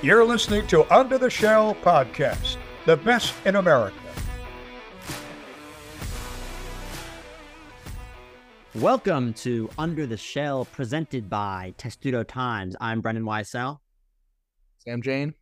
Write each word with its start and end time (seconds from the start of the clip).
You're 0.00 0.24
listening 0.24 0.64
to 0.68 0.84
Under 0.94 1.18
the 1.18 1.28
Shell 1.28 1.74
Podcast, 1.82 2.56
the 2.86 2.96
best 2.96 3.34
in 3.44 3.56
America. 3.56 3.96
Welcome 8.76 9.34
to 9.34 9.68
Under 9.76 10.06
the 10.06 10.16
Shell, 10.16 10.66
presented 10.66 11.28
by 11.28 11.74
Testudo 11.78 12.22
Times. 12.22 12.76
I'm 12.80 13.00
Brendan 13.00 13.24
Weissel. 13.24 13.80
Sam 14.78 15.02
Jane, 15.02 15.34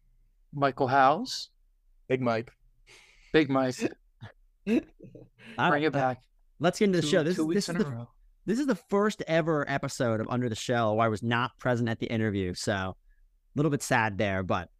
Michael 0.54 0.88
House, 0.88 1.50
Big 2.08 2.22
Mike. 2.22 2.50
Big 3.34 3.50
Mike. 3.50 3.76
Bring 4.64 4.80
it 4.80 4.86
uh, 5.58 5.90
back. 5.90 6.22
Let's 6.60 6.78
get 6.78 6.86
into 6.86 6.96
the 6.96 7.02
Two- 7.02 7.08
show. 7.10 7.22
This, 7.22 7.36
two 7.36 7.42
is, 7.42 7.46
weeks 7.46 7.66
this, 7.66 7.68
is 7.68 7.74
in 7.74 7.80
a 7.82 7.84
the, 7.84 7.90
row. 7.90 8.08
this 8.46 8.58
is 8.58 8.66
the 8.66 8.74
first 8.74 9.22
ever 9.28 9.68
episode 9.68 10.22
of 10.22 10.28
Under 10.30 10.48
the 10.48 10.54
Shell 10.54 10.96
where 10.96 11.04
I 11.04 11.08
was 11.08 11.22
not 11.22 11.58
present 11.58 11.90
at 11.90 11.98
the 11.98 12.06
interview. 12.06 12.54
So 12.54 12.72
a 12.72 12.94
little 13.56 13.70
bit 13.70 13.82
sad 13.82 14.18
there, 14.18 14.42
but 14.42 14.70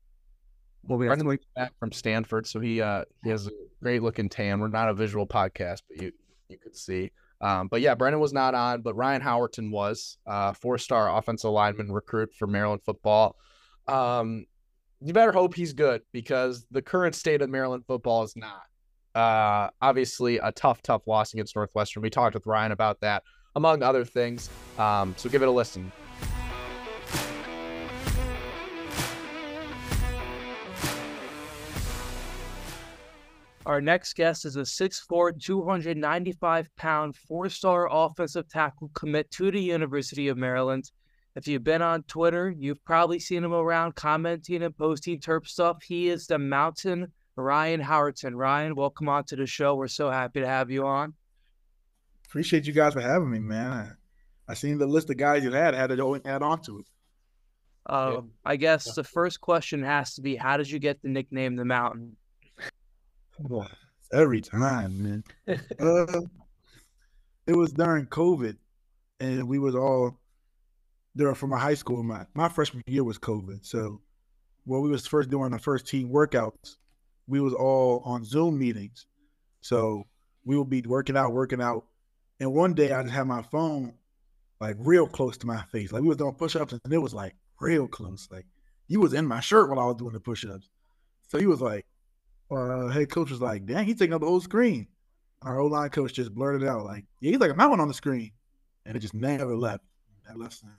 what 0.82 0.98
we're 0.98 1.38
back 1.56 1.72
from 1.78 1.92
Stanford, 1.92 2.46
so 2.46 2.60
he 2.60 2.80
uh 2.80 3.04
he 3.22 3.30
has 3.30 3.46
a 3.46 3.50
great 3.82 4.02
looking 4.02 4.28
tan. 4.28 4.60
We're 4.60 4.68
not 4.68 4.88
a 4.88 4.94
visual 4.94 5.26
podcast, 5.26 5.82
but 5.88 6.00
you 6.02 6.12
you 6.48 6.58
could 6.58 6.76
see. 6.76 7.10
Um, 7.40 7.68
but 7.68 7.80
yeah, 7.80 7.94
Brendan 7.94 8.20
was 8.20 8.32
not 8.32 8.54
on, 8.54 8.82
but 8.82 8.94
Ryan 8.94 9.22
Howerton 9.22 9.70
was 9.70 10.18
uh 10.26 10.52
four 10.52 10.78
star 10.78 11.16
offensive 11.16 11.50
lineman 11.50 11.92
recruit 11.92 12.34
for 12.34 12.46
Maryland 12.46 12.82
football. 12.84 13.36
Um, 13.88 14.46
you 15.00 15.12
better 15.12 15.32
hope 15.32 15.54
he's 15.54 15.72
good 15.72 16.02
because 16.12 16.66
the 16.70 16.82
current 16.82 17.14
state 17.14 17.42
of 17.42 17.50
Maryland 17.50 17.84
football 17.86 18.22
is 18.22 18.34
not. 18.36 18.62
Uh, 19.14 19.70
obviously 19.80 20.38
a 20.38 20.52
tough, 20.52 20.82
tough 20.82 21.06
loss 21.06 21.32
against 21.32 21.56
Northwestern. 21.56 22.02
We 22.02 22.10
talked 22.10 22.34
with 22.34 22.46
Ryan 22.46 22.72
about 22.72 23.00
that, 23.00 23.22
among 23.54 23.82
other 23.82 24.04
things. 24.04 24.50
Um, 24.78 25.14
so 25.16 25.30
give 25.30 25.42
it 25.42 25.48
a 25.48 25.50
listen. 25.50 25.90
Our 33.66 33.80
next 33.80 34.14
guest 34.14 34.44
is 34.44 34.54
a 34.54 34.60
6'4, 34.60 35.42
295 35.42 36.76
pound, 36.76 37.16
four 37.16 37.48
star 37.48 37.88
offensive 37.90 38.48
tackle 38.48 38.92
commit 38.94 39.28
to 39.32 39.50
the 39.50 39.60
University 39.60 40.28
of 40.28 40.38
Maryland. 40.38 40.92
If 41.34 41.48
you've 41.48 41.64
been 41.64 41.82
on 41.82 42.04
Twitter, 42.04 42.54
you've 42.56 42.82
probably 42.84 43.18
seen 43.18 43.42
him 43.42 43.52
around 43.52 43.96
commenting 43.96 44.62
and 44.62 44.76
posting 44.78 45.18
Terp 45.18 45.48
stuff. 45.48 45.82
He 45.82 46.08
is 46.08 46.28
the 46.28 46.38
Mountain 46.38 47.12
Ryan 47.34 47.82
Howerton. 47.82 48.36
Ryan, 48.36 48.76
welcome 48.76 49.08
on 49.08 49.24
to 49.24 49.36
the 49.36 49.46
show. 49.46 49.74
We're 49.74 49.88
so 49.88 50.10
happy 50.10 50.40
to 50.42 50.46
have 50.46 50.70
you 50.70 50.86
on. 50.86 51.14
Appreciate 52.28 52.68
you 52.68 52.72
guys 52.72 52.92
for 52.92 53.00
having 53.00 53.32
me, 53.32 53.40
man. 53.40 53.96
I, 54.46 54.52
I 54.52 54.54
seen 54.54 54.78
the 54.78 54.86
list 54.86 55.10
of 55.10 55.16
guys 55.16 55.42
you 55.42 55.50
had, 55.50 55.74
had 55.74 55.88
to 55.88 56.20
add 56.24 56.42
on 56.42 56.62
to 56.62 56.78
it. 56.78 56.86
Um, 57.86 58.30
I 58.44 58.54
guess 58.54 58.94
the 58.94 59.02
first 59.02 59.40
question 59.40 59.82
has 59.82 60.14
to 60.14 60.22
be 60.22 60.36
how 60.36 60.56
did 60.56 60.70
you 60.70 60.78
get 60.78 61.02
the 61.02 61.08
nickname 61.08 61.56
the 61.56 61.64
Mountain? 61.64 62.16
Every 64.12 64.40
time, 64.40 65.02
man. 65.02 65.24
uh, 65.80 66.20
it 67.46 67.56
was 67.56 67.72
during 67.72 68.06
COVID, 68.06 68.56
and 69.20 69.48
we 69.48 69.58
was 69.58 69.74
all 69.74 70.18
there 71.14 71.34
from 71.34 71.50
my 71.50 71.58
high 71.58 71.74
school. 71.74 72.02
My 72.02 72.26
my 72.34 72.48
freshman 72.48 72.82
year 72.86 73.04
was 73.04 73.18
COVID, 73.18 73.64
so 73.64 74.00
when 74.64 74.82
we 74.82 74.90
was 74.90 75.06
first 75.06 75.30
doing 75.30 75.50
the 75.50 75.58
first 75.58 75.86
team 75.86 76.10
workouts, 76.10 76.76
we 77.26 77.40
was 77.40 77.54
all 77.54 78.02
on 78.04 78.24
Zoom 78.24 78.58
meetings. 78.58 79.06
So 79.60 80.04
we 80.44 80.56
would 80.56 80.70
be 80.70 80.82
working 80.82 81.16
out, 81.16 81.32
working 81.32 81.60
out, 81.60 81.84
and 82.40 82.52
one 82.52 82.74
day 82.74 82.92
I 82.92 83.02
just 83.02 83.14
had 83.14 83.26
my 83.26 83.42
phone 83.42 83.94
like 84.60 84.76
real 84.78 85.06
close 85.06 85.36
to 85.38 85.46
my 85.46 85.62
face. 85.72 85.92
Like 85.92 86.02
we 86.02 86.08
was 86.08 86.16
doing 86.16 86.34
push-ups, 86.34 86.72
and 86.72 86.92
it 86.92 86.98
was 86.98 87.14
like 87.14 87.34
real 87.60 87.86
close. 87.86 88.28
Like 88.30 88.46
you 88.88 89.00
was 89.00 89.14
in 89.14 89.26
my 89.26 89.40
shirt 89.40 89.68
while 89.68 89.78
I 89.78 89.86
was 89.86 89.96
doing 89.96 90.12
the 90.12 90.20
push-ups. 90.20 90.68
So 91.28 91.38
he 91.38 91.46
was 91.46 91.60
like, 91.60 91.85
uh, 92.50 92.88
head 92.88 93.10
coach 93.10 93.30
was 93.30 93.40
like, 93.40 93.66
dang, 93.66 93.84
he's 93.84 93.98
taking 93.98 94.14
up 94.14 94.20
the 94.20 94.26
whole 94.26 94.40
screen. 94.40 94.86
Our 95.42 95.60
O 95.60 95.66
line 95.66 95.90
coach 95.90 96.14
just 96.14 96.34
blurted 96.34 96.66
out, 96.66 96.84
like, 96.84 97.04
yeah, 97.20 97.32
he's 97.32 97.40
like 97.40 97.50
a 97.50 97.54
mountain 97.54 97.80
on 97.80 97.88
the 97.88 97.94
screen. 97.94 98.32
And 98.84 98.96
it 98.96 99.00
just 99.00 99.14
never 99.14 99.56
left. 99.56 99.84
Never 100.26 100.38
left 100.38 100.54
since. 100.54 100.72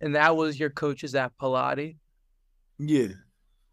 And 0.00 0.14
that 0.14 0.36
was 0.36 0.60
your 0.60 0.70
coaches 0.70 1.14
at 1.14 1.32
Pallotti. 1.38 1.96
Yeah. 2.78 3.08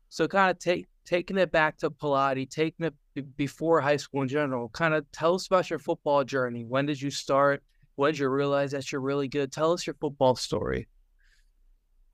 So 0.09 0.27
kind 0.27 0.49
of 0.49 0.59
take 0.59 0.87
taking 1.05 1.37
it 1.37 1.51
back 1.51 1.77
to 1.79 1.89
Pallotti, 1.89 2.49
taking 2.49 2.85
it 2.85 2.93
b- 3.13 3.21
before 3.35 3.81
high 3.81 3.97
school 3.97 4.21
in 4.21 4.27
general. 4.29 4.69
Kind 4.69 4.93
of 4.93 5.09
tell 5.11 5.35
us 5.35 5.47
about 5.47 5.69
your 5.69 5.79
football 5.79 6.23
journey. 6.23 6.63
When 6.63 6.85
did 6.85 7.01
you 7.01 7.11
start? 7.11 7.61
When 7.95 8.11
did 8.11 8.19
you 8.19 8.29
realize 8.29 8.71
that 8.71 8.91
you're 8.91 9.01
really 9.01 9.27
good? 9.27 9.51
Tell 9.51 9.73
us 9.73 9.85
your 9.85 9.95
football 9.99 10.35
story. 10.35 10.87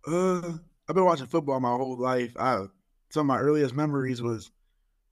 Uh, 0.07 0.53
I've 0.87 0.95
been 0.95 1.05
watching 1.05 1.27
football 1.27 1.59
my 1.59 1.69
whole 1.69 1.97
life. 1.97 2.35
I 2.37 2.65
some 3.09 3.21
of 3.21 3.25
my 3.27 3.39
earliest 3.39 3.75
memories 3.75 4.21
was 4.21 4.51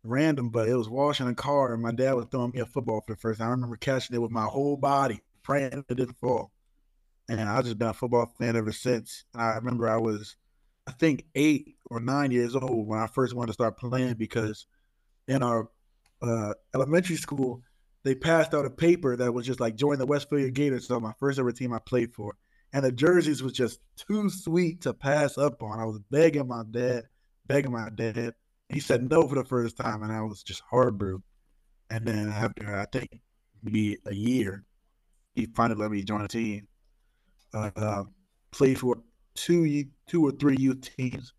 random, 0.03 0.49
but 0.49 0.69
it 0.69 0.75
was 0.75 0.89
washing 0.89 1.27
a 1.27 1.35
car 1.35 1.73
and 1.73 1.81
my 1.81 1.91
dad 1.91 2.13
was 2.13 2.27
throwing 2.31 2.51
me 2.51 2.59
a 2.59 2.65
football 2.65 3.01
for 3.01 3.13
the 3.13 3.19
first 3.19 3.39
time. 3.39 3.49
I 3.49 3.51
remember 3.51 3.75
catching 3.77 4.15
it 4.15 4.21
with 4.21 4.31
my 4.31 4.45
whole 4.45 4.77
body, 4.77 5.21
praying 5.43 5.85
it 5.89 5.95
didn't 5.95 6.17
fall. 6.19 6.51
And 7.29 7.41
I've 7.41 7.65
just 7.65 7.77
been 7.77 7.89
a 7.89 7.93
football 7.93 8.31
fan 8.39 8.55
ever 8.55 8.71
since. 8.71 9.25
I 9.35 9.55
remember 9.55 9.89
I 9.89 9.97
was, 9.97 10.37
I 10.87 10.91
think, 10.93 11.25
eight 11.35 11.75
or 11.89 11.99
nine 11.99 12.31
years 12.31 12.55
old 12.55 12.87
when 12.87 12.99
I 12.99 13.07
first 13.07 13.33
wanted 13.33 13.47
to 13.47 13.53
start 13.53 13.77
playing 13.77 14.13
because 14.13 14.65
in 15.27 15.43
our 15.43 15.69
uh, 16.21 16.53
elementary 16.73 17.17
school, 17.17 17.61
they 18.03 18.15
passed 18.15 18.53
out 18.53 18.65
a 18.65 18.69
paper 18.69 19.17
that 19.17 19.33
was 19.33 19.45
just 19.45 19.59
like 19.59 19.75
join 19.75 19.99
the 19.99 20.05
Westphalia 20.05 20.49
Gators. 20.51 20.87
So 20.87 20.99
my 20.99 21.13
first 21.19 21.39
ever 21.39 21.51
team 21.51 21.73
I 21.73 21.79
played 21.79 22.13
for. 22.13 22.37
And 22.71 22.85
the 22.85 22.91
jerseys 22.91 23.43
was 23.43 23.53
just 23.53 23.79
too 23.97 24.29
sweet 24.29 24.81
to 24.81 24.93
pass 24.93 25.37
up 25.37 25.61
on. 25.63 25.79
I 25.79 25.85
was 25.85 25.99
begging 26.11 26.47
my 26.47 26.63
dad, 26.69 27.03
begging 27.47 27.71
my 27.71 27.89
dad. 27.89 28.33
He 28.69 28.79
said 28.79 29.09
no 29.09 29.27
for 29.27 29.35
the 29.35 29.45
first 29.45 29.77
time, 29.77 30.03
and 30.03 30.11
I 30.11 30.21
was 30.21 30.43
just 30.43 30.61
heartbroken. 30.69 31.23
And 31.89 32.05
then 32.05 32.29
after 32.29 32.75
I 32.75 32.85
think 32.85 33.19
maybe 33.63 33.97
a 34.05 34.13
year, 34.13 34.65
he 35.35 35.45
finally 35.55 35.79
let 35.79 35.91
me 35.91 36.03
join 36.03 36.21
a 36.21 36.27
team. 36.27 36.67
Uh, 37.53 37.71
uh, 37.77 38.03
played 38.51 38.77
for 38.77 38.97
two, 39.35 39.85
two 40.07 40.25
or 40.25 40.31
three 40.31 40.57
youth 40.59 40.89
teams, 40.97 41.33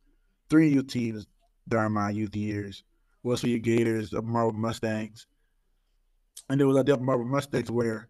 three 0.49 0.71
youth 0.71 0.87
teams 0.87 1.27
during 1.69 1.93
my 1.93 2.11
youth 2.11 2.35
years. 2.35 2.83
Westphalia 3.23 3.59
Gators, 3.59 4.11
the 4.11 4.23
Marble 4.23 4.59
Mustangs, 4.59 5.27
and 6.49 6.59
there 6.59 6.67
was 6.67 6.77
a 6.77 6.85
Delta 6.85 7.03
Marble 7.03 7.25
Mustangs 7.25 7.71
where 7.71 8.09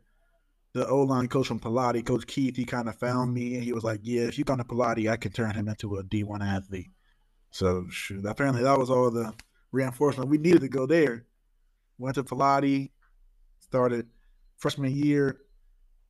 the 0.75 0.87
O 0.87 1.03
line 1.03 1.29
coach 1.29 1.49
from 1.49 1.59
Pallotti, 1.59 2.05
Coach 2.05 2.27
Keith, 2.27 2.57
he 2.57 2.65
kind 2.65 2.89
of 2.89 2.97
found 2.97 3.33
me 3.33 3.55
and 3.55 3.65
he 3.65 3.73
was 3.73 3.85
like, 3.85 4.01
"Yeah, 4.03 4.23
if 4.23 4.39
you 4.39 4.45
come 4.45 4.59
to 4.59 4.65
Pallotti, 4.65 5.11
I 5.11 5.17
can 5.17 5.33
turn 5.33 5.55
him 5.55 5.69
into 5.69 5.97
a 5.97 6.03
D 6.05 6.23
one 6.23 6.43
athlete." 6.43 6.91
So 7.51 7.87
shoot, 7.91 8.25
apparently 8.25 8.63
that 8.63 8.79
was 8.79 8.91
all 8.91 9.11
the 9.11 9.33
reinforcement 9.73 10.31
we 10.31 10.39
needed 10.39 10.61
to 10.61 10.69
go 10.69 10.87
there. 10.87 11.25
Went 11.99 12.15
to 12.17 12.25
Pallotti, 12.25 12.91
started 13.59 14.07
freshman 14.57 14.95
year. 14.95 15.41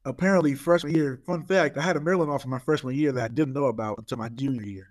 Apparently, 0.04 0.54
freshman 0.54 0.94
year. 0.94 1.20
Fun 1.26 1.44
fact: 1.44 1.76
I 1.76 1.82
had 1.82 1.96
a 1.96 2.00
Maryland 2.00 2.30
offer 2.30 2.48
my 2.48 2.58
freshman 2.58 2.94
year 2.94 3.12
that 3.12 3.24
I 3.24 3.28
didn't 3.28 3.54
know 3.54 3.66
about 3.66 3.98
until 3.98 4.18
my 4.18 4.28
junior 4.28 4.62
year. 4.62 4.88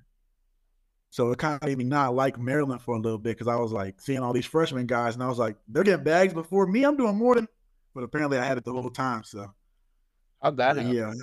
So 1.10 1.32
it 1.32 1.40
kind 1.40 1.56
of 1.56 1.68
made 1.68 1.78
me 1.78 1.86
not 1.86 2.14
like 2.14 2.38
Maryland 2.38 2.82
for 2.82 2.96
a 2.96 3.00
little 3.00 3.18
bit 3.18 3.38
because 3.38 3.48
I 3.48 3.56
was 3.56 3.72
like 3.72 4.00
seeing 4.02 4.20
all 4.20 4.34
these 4.34 4.46
freshman 4.46 4.86
guys, 4.86 5.16
and 5.16 5.24
I 5.24 5.28
was 5.28 5.40
like, 5.40 5.56
they're 5.68 5.84
getting 5.84 6.04
bags 6.04 6.34
before 6.34 6.68
me. 6.68 6.84
I'm 6.84 6.98
doing 6.98 7.16
more 7.16 7.36
than. 7.36 7.48
But 7.96 8.04
apparently, 8.04 8.38
I 8.38 8.46
had 8.46 8.58
it 8.58 8.66
the 8.66 8.74
whole 8.74 8.90
time. 8.90 9.24
So 9.24 9.52
How'd 10.42 10.58
that 10.58 10.78
yeah. 10.86 11.14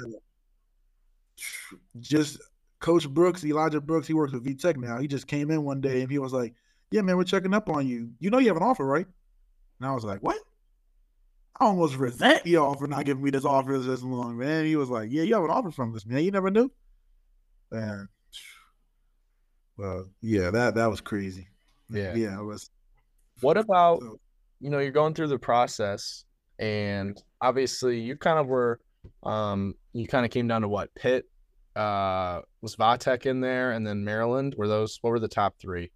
Just 2.00 2.40
Coach 2.84 3.08
Brooks, 3.08 3.42
Elijah 3.42 3.80
Brooks, 3.80 4.06
he 4.06 4.12
works 4.12 4.34
with 4.34 4.44
VTech 4.44 4.76
now. 4.76 4.98
He 4.98 5.08
just 5.08 5.26
came 5.26 5.50
in 5.50 5.64
one 5.64 5.80
day 5.80 6.02
and 6.02 6.10
he 6.10 6.18
was 6.18 6.34
like, 6.34 6.52
Yeah, 6.90 7.00
man, 7.00 7.16
we're 7.16 7.24
checking 7.24 7.54
up 7.54 7.70
on 7.70 7.88
you. 7.88 8.10
You 8.20 8.28
know 8.28 8.36
you 8.36 8.48
have 8.48 8.58
an 8.58 8.62
offer, 8.62 8.84
right? 8.84 9.06
And 9.80 9.88
I 9.88 9.94
was 9.94 10.04
like, 10.04 10.20
What? 10.20 10.36
I 11.58 11.64
almost 11.64 11.96
resent 11.96 12.44
y'all 12.46 12.74
for 12.74 12.86
not 12.86 13.06
giving 13.06 13.24
me 13.24 13.30
this 13.30 13.46
offer 13.46 13.78
this 13.78 14.02
long, 14.02 14.36
man. 14.36 14.66
He 14.66 14.76
was 14.76 14.90
like, 14.90 15.08
Yeah, 15.10 15.22
you 15.22 15.32
have 15.34 15.44
an 15.44 15.50
offer 15.50 15.70
from 15.70 15.94
this, 15.94 16.04
man. 16.04 16.24
You 16.24 16.30
never 16.30 16.50
knew. 16.50 16.70
And 17.70 18.06
well, 19.78 20.04
yeah, 20.20 20.50
that 20.50 20.74
that 20.74 20.90
was 20.90 21.00
crazy. 21.00 21.48
Yeah. 21.88 22.14
Yeah, 22.14 22.38
it 22.38 22.44
was 22.44 22.68
What 23.40 23.56
about 23.56 24.00
so- 24.02 24.20
you 24.60 24.68
know 24.68 24.78
you're 24.78 24.90
going 24.92 25.14
through 25.14 25.28
the 25.28 25.38
process, 25.38 26.26
and 26.58 27.16
obviously 27.40 28.00
you 28.00 28.16
kind 28.16 28.38
of 28.38 28.46
were, 28.46 28.78
um, 29.22 29.74
you 29.94 30.06
kind 30.06 30.26
of 30.26 30.30
came 30.30 30.48
down 30.48 30.60
to 30.62 30.68
what 30.68 30.94
Pitt, 30.94 31.24
uh, 31.76 32.40
was 32.60 32.76
Vatek 32.76 33.26
in 33.26 33.40
there, 33.40 33.72
and 33.72 33.86
then 33.86 34.04
Maryland. 34.04 34.54
Were 34.56 34.68
those 34.68 34.98
what 35.02 35.10
were 35.10 35.20
the 35.20 35.28
top 35.28 35.56
three? 35.58 35.90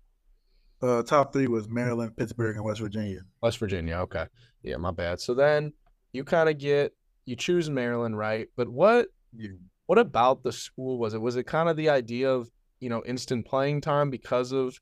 uh 0.81 1.03
top 1.03 1.33
three 1.33 1.49
was 1.49 1.69
Maryland, 1.69 2.17
Pittsburgh, 2.17 2.55
and 2.57 2.65
West 2.65 2.81
Virginia. 2.81 3.21
West 3.43 3.59
Virginia. 3.59 3.97
Okay, 3.99 4.27
yeah, 4.63 4.77
my 4.77 4.93
bad. 4.93 5.21
So 5.21 5.35
then 5.35 5.73
you 6.13 6.23
kind 6.25 6.49
of 6.49 6.59
get 6.59 6.93
you 7.27 7.35
choose 7.37 7.69
Maryland, 7.69 8.17
right? 8.17 8.49
But 8.57 8.69
what 8.69 9.09
Yeah. 9.37 9.51
what 9.87 9.99
about 9.99 10.43
the 10.45 10.53
school 10.53 10.99
was 10.99 11.15
it? 11.15 11.21
Was 11.21 11.37
it 11.37 11.45
kind 11.45 11.69
of 11.69 11.77
the 11.77 11.89
idea 11.89 12.31
of 12.33 12.49
you 12.81 12.89
know 12.89 13.03
instant 13.07 13.45
playing 13.47 13.81
time 13.81 14.09
because 14.11 14.53
of 14.53 14.79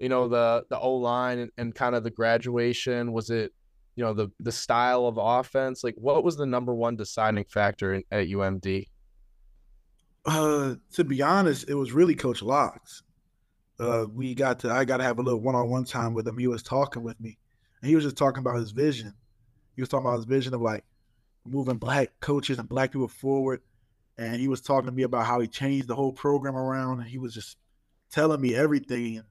you 0.00 0.08
know 0.08 0.26
the 0.28 0.64
the 0.68 0.78
O 0.80 0.94
line 0.96 1.38
and, 1.38 1.50
and 1.58 1.74
kind 1.74 1.94
of 1.94 2.02
the 2.02 2.10
graduation? 2.10 3.12
Was 3.12 3.30
it 3.30 3.52
you 3.94 4.02
know 4.04 4.14
the 4.14 4.28
the 4.40 4.52
style 4.52 5.06
of 5.06 5.16
offense? 5.16 5.84
Like 5.84 5.94
what 5.96 6.24
was 6.24 6.36
the 6.36 6.44
number 6.46 6.74
one 6.74 6.96
deciding 6.96 7.44
factor 7.44 7.94
in, 7.94 8.02
at 8.10 8.26
UMD? 8.26 8.88
Uh, 10.26 10.74
to 10.92 11.04
be 11.04 11.22
honest, 11.22 11.68
it 11.70 11.74
was 11.74 11.92
really 11.92 12.14
Coach 12.16 12.42
Locks. 12.42 13.02
uh, 13.78 14.06
we 14.12 14.34
got 14.34 14.60
to 14.60 14.70
I 14.70 14.84
got 14.84 14.98
to 14.98 15.04
have 15.04 15.18
a 15.18 15.22
little 15.22 15.40
one 15.40 15.54
on 15.54 15.70
one 15.70 15.84
time 15.84 16.14
with 16.14 16.26
him. 16.26 16.38
He 16.38 16.48
was 16.48 16.62
talking 16.62 17.02
with 17.02 17.20
me, 17.20 17.38
and 17.80 17.88
he 17.88 17.94
was 17.94 18.04
just 18.04 18.16
talking 18.16 18.40
about 18.40 18.56
his 18.56 18.72
vision. 18.72 19.14
He 19.76 19.82
was 19.82 19.88
talking 19.88 20.06
about 20.06 20.16
his 20.16 20.24
vision 20.24 20.54
of 20.54 20.60
like 20.62 20.84
moving 21.44 21.76
black 21.78 22.18
coaches 22.20 22.58
and 22.58 22.68
black 22.68 22.92
people 22.92 23.08
forward. 23.08 23.60
And 24.18 24.40
he 24.40 24.48
was 24.48 24.62
talking 24.62 24.86
to 24.86 24.92
me 24.92 25.02
about 25.02 25.26
how 25.26 25.40
he 25.40 25.46
changed 25.46 25.88
the 25.88 25.94
whole 25.94 26.12
program 26.12 26.56
around. 26.56 27.00
And 27.00 27.08
he 27.08 27.18
was 27.18 27.34
just 27.34 27.58
telling 28.10 28.40
me 28.40 28.54
everything. 28.54 29.18
And 29.18 29.26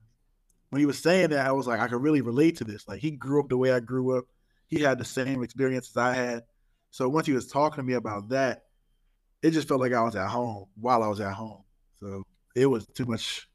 when 0.70 0.80
he 0.80 0.86
was 0.86 1.00
saying 1.00 1.32
that, 1.32 1.46
I 1.46 1.52
was 1.52 1.68
like, 1.68 1.80
I 1.80 1.88
could 1.88 2.02
really 2.02 2.22
relate 2.22 2.58
to 2.58 2.64
this. 2.64 2.88
Like 2.88 3.00
he 3.00 3.12
grew 3.12 3.42
up 3.42 3.50
the 3.50 3.58
way 3.58 3.72
I 3.72 3.80
grew 3.80 4.18
up. 4.18 4.26
He 4.68 4.82
had 4.82 5.00
the 5.00 5.06
same 5.06 5.44
experiences 5.44 5.98
I 5.98 6.14
had. 6.14 6.44
So 6.92 7.10
once 7.10 7.26
he 7.28 7.34
was 7.34 7.48
talking 7.48 7.78
to 7.78 7.84
me 7.84 7.94
about 7.94 8.30
that, 8.30 8.65
it 9.42 9.52
just 9.52 9.68
felt 9.68 9.82
like 9.82 9.94
I 9.94 10.02
was 10.02 10.16
at 10.16 10.28
home 10.28 10.66
while 10.76 11.04
I 11.04 11.08
was 11.08 11.20
at 11.20 11.34
home. 11.34 11.64
So 12.00 12.24
it 12.56 12.66
was 12.66 12.86
too 12.88 13.06
much 13.06 13.48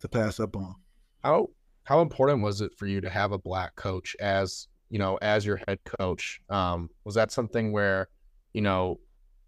to 0.00 0.08
pass 0.08 0.40
up 0.40 0.56
on. 0.56 0.74
How 1.22 1.48
how 1.84 2.00
important 2.02 2.42
was 2.42 2.60
it 2.60 2.72
for 2.76 2.86
you 2.86 3.00
to 3.00 3.10
have 3.10 3.32
a 3.32 3.38
black 3.38 3.74
coach 3.76 4.16
as 4.20 4.68
you 4.90 4.98
know 4.98 5.18
as 5.22 5.44
your 5.46 5.60
head 5.66 5.78
coach? 5.98 6.40
Um, 6.48 6.90
was 7.04 7.14
that 7.14 7.32
something 7.32 7.72
where 7.72 8.08
you 8.52 8.60
know 8.60 9.00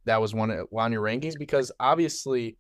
that 0.05 0.21
was 0.21 0.35
one 0.35 0.51
on 0.51 0.93
your 0.93 1.03
rankings 1.03 1.39
because 1.39 1.71
obviously 1.79 2.57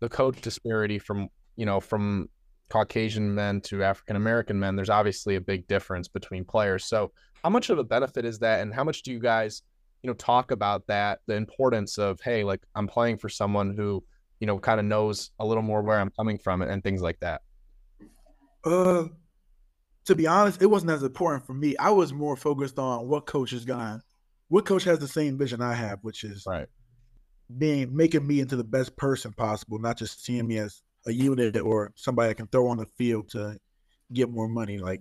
the 0.00 0.08
coach 0.08 0.40
disparity 0.40 0.98
from 0.98 1.28
you 1.56 1.66
know 1.66 1.80
from 1.80 2.28
Caucasian 2.70 3.34
men 3.34 3.60
to 3.62 3.82
African 3.82 4.16
American 4.16 4.58
men, 4.58 4.76
there's 4.76 4.90
obviously 4.90 5.36
a 5.36 5.40
big 5.40 5.66
difference 5.66 6.08
between 6.08 6.44
players. 6.44 6.86
So 6.86 7.12
how 7.42 7.50
much 7.50 7.70
of 7.70 7.78
a 7.78 7.84
benefit 7.84 8.24
is 8.24 8.38
that, 8.40 8.60
and 8.60 8.74
how 8.74 8.84
much 8.84 9.02
do 9.02 9.12
you 9.12 9.20
guys 9.20 9.62
you 10.04 10.10
know 10.10 10.14
talk 10.14 10.50
about 10.50 10.86
that 10.86 11.20
the 11.26 11.34
importance 11.34 11.96
of 11.96 12.20
hey 12.20 12.44
like 12.44 12.60
I'm 12.74 12.86
playing 12.86 13.16
for 13.16 13.30
someone 13.30 13.74
who 13.74 14.04
you 14.38 14.46
know 14.46 14.58
kind 14.58 14.78
of 14.78 14.84
knows 14.84 15.30
a 15.40 15.46
little 15.46 15.62
more 15.62 15.80
where 15.80 15.98
I'm 15.98 16.10
coming 16.10 16.36
from 16.36 16.60
and 16.60 16.82
things 16.82 17.00
like 17.00 17.18
that. 17.20 17.40
Uh, 18.64 19.06
to 20.04 20.14
be 20.14 20.26
honest, 20.26 20.60
it 20.60 20.66
wasn't 20.66 20.92
as 20.92 21.02
important 21.02 21.46
for 21.46 21.54
me. 21.54 21.74
I 21.78 21.90
was 21.90 22.12
more 22.12 22.36
focused 22.36 22.78
on 22.78 23.08
what 23.08 23.24
coach 23.24 23.54
is 23.54 23.64
gonna, 23.64 24.02
what 24.48 24.66
coach 24.66 24.84
has 24.84 24.98
the 24.98 25.08
same 25.08 25.38
vision 25.38 25.62
I 25.62 25.72
have, 25.72 26.00
which 26.02 26.22
is 26.22 26.44
right 26.46 26.68
being 27.58 27.94
making 27.94 28.26
me 28.26 28.40
into 28.40 28.56
the 28.56 28.64
best 28.64 28.96
person 28.96 29.32
possible, 29.32 29.78
not 29.78 29.98
just 29.98 30.24
seeing 30.24 30.46
me 30.46 30.58
as 30.58 30.82
a 31.06 31.12
unit 31.12 31.56
or 31.58 31.92
somebody 31.96 32.30
I 32.30 32.34
can 32.34 32.46
throw 32.48 32.68
on 32.68 32.78
the 32.78 32.86
field 32.96 33.30
to 33.30 33.58
get 34.12 34.30
more 34.30 34.48
money. 34.48 34.78
Like 34.78 35.00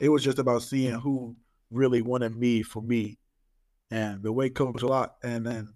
it 0.00 0.10
was 0.10 0.22
just 0.22 0.38
about 0.38 0.62
seeing 0.62 0.94
who 0.94 1.34
really 1.70 2.02
wanted 2.02 2.36
me 2.36 2.62
for 2.62 2.82
me, 2.82 3.18
and 3.90 4.22
the 4.22 4.32
way 4.32 4.50
Coach 4.50 4.82
Lock, 4.82 5.16
and 5.22 5.46
then 5.46 5.74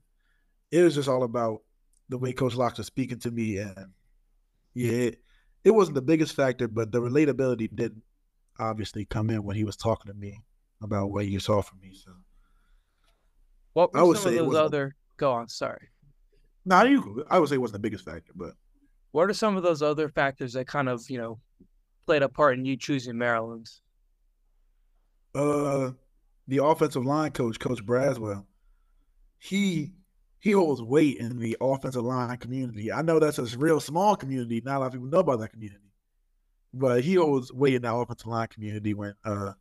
it 0.71 0.83
was 0.83 0.95
just 0.95 1.09
all 1.09 1.23
about 1.23 1.63
the 2.09 2.19
way 2.19 2.33
Coach 2.33 2.55
Locke 2.55 2.79
was 2.79 2.87
speaking 2.87 3.19
to 3.21 3.31
me, 3.31 3.59
and 3.59 3.93
yeah, 4.75 4.93
it, 4.93 5.23
it 5.65 5.71
wasn't 5.71 5.95
the 5.95 6.03
biggest 6.03 6.35
factor, 6.35 6.69
but 6.69 6.93
the 6.93 7.01
relatability 7.01 7.75
did 7.75 8.01
obviously 8.59 9.05
come 9.05 9.31
in 9.31 9.45
when 9.45 9.57
he 9.57 9.65
was 9.65 9.77
talking 9.77 10.13
to 10.13 10.19
me 10.19 10.43
about 10.83 11.11
what 11.11 11.27
you 11.27 11.41
saw 11.41 11.63
from 11.63 11.81
me. 11.81 11.93
So, 11.95 12.13
what 13.73 13.93
were 13.93 14.01
I 14.01 14.03
would 14.03 14.19
some 14.19 14.33
say 14.33 14.39
of 14.39 14.47
those 14.47 14.57
other? 14.57 14.97
Go 15.17 15.33
on. 15.33 15.49
Sorry. 15.49 15.89
No, 16.65 16.79
nah, 16.79 16.85
you. 16.85 17.25
I 17.31 17.39
would 17.39 17.49
say 17.49 17.57
it 17.57 17.61
wasn't 17.61 17.83
the 17.83 17.89
biggest 17.89 18.05
factor, 18.05 18.33
but 18.35 18.55
what 19.13 19.29
are 19.29 19.35
some 19.35 19.57
of 19.57 19.63
those 19.63 19.83
other 19.83 20.09
factors 20.09 20.53
that 20.55 20.67
kind 20.67 20.89
of 20.89 21.09
you 21.09 21.19
know 21.19 21.39
played 22.07 22.23
a 22.23 22.29
part 22.29 22.59
in 22.59 22.65
you 22.65 22.77
choosing 22.77 23.17
Maryland? 23.17 23.71
Uh, 25.35 25.93
the 26.49 26.65
offensive 26.65 27.05
line 27.05 27.33
coach, 27.33 27.59
Coach 27.59 27.85
Braswell. 27.85 28.45
He 29.39 29.93
he 30.39 30.53
holds 30.53 30.83
weight 30.83 31.19
in 31.19 31.39
the 31.39 31.57
offensive 31.61 32.03
line 32.03 32.37
community. 32.37 32.93
I 32.93 33.03
know 33.03 33.19
that's 33.19 33.39
a 33.39 33.59
real 33.59 33.81
small 33.81 34.17
community. 34.17 34.61
Not 34.65 34.77
a 34.77 34.79
lot 34.81 34.87
of 34.87 34.93
people 34.93 35.09
know 35.09 35.19
about 35.19 35.41
that 35.41 35.53
community 35.53 35.83
but 36.75 37.03
he 37.03 37.15
holds 37.15 37.53
weight 37.53 37.75
in 37.75 37.83
that 37.83 37.95
offensive 37.95 38.27
line 38.27 38.49
community 38.49 38.95
when 38.95 39.15
uh, 39.25 39.53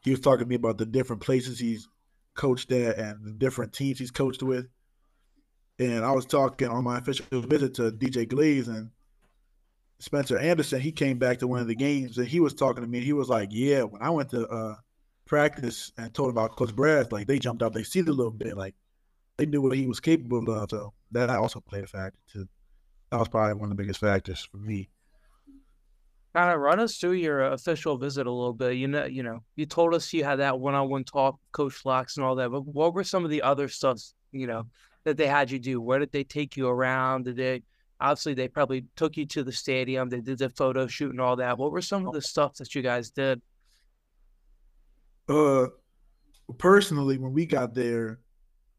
he 0.00 0.10
was 0.10 0.20
talking 0.20 0.44
to 0.44 0.48
me 0.48 0.54
about 0.54 0.78
the 0.78 0.86
different 0.86 1.22
places 1.22 1.58
he's 1.58 1.88
coached 2.34 2.72
at 2.72 2.96
and 2.98 3.24
the 3.24 3.32
different 3.32 3.72
teams 3.72 3.98
he's 3.98 4.10
coached 4.10 4.42
with. 4.42 4.66
And 5.78 6.04
I 6.04 6.12
was 6.12 6.26
talking 6.26 6.68
on 6.68 6.84
my 6.84 6.98
official 6.98 7.26
visit 7.30 7.74
to 7.74 7.92
DJ 7.92 8.28
Glaze 8.28 8.68
and 8.68 8.90
Spencer 10.00 10.38
Anderson. 10.38 10.80
He 10.80 10.92
came 10.92 11.18
back 11.18 11.38
to 11.38 11.46
one 11.46 11.60
of 11.60 11.68
the 11.68 11.74
games 11.74 12.18
and 12.18 12.26
he 12.26 12.40
was 12.40 12.54
talking 12.54 12.82
to 12.82 12.88
me. 12.88 13.00
he 13.00 13.12
was 13.12 13.28
like, 13.28 13.50
"Yeah, 13.52 13.82
when 13.82 14.02
I 14.02 14.10
went 14.10 14.30
to 14.30 14.46
uh, 14.48 14.74
practice 15.28 15.92
and 15.96 16.12
told 16.12 16.30
about 16.30 16.56
Coach 16.56 16.74
Brad, 16.74 17.12
like 17.12 17.26
they 17.26 17.38
jumped 17.38 17.62
up, 17.62 17.72
they 17.72 17.84
see 17.84 18.00
a 18.00 18.02
little 18.02 18.32
bit, 18.32 18.56
like 18.56 18.74
they 19.36 19.46
knew 19.46 19.62
what 19.62 19.76
he 19.76 19.86
was 19.86 20.00
capable 20.00 20.50
of. 20.50 20.70
So 20.70 20.92
that 21.12 21.30
I 21.30 21.36
also 21.36 21.60
played 21.60 21.84
a 21.84 21.86
factor 21.86 22.18
too. 22.32 22.48
That 23.10 23.18
was 23.18 23.28
probably 23.28 23.54
one 23.54 23.70
of 23.70 23.76
the 23.76 23.82
biggest 23.82 24.00
factors 24.00 24.46
for 24.50 24.58
me 24.58 24.90
kind 26.38 26.54
of 26.54 26.60
run 26.60 26.78
us 26.78 26.96
through 26.96 27.12
your 27.12 27.44
uh, 27.44 27.52
official 27.52 27.96
visit 27.96 28.26
a 28.26 28.30
little 28.30 28.52
bit. 28.52 28.76
You 28.76 28.88
know, 28.88 29.06
you 29.06 29.22
know, 29.22 29.40
you 29.56 29.66
told 29.66 29.94
us 29.94 30.12
you 30.12 30.22
had 30.24 30.36
that 30.36 30.60
one-on-one 30.60 31.04
talk, 31.04 31.38
Coach 31.52 31.84
Locks, 31.84 32.16
and 32.16 32.24
all 32.24 32.36
that. 32.36 32.50
But 32.50 32.66
what 32.66 32.94
were 32.94 33.04
some 33.04 33.24
of 33.24 33.30
the 33.30 33.42
other 33.42 33.68
stuff, 33.68 34.00
you 34.30 34.46
know, 34.46 34.66
that 35.04 35.16
they 35.16 35.26
had 35.26 35.50
you 35.50 35.58
do? 35.58 35.80
Where 35.80 35.98
did 35.98 36.12
they 36.12 36.24
take 36.24 36.56
you 36.56 36.68
around? 36.68 37.24
Did 37.24 37.36
they 37.36 37.62
obviously 38.00 38.34
they 38.34 38.46
probably 38.46 38.84
took 38.94 39.16
you 39.16 39.26
to 39.26 39.42
the 39.42 39.52
stadium? 39.52 40.08
They 40.08 40.20
did 40.20 40.38
the 40.38 40.50
photo 40.50 40.86
shoot 40.86 41.10
and 41.10 41.20
all 41.20 41.36
that. 41.36 41.58
What 41.58 41.72
were 41.72 41.82
some 41.82 42.06
of 42.06 42.14
the 42.14 42.22
stuff 42.22 42.54
that 42.56 42.74
you 42.74 42.82
guys 42.82 43.10
did? 43.10 43.40
Uh, 45.28 45.66
personally, 46.58 47.18
when 47.18 47.32
we 47.32 47.46
got 47.46 47.74
there, 47.74 48.20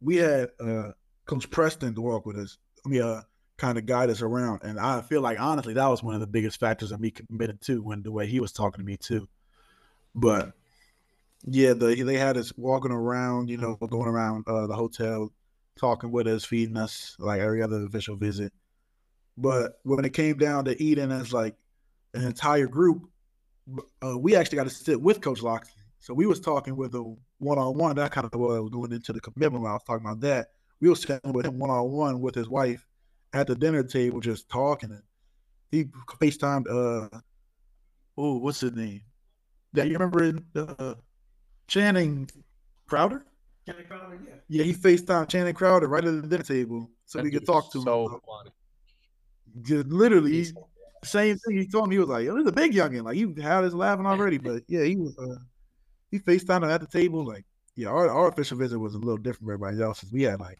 we 0.02 0.18
had 0.18 0.50
uh 0.60 0.92
Coach 1.26 1.50
Preston 1.52 1.94
to 1.96 2.02
walk 2.02 2.26
with 2.26 2.38
us. 2.38 2.58
I 2.86 2.90
mean, 2.90 3.02
uh, 3.04 3.22
kind 3.60 3.78
of 3.78 3.86
guide 3.86 4.10
us 4.10 4.22
around. 4.22 4.62
And 4.64 4.80
I 4.80 5.02
feel 5.02 5.22
like 5.22 5.40
honestly 5.40 5.74
that 5.74 5.88
was 5.88 6.02
one 6.02 6.16
of 6.16 6.22
the 6.22 6.28
biggest 6.28 6.60
factors 6.60 6.92
of 6.92 7.00
me 7.00 7.12
committed 7.12 7.62
to 7.62 7.84
when 7.84 8.02
the 8.02 8.12
way 8.12 8.26
he 8.26 8.40
was 8.40 8.52
talking 8.52 8.80
to 8.80 8.86
me 8.86 8.98
too. 8.98 9.28
But 10.16 10.54
yeah, 11.46 11.74
the, 11.74 12.02
they 12.02 12.18
had 12.18 12.38
us 12.38 12.52
walking 12.58 12.92
around, 12.92 13.50
you 13.50 13.58
know, 13.58 13.76
going 13.76 14.08
around 14.08 14.46
uh, 14.48 14.66
the 14.66 14.76
hotel, 14.76 15.32
talking 15.78 16.12
with 16.12 16.28
us, 16.28 16.46
feeding 16.46 16.78
us 16.78 17.16
like 17.20 17.42
every 17.42 17.62
other 17.62 17.86
official 17.86 18.16
visit. 18.16 18.52
But 19.38 19.80
when 19.84 20.04
it 20.04 20.14
came 20.14 20.38
down 20.38 20.66
to 20.66 20.82
eating 20.82 21.12
as 21.12 21.32
like 21.32 21.56
an 22.14 22.24
entire 22.24 22.68
group, 22.68 23.10
uh, 24.04 24.18
we 24.18 24.36
actually 24.36 24.58
got 24.58 24.64
to 24.64 24.70
sit 24.70 25.00
with 25.00 25.22
Coach 25.22 25.42
Locksley. 25.42 25.79
So 26.00 26.14
we 26.14 26.26
was 26.26 26.40
talking 26.40 26.76
with 26.76 26.96
a 26.96 27.16
one 27.40 27.58
on 27.58 27.78
one. 27.78 27.96
That 27.96 28.12
kind 28.12 28.26
of 28.26 28.40
what 28.40 28.56
I 28.56 28.60
was 28.60 28.72
going 28.72 28.92
into 28.92 29.14
the 29.14 29.20
commitment 29.20 29.64
when 29.64 29.72
I 29.72 29.76
was 29.76 29.84
talking 29.84 30.06
about 30.06 30.22
that. 30.22 30.48
We 30.80 30.90
was 30.90 31.02
sitting 31.02 31.34
with 31.34 31.46
him 31.46 31.60
one 31.60 31.70
on 31.70 31.92
one 31.92 32.22
with 32.22 32.36
his 32.36 32.48
wife 32.48 32.86
at 33.34 33.48
the 33.48 33.56
dinner 33.56 33.84
table 33.84 34.22
just 34.22 34.50
talking. 34.50 34.92
And 34.92 35.04
he 35.72 35.86
FaceTimed 36.22 36.68
uh 36.70 37.20
oh, 38.18 38.38
what's 38.38 38.62
his 38.62 38.74
name? 38.74 39.02
That 39.74 39.88
you 39.88 39.98
remember 39.98 40.40
uh, 40.56 40.96
Channing 41.68 42.30
Crowder? 42.88 43.26
Channing 43.68 43.86
Crowder, 43.86 44.20
yeah. 44.26 44.36
Yeah, 44.48 44.64
he 44.64 44.74
FaceTimed 44.74 45.28
Channing 45.28 45.54
Crowder 45.54 45.88
right 45.88 46.04
at 46.04 46.22
the 46.22 46.28
dinner 46.28 46.44
table 46.44 46.90
so 47.06 47.20
that 47.20 47.26
we 47.26 47.32
could 47.32 47.46
talk 47.46 47.72
to 47.74 47.82
so 47.82 48.08
him. 48.08 48.20
Funny. 48.26 48.52
Just 49.62 49.88
literally 49.88 50.46
same 51.04 51.38
thing 51.38 51.58
he 51.58 51.68
told 51.68 51.90
me. 51.90 51.96
He 51.96 52.00
was 52.00 52.10
like, 52.10 52.28
"Oh, 52.28 52.38
he's 52.38 52.48
a 52.48 52.52
big 52.52 52.74
youngin." 52.74 53.04
Like 53.04 53.16
he 53.16 53.42
had 53.42 53.64
his 53.64 53.74
laughing 53.74 54.06
already, 54.06 54.38
but 54.38 54.64
yeah, 54.68 54.84
he 54.84 54.96
was. 54.96 55.18
Uh, 55.18 55.44
he 56.12 56.20
FaceTimed 56.20 56.64
him 56.64 56.70
at 56.70 56.82
the 56.82 56.88
table. 56.88 57.26
Like, 57.26 57.46
yeah, 57.76 57.90
our, 57.90 58.10
our 58.10 58.30
official 58.30 58.58
visit 58.58 58.80
was 58.80 58.96
a 58.96 59.00
little 59.00 59.18
different 59.18 59.46
from 59.46 59.54
everybody 59.54 59.82
else's. 59.82 60.12
We 60.12 60.24
had 60.24 60.40
like 60.40 60.60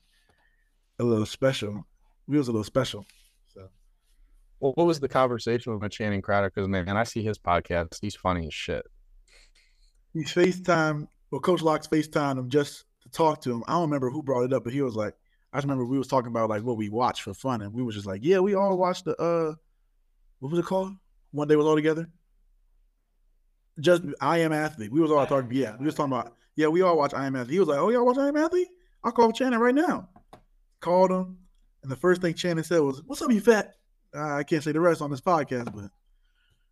a 1.00 1.04
little 1.04 1.26
special 1.26 1.86
we 2.30 2.38
was 2.38 2.48
a 2.48 2.52
little 2.52 2.64
special. 2.64 3.06
So, 3.54 3.68
well, 4.60 4.74
what 4.76 4.86
was 4.86 5.00
the 5.00 5.10
conversation 5.10 5.78
with 5.78 5.92
Channing 5.92 6.22
Crowder? 6.22 6.52
Because 6.54 6.70
man, 6.70 6.96
I 6.96 7.04
see 7.04 7.24
his 7.24 7.40
podcast. 7.40 7.98
He's 8.00 8.16
funny 8.16 8.46
as 8.46 8.54
shit. 8.54 8.86
He's 10.14 10.32
FaceTime. 10.32 11.08
Well, 11.32 11.42
Coach 11.42 11.62
Locks 11.62 11.88
FaceTime 11.88 12.38
him 12.38 12.50
just 12.50 12.86
to 13.02 13.10
talk 13.10 13.42
to 13.42 13.52
him. 13.52 13.64
I 13.68 13.74
don't 13.74 13.84
remember 13.84 14.12
who 14.12 14.22
brought 14.22 14.44
it 14.44 14.54
up, 14.54 14.64
but 14.64 14.74
he 14.74 14.82
was 14.82 14.96
like, 14.96 15.16
I 15.52 15.58
just 15.58 15.66
remember 15.66 15.86
we 15.86 15.98
was 15.98 16.08
talking 16.08 16.30
about 16.30 16.50
like 16.50 16.64
what 16.64 16.78
we 16.78 16.90
watch 16.90 17.24
for 17.24 17.34
fun, 17.34 17.62
and 17.62 17.74
we 17.74 17.82
was 17.82 17.96
just 17.96 18.08
like, 18.08 18.22
yeah, 18.24 18.40
we 18.40 18.54
all 18.54 18.78
watched 18.78 19.06
the 19.06 19.20
uh, 19.20 19.56
what 20.40 20.52
was 20.52 20.60
it 20.60 20.66
called? 20.66 20.94
One 21.32 21.48
day 21.48 21.56
we 21.56 21.58
was 21.58 21.68
all 21.68 21.76
together. 21.76 22.08
Just 23.80 24.04
I 24.22 24.40
am 24.40 24.52
athlete. 24.52 24.92
We 24.92 25.00
was 25.00 25.12
all 25.12 25.26
talking. 25.26 25.50
Yeah, 25.52 25.76
we 25.78 25.86
was 25.86 25.96
talking 25.96 26.14
about. 26.14 26.36
Yeah, 26.56 26.68
we 26.68 26.82
all 26.82 26.98
watch 26.98 27.14
I 27.14 27.26
am 27.26 27.36
athlete. 27.36 27.54
He 27.54 27.60
was 27.60 27.70
like, 27.70 27.80
oh 27.80 27.90
y'all 27.90 28.06
watch 28.06 28.18
I 28.18 28.28
am 28.28 28.36
athlete? 28.36 28.68
I'll 29.04 29.12
call 29.12 29.32
Channing 29.32 29.60
right 29.60 29.76
now. 29.76 30.10
Called 30.82 31.12
him. 31.12 31.38
And 31.84 31.92
the 31.92 31.96
first 31.96 32.22
thing 32.22 32.34
Channing 32.34 32.64
said 32.64 32.80
was, 32.80 33.02
"What's 33.06 33.22
up, 33.22 33.32
you 33.32 33.40
fat?" 33.40 33.76
Uh, 34.14 34.36
I 34.36 34.44
can't 34.44 34.64
say 34.64 34.72
the 34.72 34.82
rest 34.82 35.02
on 35.02 35.12
this 35.12 35.22
podcast, 35.22 35.74
but 35.74 35.92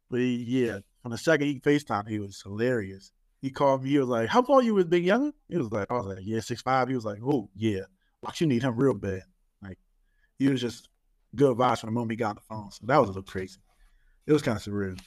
but 0.10 0.20
he, 0.20 0.36
yeah, 0.36 0.80
on 1.06 1.12
the 1.12 1.18
second 1.18 1.48
he 1.48 1.60
Facetime, 1.60 2.08
he 2.08 2.20
was 2.20 2.42
hilarious. 2.42 3.12
He 3.42 3.52
called 3.52 3.84
me. 3.84 3.92
He 3.92 4.00
was 4.00 4.10
like, 4.10 4.28
"How 4.30 4.42
tall 4.42 4.62
you 4.62 4.74
with 4.74 4.90
Big 4.90 5.06
Young?" 5.06 5.34
He 5.48 5.58
was 5.58 5.72
like, 5.72 5.90
"I 5.90 5.94
was 5.94 6.08
like, 6.08 6.20
yeah, 6.22 6.40
six 6.42 6.62
five. 6.62 6.90
He 6.90 6.96
was 6.96 7.06
like, 7.06 7.20
"Oh 7.24 7.50
yeah, 7.56 7.82
like 8.22 8.42
you 8.42 8.48
need 8.48 8.64
him 8.64 8.76
real 8.76 8.94
bad." 8.94 9.24
Like 9.62 9.78
he 10.38 10.50
was 10.50 10.60
just 10.60 10.90
good 11.36 11.56
vibes 11.58 11.80
from 11.80 11.88
the 11.88 11.94
moment 11.94 12.12
he 12.12 12.18
got 12.18 12.30
on 12.30 12.36
the 12.36 12.42
phone. 12.42 12.72
So 12.72 12.86
that 12.88 12.98
was 12.98 13.10
a 13.10 13.14
little 13.14 13.24
crazy. 13.24 13.60
It 14.26 14.34
was 14.34 14.42
kind 14.42 14.58
of 14.58 14.64
surreal. 14.64 15.00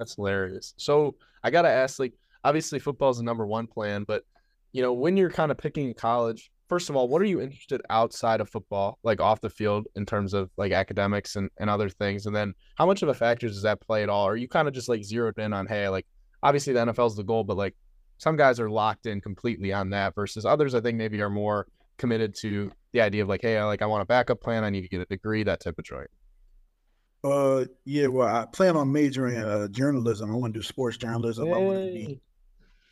That's 0.00 0.16
hilarious. 0.16 0.72
So 0.78 1.14
I 1.44 1.50
gotta 1.50 1.68
ask, 1.68 1.98
like, 1.98 2.14
obviously 2.42 2.78
football 2.78 3.10
is 3.10 3.18
the 3.18 3.22
number 3.22 3.46
one 3.46 3.66
plan, 3.66 4.04
but 4.04 4.24
you 4.72 4.82
know, 4.82 4.94
when 4.94 5.16
you're 5.16 5.30
kind 5.30 5.50
of 5.50 5.58
picking 5.58 5.90
a 5.90 5.94
college, 5.94 6.50
first 6.68 6.88
of 6.88 6.96
all, 6.96 7.06
what 7.06 7.20
are 7.20 7.26
you 7.26 7.40
interested 7.40 7.82
outside 7.90 8.40
of 8.40 8.48
football, 8.48 8.98
like 9.02 9.20
off 9.20 9.42
the 9.42 9.50
field 9.50 9.88
in 9.94 10.06
terms 10.06 10.32
of 10.32 10.50
like 10.56 10.72
academics 10.72 11.36
and, 11.36 11.50
and 11.58 11.68
other 11.68 11.90
things? 11.90 12.24
And 12.24 12.34
then 12.34 12.54
how 12.76 12.86
much 12.86 13.02
of 13.02 13.10
a 13.10 13.14
factor 13.14 13.46
does 13.46 13.62
that 13.62 13.80
play 13.80 14.02
at 14.02 14.08
all? 14.08 14.26
Or 14.26 14.32
are 14.32 14.36
you 14.36 14.48
kind 14.48 14.68
of 14.68 14.74
just 14.74 14.88
like 14.88 15.04
zeroed 15.04 15.38
in 15.38 15.52
on, 15.52 15.66
hey, 15.66 15.88
like 15.88 16.06
obviously 16.42 16.72
the 16.72 16.86
NFL 16.86 17.08
is 17.08 17.16
the 17.16 17.24
goal, 17.24 17.44
but 17.44 17.58
like 17.58 17.76
some 18.18 18.36
guys 18.36 18.58
are 18.58 18.70
locked 18.70 19.06
in 19.06 19.20
completely 19.20 19.72
on 19.72 19.90
that 19.90 20.14
versus 20.14 20.46
others 20.46 20.74
I 20.74 20.80
think 20.80 20.96
maybe 20.96 21.20
are 21.20 21.28
more 21.28 21.66
committed 21.98 22.34
to 22.36 22.70
the 22.92 23.00
idea 23.02 23.22
of 23.22 23.28
like, 23.28 23.42
hey, 23.42 23.62
like 23.64 23.82
I 23.82 23.86
want 23.86 24.02
a 24.02 24.06
backup 24.06 24.40
plan, 24.40 24.64
I 24.64 24.70
need 24.70 24.82
to 24.82 24.88
get 24.88 25.00
a 25.00 25.06
degree, 25.06 25.42
that 25.42 25.60
type 25.60 25.78
of 25.78 25.84
joint. 25.84 26.08
Uh, 27.22 27.64
yeah. 27.84 28.06
Well, 28.06 28.28
I 28.28 28.46
plan 28.46 28.76
on 28.76 28.90
majoring 28.92 29.36
in 29.36 29.42
uh, 29.44 29.68
journalism. 29.68 30.30
I 30.30 30.34
want 30.34 30.54
to 30.54 30.60
do 30.60 30.62
sports 30.62 30.96
journalism. 30.96 31.52
I 31.52 31.58
want 31.58 31.78
to 31.78 31.92
be 31.92 32.20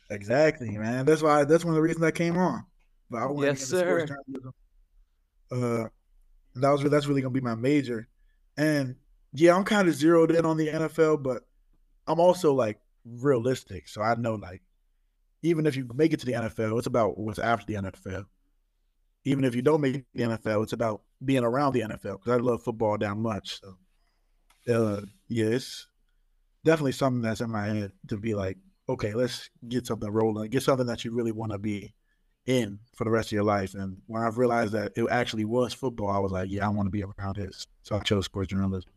exactly, 0.09 0.77
man. 0.77 1.05
That's 1.05 1.21
why. 1.21 1.43
That's 1.45 1.65
one 1.65 1.71
of 1.73 1.75
the 1.75 1.81
reasons 1.81 2.03
I 2.05 2.11
came 2.11 2.37
on. 2.37 2.63
But 3.09 3.23
I 3.23 3.25
want 3.25 3.45
Yes, 3.45 3.67
to 3.69 3.75
get 3.75 3.79
sports 3.85 4.11
sir. 4.11 4.17
journalism. 4.27 4.53
Uh, 5.51 5.89
that 6.55 6.69
was 6.69 6.83
that's 6.91 7.07
really 7.07 7.21
gonna 7.21 7.33
be 7.33 7.41
my 7.41 7.55
major, 7.55 8.07
and 8.57 8.95
yeah, 9.33 9.55
I'm 9.55 9.63
kind 9.63 9.87
of 9.87 9.95
zeroed 9.95 10.31
in 10.31 10.45
on 10.45 10.57
the 10.57 10.67
NFL, 10.67 11.23
but 11.23 11.43
I'm 12.05 12.19
also 12.19 12.53
like 12.53 12.79
realistic, 13.05 13.87
so 13.87 14.01
I 14.01 14.15
know 14.15 14.35
like 14.35 14.61
even 15.41 15.65
if 15.65 15.75
you 15.75 15.87
make 15.95 16.13
it 16.13 16.19
to 16.19 16.25
the 16.25 16.33
NFL, 16.33 16.77
it's 16.77 16.87
about 16.87 17.17
what's 17.17 17.39
after 17.39 17.65
the 17.65 17.75
NFL. 17.75 18.25
Even 19.25 19.43
if 19.43 19.55
you 19.55 19.61
don't 19.61 19.81
make 19.81 19.95
it 19.95 20.05
to 20.13 20.17
the 20.17 20.23
NFL, 20.37 20.63
it's 20.63 20.73
about 20.73 21.01
being 21.23 21.43
around 21.43 21.73
the 21.73 21.81
NFL 21.81 22.19
because 22.19 22.31
I 22.31 22.35
love 22.37 22.61
football 22.61 22.97
that 22.97 23.15
much. 23.15 23.59
So, 23.61 23.75
uh, 24.67 25.01
it's 25.29 25.87
definitely 26.65 26.91
something 26.93 27.21
that's 27.21 27.41
in 27.41 27.49
my 27.51 27.67
head 27.67 27.91
to 28.07 28.17
be 28.17 28.33
like, 28.35 28.57
okay, 28.87 29.13
let's 29.13 29.49
get 29.67 29.87
something 29.87 30.09
rolling, 30.09 30.49
get 30.49 30.63
something 30.63 30.87
that 30.87 31.05
you 31.05 31.11
really 31.11 31.31
want 31.31 31.51
to 31.51 31.57
be 31.59 31.93
in 32.45 32.79
for 32.95 33.03
the 33.03 33.11
rest 33.11 33.29
of 33.29 33.33
your 33.33 33.43
life. 33.43 33.75
And 33.75 34.01
when 34.07 34.23
I've 34.23 34.37
realized 34.37 34.73
that 34.73 34.93
it 34.95 35.05
actually 35.11 35.45
was 35.45 35.73
football, 35.73 36.09
I 36.09 36.19
was 36.19 36.31
like, 36.31 36.49
yeah, 36.49 36.65
I 36.65 36.69
want 36.69 36.87
to 36.87 36.91
be 36.91 37.03
around 37.03 37.35
this. 37.37 37.67
So 37.83 37.95
I 37.95 37.99
chose 37.99 38.25
sports 38.25 38.49
journalism. 38.49 38.91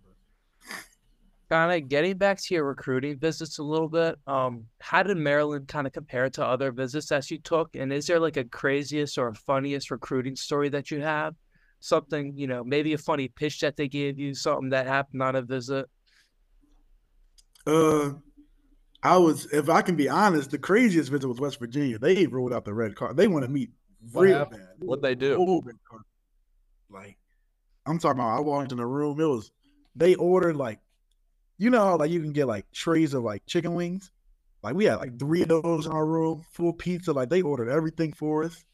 kind 1.50 1.82
of 1.82 1.88
getting 1.88 2.16
back 2.16 2.40
to 2.40 2.54
your 2.54 2.64
recruiting 2.64 3.18
visits 3.18 3.58
a 3.58 3.62
little 3.62 3.88
bit 3.88 4.16
um 4.26 4.64
how 4.80 5.02
did 5.02 5.16
maryland 5.16 5.68
kind 5.68 5.86
of 5.86 5.92
compare 5.92 6.30
to 6.30 6.44
other 6.44 6.72
visits 6.72 7.08
that 7.08 7.30
you 7.30 7.38
took 7.38 7.76
and 7.76 7.92
is 7.92 8.06
there 8.06 8.18
like 8.18 8.38
a 8.38 8.44
craziest 8.44 9.18
or 9.18 9.34
funniest 9.34 9.90
recruiting 9.90 10.34
story 10.34 10.70
that 10.70 10.90
you 10.90 11.02
have 11.02 11.34
something 11.84 12.32
you 12.36 12.46
know 12.46 12.62
maybe 12.64 12.92
a 12.92 12.98
funny 12.98 13.28
pitch 13.28 13.60
that 13.60 13.76
they 13.76 13.88
gave 13.88 14.18
you 14.18 14.34
something 14.34 14.70
that 14.70 14.86
happened 14.86 15.22
on 15.22 15.36
a 15.36 15.42
visit 15.42 15.86
Uh, 17.66 18.12
I 19.02 19.16
was, 19.16 19.46
if 19.52 19.68
I 19.68 19.82
can 19.82 19.96
be 19.96 20.08
honest, 20.08 20.50
the 20.50 20.58
craziest 20.58 21.10
visit 21.10 21.26
was 21.28 21.40
West 21.40 21.58
Virginia. 21.58 21.98
They 21.98 22.26
rolled 22.26 22.52
out 22.52 22.64
the 22.64 22.74
red 22.74 22.94
card. 22.94 23.16
They 23.16 23.28
want 23.28 23.44
to 23.44 23.50
meet 23.50 23.70
What 24.12 24.22
real 24.22 24.38
happened? 24.38 24.62
bad. 24.62 24.76
What'd 24.78 25.02
they 25.02 25.14
do? 25.14 25.36
Whole 25.36 25.62
red 25.62 25.76
carpet. 25.88 26.06
Like, 26.90 27.18
I'm 27.86 27.98
talking 27.98 28.20
about. 28.20 28.36
I 28.36 28.40
walked 28.40 28.72
in 28.72 28.78
the 28.78 28.86
room. 28.86 29.20
It 29.20 29.24
was 29.24 29.50
they 29.96 30.14
ordered 30.14 30.56
like, 30.56 30.80
you 31.58 31.70
know, 31.70 31.80
how, 31.84 31.96
like 31.96 32.10
you 32.10 32.20
can 32.20 32.32
get 32.32 32.46
like 32.46 32.70
trays 32.72 33.14
of 33.14 33.22
like 33.24 33.44
chicken 33.46 33.74
wings. 33.74 34.10
Like 34.62 34.74
we 34.74 34.84
had 34.84 34.96
like 34.96 35.18
three 35.18 35.42
of 35.42 35.48
those 35.48 35.86
in 35.86 35.92
our 35.92 36.06
room, 36.06 36.44
full 36.52 36.72
pizza. 36.72 37.12
Like 37.12 37.28
they 37.28 37.42
ordered 37.42 37.68
everything 37.68 38.12
for 38.12 38.44
us. 38.44 38.64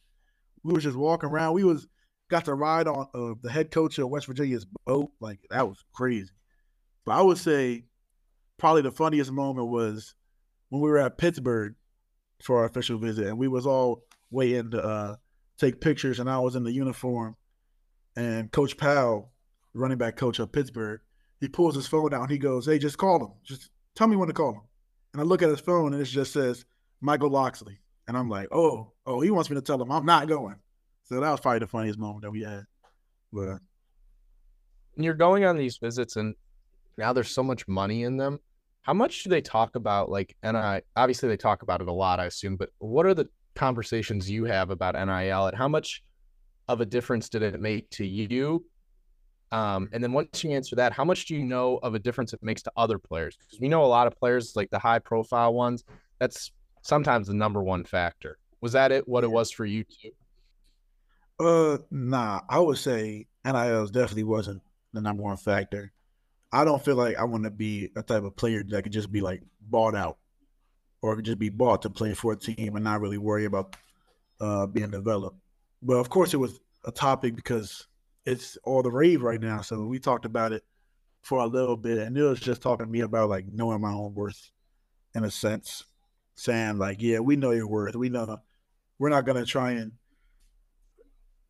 We 0.62 0.74
was 0.74 0.84
just 0.84 0.96
walking 0.96 1.30
around. 1.30 1.54
We 1.54 1.64
was 1.64 1.86
got 2.28 2.44
to 2.44 2.54
ride 2.54 2.86
on 2.86 3.08
uh, 3.14 3.34
the 3.42 3.50
head 3.50 3.70
coach 3.70 3.98
of 3.98 4.08
West 4.08 4.26
Virginia's 4.26 4.66
boat. 4.86 5.10
Like 5.20 5.40
that 5.50 5.68
was 5.68 5.84
crazy. 5.92 6.30
But 7.04 7.12
I 7.12 7.22
would 7.22 7.38
say 7.38 7.84
probably 8.58 8.82
the 8.82 8.90
funniest 8.90 9.32
moment 9.32 9.68
was 9.68 10.14
when 10.68 10.82
we 10.82 10.90
were 10.90 10.98
at 10.98 11.18
Pittsburgh 11.18 11.74
for 12.42 12.58
our 12.58 12.64
official 12.66 12.98
visit, 12.98 13.26
and 13.26 13.38
we 13.38 13.48
was 13.48 13.66
all 13.66 14.04
waiting 14.30 14.70
to 14.72 14.82
uh, 14.82 15.16
take 15.58 15.80
pictures, 15.80 16.20
and 16.20 16.28
I 16.28 16.38
was 16.38 16.54
in 16.54 16.64
the 16.64 16.72
uniform, 16.72 17.36
and 18.16 18.52
Coach 18.52 18.76
Powell, 18.76 19.32
running 19.74 19.98
back 19.98 20.16
coach 20.16 20.38
of 20.38 20.52
Pittsburgh, 20.52 21.00
he 21.40 21.48
pulls 21.48 21.74
his 21.74 21.86
phone 21.86 22.12
out 22.12 22.22
and 22.22 22.30
he 22.30 22.38
goes, 22.38 22.66
"Hey, 22.66 22.78
just 22.78 22.98
call 22.98 23.24
him. 23.24 23.32
Just 23.44 23.70
tell 23.94 24.08
me 24.08 24.16
when 24.16 24.28
to 24.28 24.34
call 24.34 24.52
him." 24.52 24.62
And 25.12 25.22
I 25.22 25.24
look 25.24 25.42
at 25.42 25.48
his 25.48 25.60
phone, 25.60 25.94
and 25.94 26.02
it 26.02 26.06
just 26.06 26.32
says 26.32 26.64
Michael 27.00 27.30
Locksley, 27.30 27.78
and 28.06 28.16
I'm 28.16 28.28
like, 28.28 28.48
"Oh, 28.52 28.92
oh, 29.06 29.20
he 29.20 29.30
wants 29.30 29.50
me 29.50 29.56
to 29.56 29.62
tell 29.62 29.80
him 29.80 29.90
I'm 29.90 30.06
not 30.06 30.28
going." 30.28 30.56
So 31.08 31.20
that 31.20 31.30
was 31.30 31.40
probably 31.40 31.60
the 31.60 31.66
funniest 31.66 31.98
moment 31.98 32.22
that 32.22 32.30
we 32.30 32.42
had. 32.42 32.64
But 33.32 33.58
you're 34.96 35.14
going 35.14 35.44
on 35.44 35.56
these 35.56 35.78
visits 35.78 36.16
and 36.16 36.34
now 36.96 37.12
there's 37.12 37.30
so 37.30 37.42
much 37.42 37.66
money 37.68 38.02
in 38.02 38.16
them 38.16 38.40
how 38.88 38.94
much 38.94 39.22
do 39.22 39.28
they 39.28 39.42
talk 39.42 39.76
about 39.76 40.08
like 40.08 40.34
NIL? 40.42 40.80
Obviously, 40.96 41.28
they 41.28 41.36
talk 41.36 41.60
about 41.60 41.82
it 41.82 41.88
a 41.88 41.92
lot, 41.92 42.20
I 42.20 42.24
assume. 42.24 42.56
But 42.56 42.70
what 42.78 43.04
are 43.04 43.12
the 43.12 43.28
conversations 43.54 44.30
you 44.30 44.44
have 44.44 44.70
about 44.70 44.94
NIL, 44.94 45.46
and 45.46 45.54
how 45.54 45.68
much 45.68 46.02
of 46.68 46.80
a 46.80 46.86
difference 46.86 47.28
did 47.28 47.42
it 47.42 47.60
make 47.60 47.90
to 47.90 48.06
you? 48.06 48.64
Um, 49.52 49.90
and 49.92 50.02
then 50.02 50.14
once 50.14 50.42
you 50.42 50.52
answer 50.52 50.74
that, 50.76 50.94
how 50.94 51.04
much 51.04 51.26
do 51.26 51.34
you 51.34 51.44
know 51.44 51.76
of 51.82 51.94
a 51.94 51.98
difference 51.98 52.32
it 52.32 52.42
makes 52.42 52.62
to 52.62 52.72
other 52.78 52.98
players? 52.98 53.36
Because 53.36 53.60
we 53.60 53.68
know 53.68 53.84
a 53.84 53.86
lot 53.86 54.06
of 54.06 54.16
players, 54.18 54.56
like 54.56 54.70
the 54.70 54.78
high-profile 54.78 55.52
ones, 55.52 55.84
that's 56.18 56.50
sometimes 56.80 57.26
the 57.26 57.34
number 57.34 57.62
one 57.62 57.84
factor. 57.84 58.38
Was 58.62 58.72
that 58.72 58.90
it? 58.90 59.06
What 59.06 59.22
it 59.22 59.30
was 59.30 59.50
for 59.50 59.66
you 59.66 59.84
too? 59.84 60.12
Uh, 61.40 61.78
nah, 61.90 62.40
I 62.48 62.58
would 62.58 62.78
say 62.78 63.26
NILs 63.44 63.90
definitely 63.90 64.24
wasn't 64.24 64.62
the 64.92 65.00
number 65.00 65.22
one 65.22 65.36
factor. 65.36 65.92
I 66.52 66.64
don't 66.64 66.84
feel 66.84 66.96
like 66.96 67.16
I 67.16 67.24
want 67.24 67.44
to 67.44 67.50
be 67.50 67.90
a 67.96 68.02
type 68.02 68.24
of 68.24 68.36
player 68.36 68.64
that 68.64 68.82
could 68.82 68.92
just 68.92 69.12
be 69.12 69.20
like 69.20 69.42
bought 69.60 69.94
out 69.94 70.18
or 71.02 71.14
could 71.14 71.26
just 71.26 71.38
be 71.38 71.50
bought 71.50 71.82
to 71.82 71.90
play 71.90 72.14
for 72.14 72.32
a 72.32 72.36
team 72.36 72.74
and 72.74 72.84
not 72.84 73.00
really 73.00 73.18
worry 73.18 73.44
about 73.44 73.76
uh, 74.40 74.66
being 74.66 74.90
developed. 74.90 75.38
But 75.82 75.96
of 75.96 76.08
course, 76.08 76.34
it 76.34 76.38
was 76.38 76.58
a 76.84 76.90
topic 76.90 77.36
because 77.36 77.86
it's 78.24 78.56
all 78.64 78.82
the 78.82 78.90
rave 78.90 79.22
right 79.22 79.40
now. 79.40 79.60
So 79.60 79.84
we 79.84 79.98
talked 79.98 80.24
about 80.24 80.52
it 80.52 80.64
for 81.22 81.40
a 81.40 81.46
little 81.46 81.76
bit, 81.76 81.98
and 81.98 82.16
it 82.16 82.22
was 82.22 82.40
just 82.40 82.62
talking 82.62 82.86
to 82.86 82.90
me 82.90 83.00
about 83.00 83.28
like 83.28 83.46
knowing 83.52 83.80
my 83.80 83.92
own 83.92 84.14
worth 84.14 84.50
in 85.14 85.24
a 85.24 85.30
sense, 85.30 85.84
saying 86.34 86.78
like, 86.78 87.00
yeah, 87.00 87.20
we 87.20 87.36
know 87.36 87.50
your 87.50 87.68
worth. 87.68 87.94
We 87.94 88.08
know 88.08 88.40
we're 88.98 89.10
not 89.10 89.26
gonna 89.26 89.44
try 89.44 89.72
and 89.72 89.92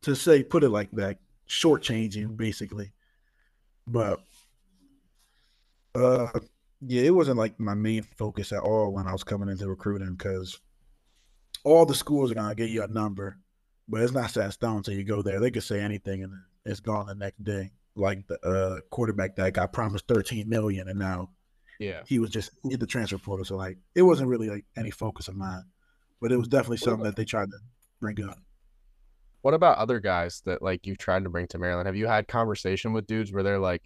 to 0.03 0.15
say 0.15 0.43
put 0.43 0.63
it 0.63 0.69
like 0.69 0.91
that, 0.91 1.17
shortchanging 1.47 2.37
basically. 2.37 2.91
But 3.87 4.21
uh 5.95 6.27
yeah, 6.81 7.01
it 7.01 7.13
wasn't 7.13 7.37
like 7.37 7.59
my 7.59 7.73
main 7.73 8.03
focus 8.03 8.51
at 8.53 8.61
all 8.61 8.93
when 8.93 9.07
I 9.07 9.11
was 9.11 9.23
coming 9.23 9.49
into 9.49 9.67
recruiting 9.67 10.13
because 10.15 10.59
all 11.65 11.85
the 11.85 11.95
schools 11.95 12.31
are 12.31 12.35
gonna 12.35 12.55
give 12.55 12.69
you 12.69 12.83
a 12.83 12.87
number, 12.87 13.37
but 13.87 14.01
it's 14.01 14.13
not 14.13 14.29
set 14.31 14.53
stone 14.53 14.77
until 14.77 14.93
you 14.93 15.03
go 15.03 15.21
there. 15.21 15.39
They 15.39 15.51
could 15.51 15.63
say 15.63 15.81
anything 15.81 16.23
and 16.23 16.33
it's 16.65 16.79
gone 16.79 17.07
the 17.07 17.15
next 17.15 17.43
day. 17.43 17.71
Like 17.95 18.25
the 18.27 18.39
uh, 18.47 18.79
quarterback 18.91 19.35
that 19.35 19.53
got 19.53 19.73
promised 19.73 20.07
thirteen 20.07 20.47
million 20.47 20.87
and 20.87 20.99
now 20.99 21.31
Yeah. 21.79 22.01
he 22.07 22.19
was 22.19 22.29
just 22.29 22.51
in 22.63 22.79
the 22.79 22.87
transfer 22.87 23.17
portal. 23.17 23.43
So 23.43 23.57
like 23.57 23.77
it 23.95 24.03
wasn't 24.03 24.29
really 24.29 24.49
like 24.49 24.65
any 24.77 24.91
focus 24.91 25.27
of 25.27 25.35
mine. 25.35 25.63
But 26.21 26.31
it 26.31 26.37
was 26.37 26.47
definitely 26.47 26.77
something 26.77 27.03
that 27.03 27.15
they 27.15 27.25
tried 27.25 27.49
to 27.51 27.57
bring 27.99 28.23
up. 28.23 28.37
What 29.41 29.53
about 29.53 29.77
other 29.77 29.99
guys 29.99 30.41
that 30.45 30.61
like 30.61 30.85
you've 30.85 30.97
tried 30.97 31.23
to 31.23 31.29
bring 31.29 31.47
to 31.47 31.57
Maryland? 31.57 31.87
Have 31.87 31.95
you 31.95 32.07
had 32.07 32.27
conversation 32.27 32.91
with 32.91 33.07
dudes 33.07 33.31
where 33.31 33.43
they're 33.43 33.59
like, 33.59 33.83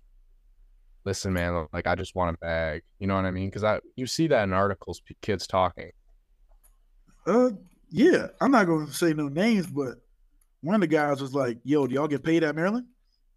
"Listen, 1.05 1.33
man, 1.33 1.67
like 1.71 1.85
I 1.85 1.95
just 1.95 2.15
want 2.15 2.35
a 2.35 2.37
bag," 2.39 2.83
you 2.99 3.07
know 3.07 3.15
what 3.15 3.25
I 3.25 3.31
mean? 3.31 3.49
Because 3.49 3.63
I 3.63 3.79
you 3.95 4.07
see 4.07 4.27
that 4.27 4.43
in 4.43 4.53
articles, 4.53 5.01
kids 5.21 5.45
talking. 5.45 5.91
Uh, 7.27 7.51
yeah, 7.89 8.27
I'm 8.41 8.51
not 8.51 8.65
gonna 8.65 8.91
say 8.91 9.13
no 9.13 9.29
names, 9.29 9.67
but 9.67 9.99
one 10.61 10.75
of 10.75 10.81
the 10.81 10.87
guys 10.87 11.21
was 11.21 11.35
like, 11.35 11.59
"Yo, 11.63 11.85
do 11.85 11.93
y'all 11.93 12.07
get 12.07 12.23
paid 12.23 12.43
at 12.43 12.55
Maryland?" 12.55 12.87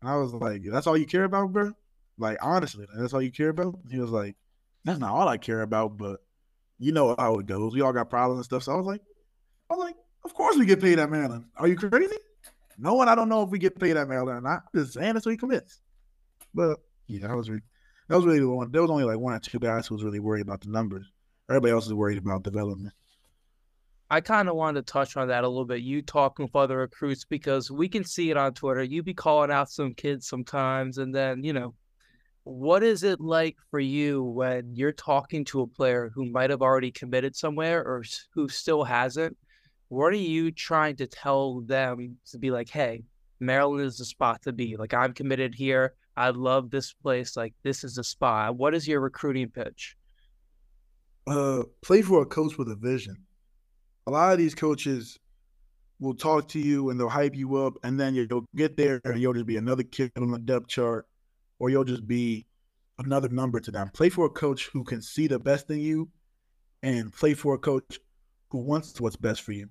And 0.00 0.10
I 0.10 0.16
was 0.16 0.32
like, 0.32 0.62
"That's 0.64 0.86
all 0.86 0.96
you 0.96 1.06
care 1.06 1.24
about, 1.24 1.52
bro? 1.52 1.72
Like 2.18 2.38
honestly, 2.40 2.86
that's 2.96 3.12
all 3.12 3.20
you 3.20 3.32
care 3.32 3.50
about?" 3.50 3.78
He 3.90 3.98
was 3.98 4.10
like, 4.10 4.36
"That's 4.84 4.98
not 4.98 5.12
all 5.12 5.28
I 5.28 5.36
care 5.36 5.60
about, 5.60 5.98
but 5.98 6.20
you 6.78 6.92
know 6.92 7.14
how 7.18 7.38
it 7.40 7.46
goes. 7.46 7.74
We 7.74 7.82
all 7.82 7.92
got 7.92 8.08
problems 8.08 8.38
and 8.38 8.44
stuff." 8.46 8.62
So 8.62 8.72
I 8.72 8.76
was 8.76 8.86
like, 8.86 9.02
"I 9.68 9.74
was 9.74 9.84
like, 9.84 9.96
of 10.25 10.25
course 10.36 10.56
we 10.56 10.66
get 10.66 10.80
paid 10.80 10.98
at 10.98 11.10
Maryland. 11.10 11.46
Are 11.56 11.66
you 11.66 11.76
crazy? 11.76 12.16
No 12.78 12.94
one. 12.94 13.08
I 13.08 13.14
don't 13.14 13.28
know 13.28 13.42
if 13.42 13.50
we 13.50 13.58
get 13.58 13.78
paid 13.78 13.96
at 13.96 14.08
Maryland 14.08 14.38
or 14.38 14.40
not. 14.40 14.62
I'm 14.74 14.80
just 14.80 14.94
saying 14.94 15.14
that's 15.14 15.26
what 15.26 15.32
he 15.32 15.38
commits." 15.38 15.80
But 16.54 16.78
yeah, 17.06 17.26
that 17.26 17.36
was 17.36 17.50
re- 17.50 17.60
that 18.08 18.16
was 18.16 18.24
really 18.24 18.40
the 18.40 18.48
one. 18.48 18.70
There 18.70 18.82
was 18.82 18.90
only 18.90 19.04
like 19.04 19.18
one 19.18 19.34
or 19.34 19.38
two 19.38 19.58
guys 19.58 19.86
who 19.86 19.94
was 19.94 20.04
really 20.04 20.20
worried 20.20 20.42
about 20.42 20.60
the 20.60 20.70
numbers. 20.70 21.10
Everybody 21.48 21.72
else 21.72 21.86
is 21.86 21.94
worried 21.94 22.18
about 22.18 22.42
development. 22.42 22.92
I 24.08 24.20
kind 24.20 24.48
of 24.48 24.54
wanted 24.54 24.86
to 24.86 24.92
touch 24.92 25.16
on 25.16 25.28
that 25.28 25.42
a 25.42 25.48
little 25.48 25.64
bit. 25.64 25.80
You 25.80 26.00
talking 26.00 26.44
with 26.44 26.54
other 26.54 26.78
recruits 26.78 27.24
because 27.24 27.70
we 27.70 27.88
can 27.88 28.04
see 28.04 28.30
it 28.30 28.36
on 28.36 28.54
Twitter. 28.54 28.82
You 28.82 29.02
be 29.02 29.14
calling 29.14 29.50
out 29.50 29.70
some 29.70 29.94
kids 29.94 30.28
sometimes, 30.28 30.98
and 30.98 31.14
then 31.14 31.42
you 31.42 31.52
know, 31.52 31.74
what 32.44 32.82
is 32.82 33.02
it 33.02 33.20
like 33.20 33.56
for 33.70 33.80
you 33.80 34.22
when 34.22 34.74
you're 34.74 34.92
talking 34.92 35.44
to 35.46 35.62
a 35.62 35.66
player 35.66 36.10
who 36.14 36.30
might 36.30 36.50
have 36.50 36.62
already 36.62 36.92
committed 36.92 37.34
somewhere 37.34 37.82
or 37.82 38.04
who 38.34 38.48
still 38.48 38.84
hasn't? 38.84 39.36
What 39.88 40.12
are 40.12 40.16
you 40.16 40.50
trying 40.50 40.96
to 40.96 41.06
tell 41.06 41.60
them 41.60 42.16
to 42.30 42.38
be 42.38 42.50
like, 42.50 42.68
hey, 42.68 43.04
Maryland 43.38 43.84
is 43.84 43.98
the 43.98 44.04
spot 44.04 44.42
to 44.42 44.52
be. 44.52 44.76
Like 44.76 44.94
I'm 44.94 45.12
committed 45.12 45.54
here. 45.54 45.94
I 46.16 46.30
love 46.30 46.70
this 46.70 46.92
place. 46.92 47.36
Like 47.36 47.54
this 47.62 47.84
is 47.84 47.94
the 47.94 48.04
spot. 48.04 48.56
What 48.56 48.74
is 48.74 48.88
your 48.88 49.00
recruiting 49.00 49.48
pitch? 49.50 49.96
uh, 51.26 51.62
play 51.82 52.02
for 52.02 52.22
a 52.22 52.26
coach 52.26 52.56
with 52.58 52.70
a 52.70 52.76
vision. 52.76 53.16
A 54.06 54.10
lot 54.10 54.32
of 54.32 54.38
these 54.38 54.54
coaches, 54.54 55.18
will 55.98 56.14
talk 56.14 56.46
to 56.46 56.58
you 56.58 56.90
and 56.90 57.00
they'll 57.00 57.08
hype 57.08 57.34
you 57.34 57.56
up, 57.56 57.74
and 57.82 57.98
then 57.98 58.14
you'll 58.14 58.44
get 58.54 58.76
there 58.76 59.00
and 59.04 59.18
you'll 59.18 59.32
just 59.32 59.46
be 59.46 59.56
another 59.56 59.82
kid 59.82 60.12
on 60.18 60.30
the 60.30 60.38
depth 60.38 60.68
chart, 60.68 61.06
or 61.58 61.70
you'll 61.70 61.84
just 61.84 62.06
be 62.06 62.46
another 62.98 63.30
number 63.30 63.60
to 63.60 63.70
them. 63.70 63.88
Play 63.94 64.10
for 64.10 64.26
a 64.26 64.30
coach 64.30 64.68
who 64.72 64.84
can 64.84 65.00
see 65.00 65.26
the 65.26 65.38
best 65.38 65.70
in 65.70 65.80
you, 65.80 66.10
and 66.82 67.12
play 67.12 67.32
for 67.32 67.54
a 67.54 67.58
coach 67.58 67.98
who 68.50 68.58
wants 68.58 69.00
what's 69.00 69.16
best 69.16 69.40
for 69.40 69.52
you. 69.52 69.68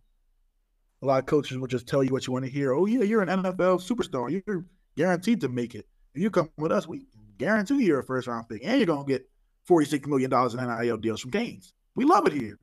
A 1.01 1.05
lot 1.05 1.19
of 1.19 1.25
coaches 1.25 1.57
will 1.57 1.67
just 1.67 1.87
tell 1.87 2.03
you 2.03 2.11
what 2.11 2.25
you 2.25 2.33
want 2.33 2.45
to 2.45 2.51
hear. 2.51 2.73
Oh 2.73 2.85
yeah, 2.85 3.03
you're 3.03 3.21
an 3.21 3.29
NFL 3.29 3.81
superstar. 3.81 4.41
You're 4.45 4.65
guaranteed 4.95 5.41
to 5.41 5.49
make 5.49 5.75
it. 5.75 5.85
If 6.13 6.21
you 6.21 6.29
come 6.29 6.49
with 6.57 6.71
us, 6.71 6.87
we 6.87 7.05
guarantee 7.37 7.83
you're 7.83 7.99
a 7.99 8.03
first 8.03 8.27
round 8.27 8.47
pick, 8.49 8.61
and 8.63 8.77
you're 8.77 8.87
gonna 8.87 9.05
get 9.05 9.29
forty 9.65 9.85
six 9.85 10.07
million 10.07 10.29
dollars 10.29 10.53
in 10.53 10.65
NIL 10.65 10.97
deals 10.97 11.21
from 11.21 11.31
Canes. 11.31 11.73
We 11.95 12.05
love 12.05 12.27
it 12.27 12.33
here, 12.33 12.57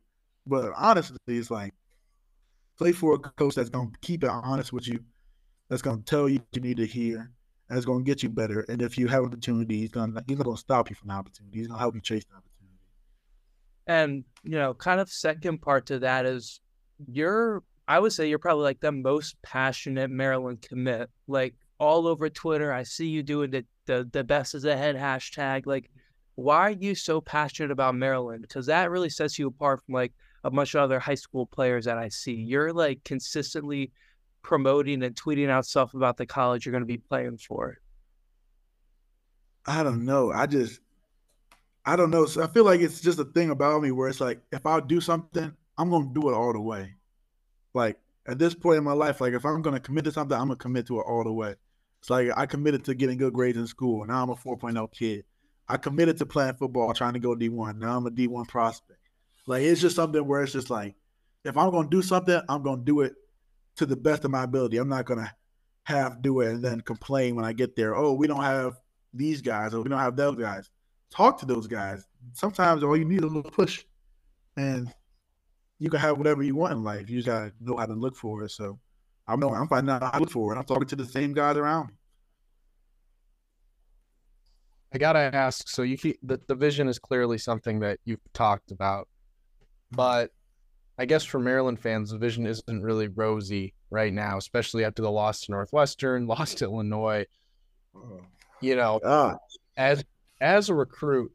but 0.47 0.73
honestly, 0.77 1.19
it's 1.27 1.51
like 1.51 1.75
play 2.79 2.93
for 2.93 3.15
a 3.15 3.19
coach 3.19 3.55
that's 3.55 3.71
gonna 3.71 3.91
keep 4.01 4.25
it 4.25 4.31
honest 4.31 4.73
with 4.73 4.89
you, 4.89 5.01
that's 5.69 5.83
gonna 5.83 6.03
tell 6.03 6.29
you 6.29 6.39
what 6.39 6.49
you 6.55 6.63
need 6.63 6.79
to 6.79 6.87
hear, 6.87 7.31
it's 7.77 7.87
gonna 7.87 8.05
get 8.05 8.23
you 8.23 8.29
better. 8.29 8.61
And 8.69 8.83
if 8.83 8.99
you 8.99 9.09
have 9.09 9.25
opportunity, 9.25 9.79
he's 9.79 9.91
gonna 9.91 10.23
he's 10.27 10.37
not 10.37 10.45
gonna 10.45 10.57
stop 10.57 10.91
you 10.91 10.97
from 10.97 11.09
the 11.09 11.15
opportunity. 11.15 11.59
He's 11.59 11.69
gonna 11.69 11.79
help 11.79 11.95
you 11.95 12.01
chase 12.01 12.25
the 12.25 12.37
opportunity. 12.37 12.79
And 13.87 14.25
you 14.43 14.59
know, 14.59 14.75
kind 14.75 15.01
of 15.01 15.09
second 15.09 15.63
part 15.63 15.87
to 15.87 16.01
that 16.01 16.27
is 16.27 16.61
you're 17.07 17.63
I 17.89 17.99
would 17.99 18.13
say 18.13 18.29
you're 18.29 18.39
probably 18.39 18.65
like 18.65 18.81
the 18.81 18.93
most 18.93 19.41
passionate 19.43 20.11
Maryland 20.11 20.63
commit. 20.63 21.11
Like 21.27 21.55
all 21.79 22.07
over 22.07 22.29
Twitter, 22.29 22.73
I 22.73 22.85
see 22.85 23.09
you 23.09 23.23
doing 23.23 23.51
the 23.51 23.65
the, 23.87 24.09
the 24.13 24.25
best 24.25 24.55
is 24.55 24.65
ahead 24.65 24.97
hashtag. 24.97 25.67
Like, 25.67 25.91
why 26.37 26.59
are 26.59 26.71
you 26.71 26.95
so 26.95 27.21
passionate 27.21 27.71
about 27.71 27.97
Maryland? 27.97 28.43
Because 28.43 28.67
that 28.67 28.91
really 28.91 29.11
sets 29.11 29.39
you 29.39 29.49
apart 29.49 29.83
from 29.85 29.95
like 29.95 30.13
a 30.45 30.51
bunch 30.51 30.75
of 30.75 30.83
other 30.83 31.01
high 31.01 31.17
school 31.17 31.47
players 31.47 31.85
that 31.85 31.99
I 31.99 32.09
see. 32.09 32.35
You're 32.35 32.73
like 32.73 33.03
consistently 33.05 33.91
promoting 34.43 35.03
and 35.03 35.15
tweeting 35.15 35.49
out 35.49 35.67
stuff 35.67 35.95
about 35.95 36.17
the 36.17 36.27
college 36.27 36.65
you're 36.65 36.73
going 36.73 36.83
to 36.83 36.87
be 36.87 36.99
playing 36.99 37.39
for. 37.39 37.79
I 39.67 39.83
don't 39.83 40.05
know. 40.05 40.33
I 40.33 40.47
just 40.47 40.81
I 41.85 41.97
don't 41.97 42.11
know. 42.11 42.27
So 42.27 42.43
I 42.43 42.47
feel 42.47 42.65
like 42.65 42.81
it's 42.81 43.01
just 43.01 43.19
a 43.19 43.25
thing 43.25 43.51
about 43.51 43.83
me 43.83 43.91
where 43.91 44.09
it's 44.09 44.21
like 44.21 44.41
if 44.53 44.67
I 44.67 44.81
do 44.81 45.01
something, 45.01 45.53
I'm 45.79 45.91
gonna 45.91 46.11
do 46.13 46.29
it 46.31 46.35
all 46.35 46.53
the 46.53 46.61
way. 46.61 46.95
Like 47.75 47.99
at 48.27 48.39
this 48.39 48.55
point 48.55 48.79
in 48.79 48.85
my 48.85 48.93
life, 48.93 49.21
like 49.21 49.33
if 49.33 49.45
I'm 49.45 49.63
gonna 49.63 49.81
commit 49.81 50.05
to 50.05 50.13
something, 50.13 50.37
I'm 50.37 50.49
gonna 50.49 50.57
commit 50.57 50.87
to 50.87 51.01
it 51.01 51.05
all 51.07 51.25
the 51.25 51.33
way. 51.33 51.55
It's 52.01 52.11
like 52.11 52.31
I 52.37 52.47
committed 52.47 52.85
to 52.85 52.95
getting 52.95 53.19
good 53.19 53.33
grades 53.33 53.59
in 53.59 53.67
school. 53.67 54.05
Now 54.05 54.23
I'm 54.23 54.31
a 54.31 54.35
4.0 54.35 54.93
kid. 54.93 55.25
I 55.69 55.77
committed 55.77 56.19
to 56.19 56.27
playing 56.27 56.55
football, 56.55 56.93
trying 56.93 57.15
to 57.15 57.19
go 57.19 57.35
D1. 57.35 57.79
Now 57.79 57.97
I'm 57.97 58.07
a 58.07 58.11
D1 58.11 58.49
prospect. 58.49 59.01
Like 59.47 59.63
it's 59.63 59.81
just 59.81 59.97
something 59.97 60.27
where 60.27 60.43
it's 60.43 60.53
just 60.53 60.71
like, 60.71 60.95
if 61.45 61.57
I'm 61.57 61.71
gonna 61.71 61.89
do 61.89 62.03
something, 62.03 62.41
I'm 62.49 62.63
gonna 62.63 62.83
do 62.83 63.01
it 63.01 63.15
to 63.77 63.87
the 63.87 63.97
best 63.97 64.25
of 64.25 64.31
my 64.31 64.45
ability. 64.45 64.79
I'm 64.79 64.89
not 64.89 65.07
gonna 65.07 65.33
half 65.85 66.21
do 66.21 66.41
it 66.41 66.51
and 66.51 66.65
then 66.65 66.81
complain 66.81 67.35
when 67.35 67.45
I 67.45 67.53
get 67.53 67.75
there. 67.77 67.97
Oh, 67.97 68.13
we 68.13 68.27
don't 68.27 68.43
have 68.43 68.75
these 69.15 69.41
guys, 69.43 69.75
or 69.75 69.83
we 69.83 69.89
don't 69.89 69.99
have 69.99 70.17
those 70.17 70.37
guys 70.37 70.71
talk 71.13 71.39
to 71.39 71.47
those 71.47 71.67
guys. 71.67 72.07
Sometimes 72.33 72.83
all 72.83 72.97
you 72.97 73.05
need 73.05 73.19
is 73.19 73.25
a 73.25 73.27
little 73.27 73.51
push, 73.51 73.85
and 74.57 74.93
you 75.83 75.91
can 75.91 75.99
have 75.99 76.17
whatever 76.17 76.45
you 76.45 76.55
want 76.55 76.73
in 76.73 76.85
life. 76.85 77.11
You 77.11 77.17
just 77.17 77.27
gotta 77.27 77.53
know 77.61 77.77
how 77.77 77.87
to 77.87 77.93
look 77.93 78.15
for 78.15 78.45
it. 78.45 78.53
So 78.53 78.79
I'm 79.27 79.41
know 79.41 79.53
I'm 79.53 79.67
finding 79.67 79.93
out 79.93 80.01
how 80.01 80.11
to 80.13 80.21
look 80.21 80.31
for 80.31 80.55
it. 80.55 80.57
I'm 80.57 80.65
talking 80.65 80.87
to 80.87 80.97
the 80.97 81.05
same 81.05 81.33
guys 81.33 81.57
around 81.57 81.89
me. 81.89 81.95
I 84.95 84.99
gotta 84.99 85.19
ask. 85.19 85.69
So 85.69 85.83
you 85.83 85.99
keep 85.99 86.21
the, 86.23 86.41
the 86.47 86.55
vision 86.55 86.87
is 86.87 87.01
clearly 87.01 87.37
something 87.37 87.81
that 87.81 87.99
you've 88.05 88.21
talked 88.33 88.71
about, 88.71 89.09
but 89.91 90.31
I 90.99 91.05
guess 91.05 91.25
for 91.25 91.41
Maryland 91.41 91.81
fans, 91.81 92.11
the 92.11 92.19
vision 92.19 92.47
isn't 92.47 92.83
really 92.83 93.09
rosy 93.09 93.75
right 93.91 94.13
now, 94.13 94.39
especially 94.39 94.85
after 94.85 95.03
the 95.03 95.11
loss 95.11 95.41
to 95.43 95.51
Northwestern, 95.51 96.27
lost 96.29 96.59
to 96.59 96.67
Illinois. 96.67 97.27
Oh. 97.97 98.21
You 98.61 98.77
know, 98.77 99.01
Ah, 99.05 99.37
as 99.77 100.05
as 100.41 100.69
a 100.69 100.75
recruit, 100.75 101.33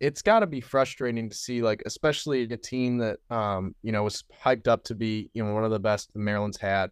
it's 0.00 0.22
got 0.22 0.40
to 0.40 0.46
be 0.46 0.60
frustrating 0.60 1.28
to 1.28 1.36
see, 1.36 1.62
like, 1.62 1.82
especially 1.84 2.42
a 2.42 2.56
team 2.56 2.98
that, 2.98 3.18
um, 3.30 3.74
you 3.82 3.92
know, 3.92 4.02
was 4.02 4.24
hyped 4.42 4.66
up 4.66 4.82
to 4.84 4.94
be, 4.94 5.30
you 5.34 5.44
know, 5.44 5.52
one 5.52 5.64
of 5.64 5.70
the 5.70 5.78
best 5.78 6.12
the 6.12 6.18
Maryland's 6.18 6.56
had. 6.56 6.90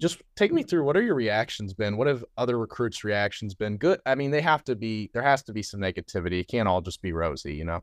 Just 0.00 0.20
take 0.34 0.52
me 0.52 0.62
through 0.62 0.84
what 0.84 0.96
are 0.96 1.02
your 1.02 1.14
reactions 1.14 1.74
been? 1.74 1.96
What 1.96 2.06
have 2.08 2.24
other 2.36 2.58
recruits' 2.58 3.04
reactions 3.04 3.54
been? 3.54 3.76
Good. 3.76 4.00
I 4.04 4.14
mean, 4.14 4.30
they 4.30 4.40
have 4.40 4.64
to 4.64 4.74
be. 4.74 5.10
There 5.12 5.22
has 5.22 5.42
to 5.44 5.52
be 5.52 5.62
some 5.62 5.78
negativity. 5.78 6.40
It 6.40 6.48
can't 6.48 6.66
all 6.68 6.80
just 6.80 7.02
be 7.02 7.12
rosy, 7.12 7.54
you 7.54 7.64
know. 7.64 7.82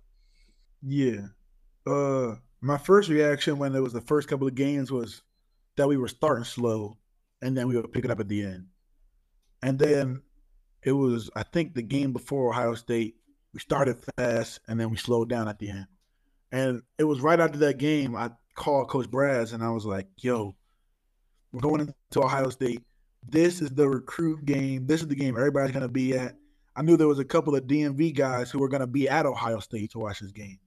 yeah. 0.83 1.27
Uh, 1.85 2.35
my 2.59 2.77
first 2.77 3.07
reaction 3.09 3.57
when 3.59 3.73
it 3.75 3.79
was 3.79 3.93
the 3.93 4.01
first 4.01 4.27
couple 4.27 4.47
of 4.47 4.55
games 4.55 4.91
was 4.91 5.21
that 5.77 5.87
we 5.87 5.95
were 5.95 6.07
starting 6.07 6.43
slow, 6.43 6.97
and 7.41 7.55
then 7.55 7.67
we 7.67 7.75
would 7.75 7.93
pick 7.93 8.03
it 8.03 8.11
up 8.11 8.19
at 8.19 8.27
the 8.27 8.43
end. 8.43 8.65
And 9.61 9.79
then 9.79 10.23
it 10.83 10.91
was, 10.91 11.29
I 11.35 11.43
think, 11.43 11.73
the 11.73 11.83
game 11.83 12.13
before 12.13 12.49
Ohio 12.49 12.73
State. 12.73 13.15
We 13.57 13.61
started 13.61 13.97
fast, 14.15 14.59
and 14.67 14.79
then 14.79 14.91
we 14.91 14.97
slowed 14.97 15.29
down 15.29 15.47
at 15.47 15.57
the 15.57 15.71
end. 15.71 15.87
And 16.51 16.83
it 16.99 17.05
was 17.05 17.21
right 17.21 17.39
after 17.39 17.57
that 17.57 17.79
game 17.79 18.15
I 18.15 18.29
called 18.53 18.87
Coach 18.87 19.09
Braz, 19.09 19.51
and 19.51 19.63
I 19.63 19.71
was 19.71 19.83
like, 19.83 20.07
"Yo, 20.17 20.55
we're 21.51 21.61
going 21.61 21.81
into 21.81 22.21
Ohio 22.21 22.51
State. 22.51 22.83
This 23.27 23.59
is 23.59 23.71
the 23.71 23.89
recruit 23.89 24.45
game. 24.45 24.85
This 24.85 25.01
is 25.01 25.07
the 25.07 25.15
game 25.15 25.35
everybody's 25.35 25.71
gonna 25.71 25.87
be 25.87 26.15
at." 26.15 26.37
I 26.75 26.83
knew 26.83 26.97
there 26.97 27.07
was 27.07 27.17
a 27.17 27.25
couple 27.25 27.55
of 27.55 27.65
DMV 27.65 28.11
guys 28.11 28.51
who 28.51 28.59
were 28.59 28.69
gonna 28.69 28.85
be 28.85 29.09
at 29.09 29.25
Ohio 29.25 29.57
State 29.57 29.89
to 29.93 29.97
watch 29.97 30.19
this 30.19 30.31
game. 30.31 30.59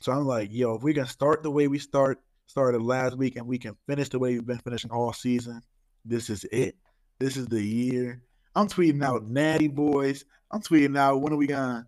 So 0.00 0.12
I'm 0.12 0.26
like, 0.26 0.52
yo, 0.52 0.74
if 0.74 0.82
we 0.82 0.92
can 0.92 1.06
start 1.06 1.42
the 1.42 1.50
way 1.50 1.68
we 1.68 1.78
start 1.78 2.20
started 2.44 2.82
last 2.82 3.16
week 3.16 3.36
and 3.36 3.46
we 3.46 3.56
can 3.56 3.78
finish 3.86 4.10
the 4.10 4.18
way 4.18 4.34
we've 4.34 4.46
been 4.46 4.58
finishing 4.58 4.90
all 4.90 5.14
season, 5.14 5.62
this 6.04 6.28
is 6.28 6.44
it. 6.52 6.76
This 7.18 7.38
is 7.38 7.46
the 7.46 7.62
year. 7.62 8.20
I'm 8.54 8.68
tweeting 8.68 9.02
out 9.02 9.26
natty 9.26 9.68
boys. 9.68 10.26
I'm 10.50 10.60
tweeting 10.60 10.98
out 10.98 11.22
when 11.22 11.32
are 11.32 11.38
we 11.38 11.46
gonna 11.46 11.86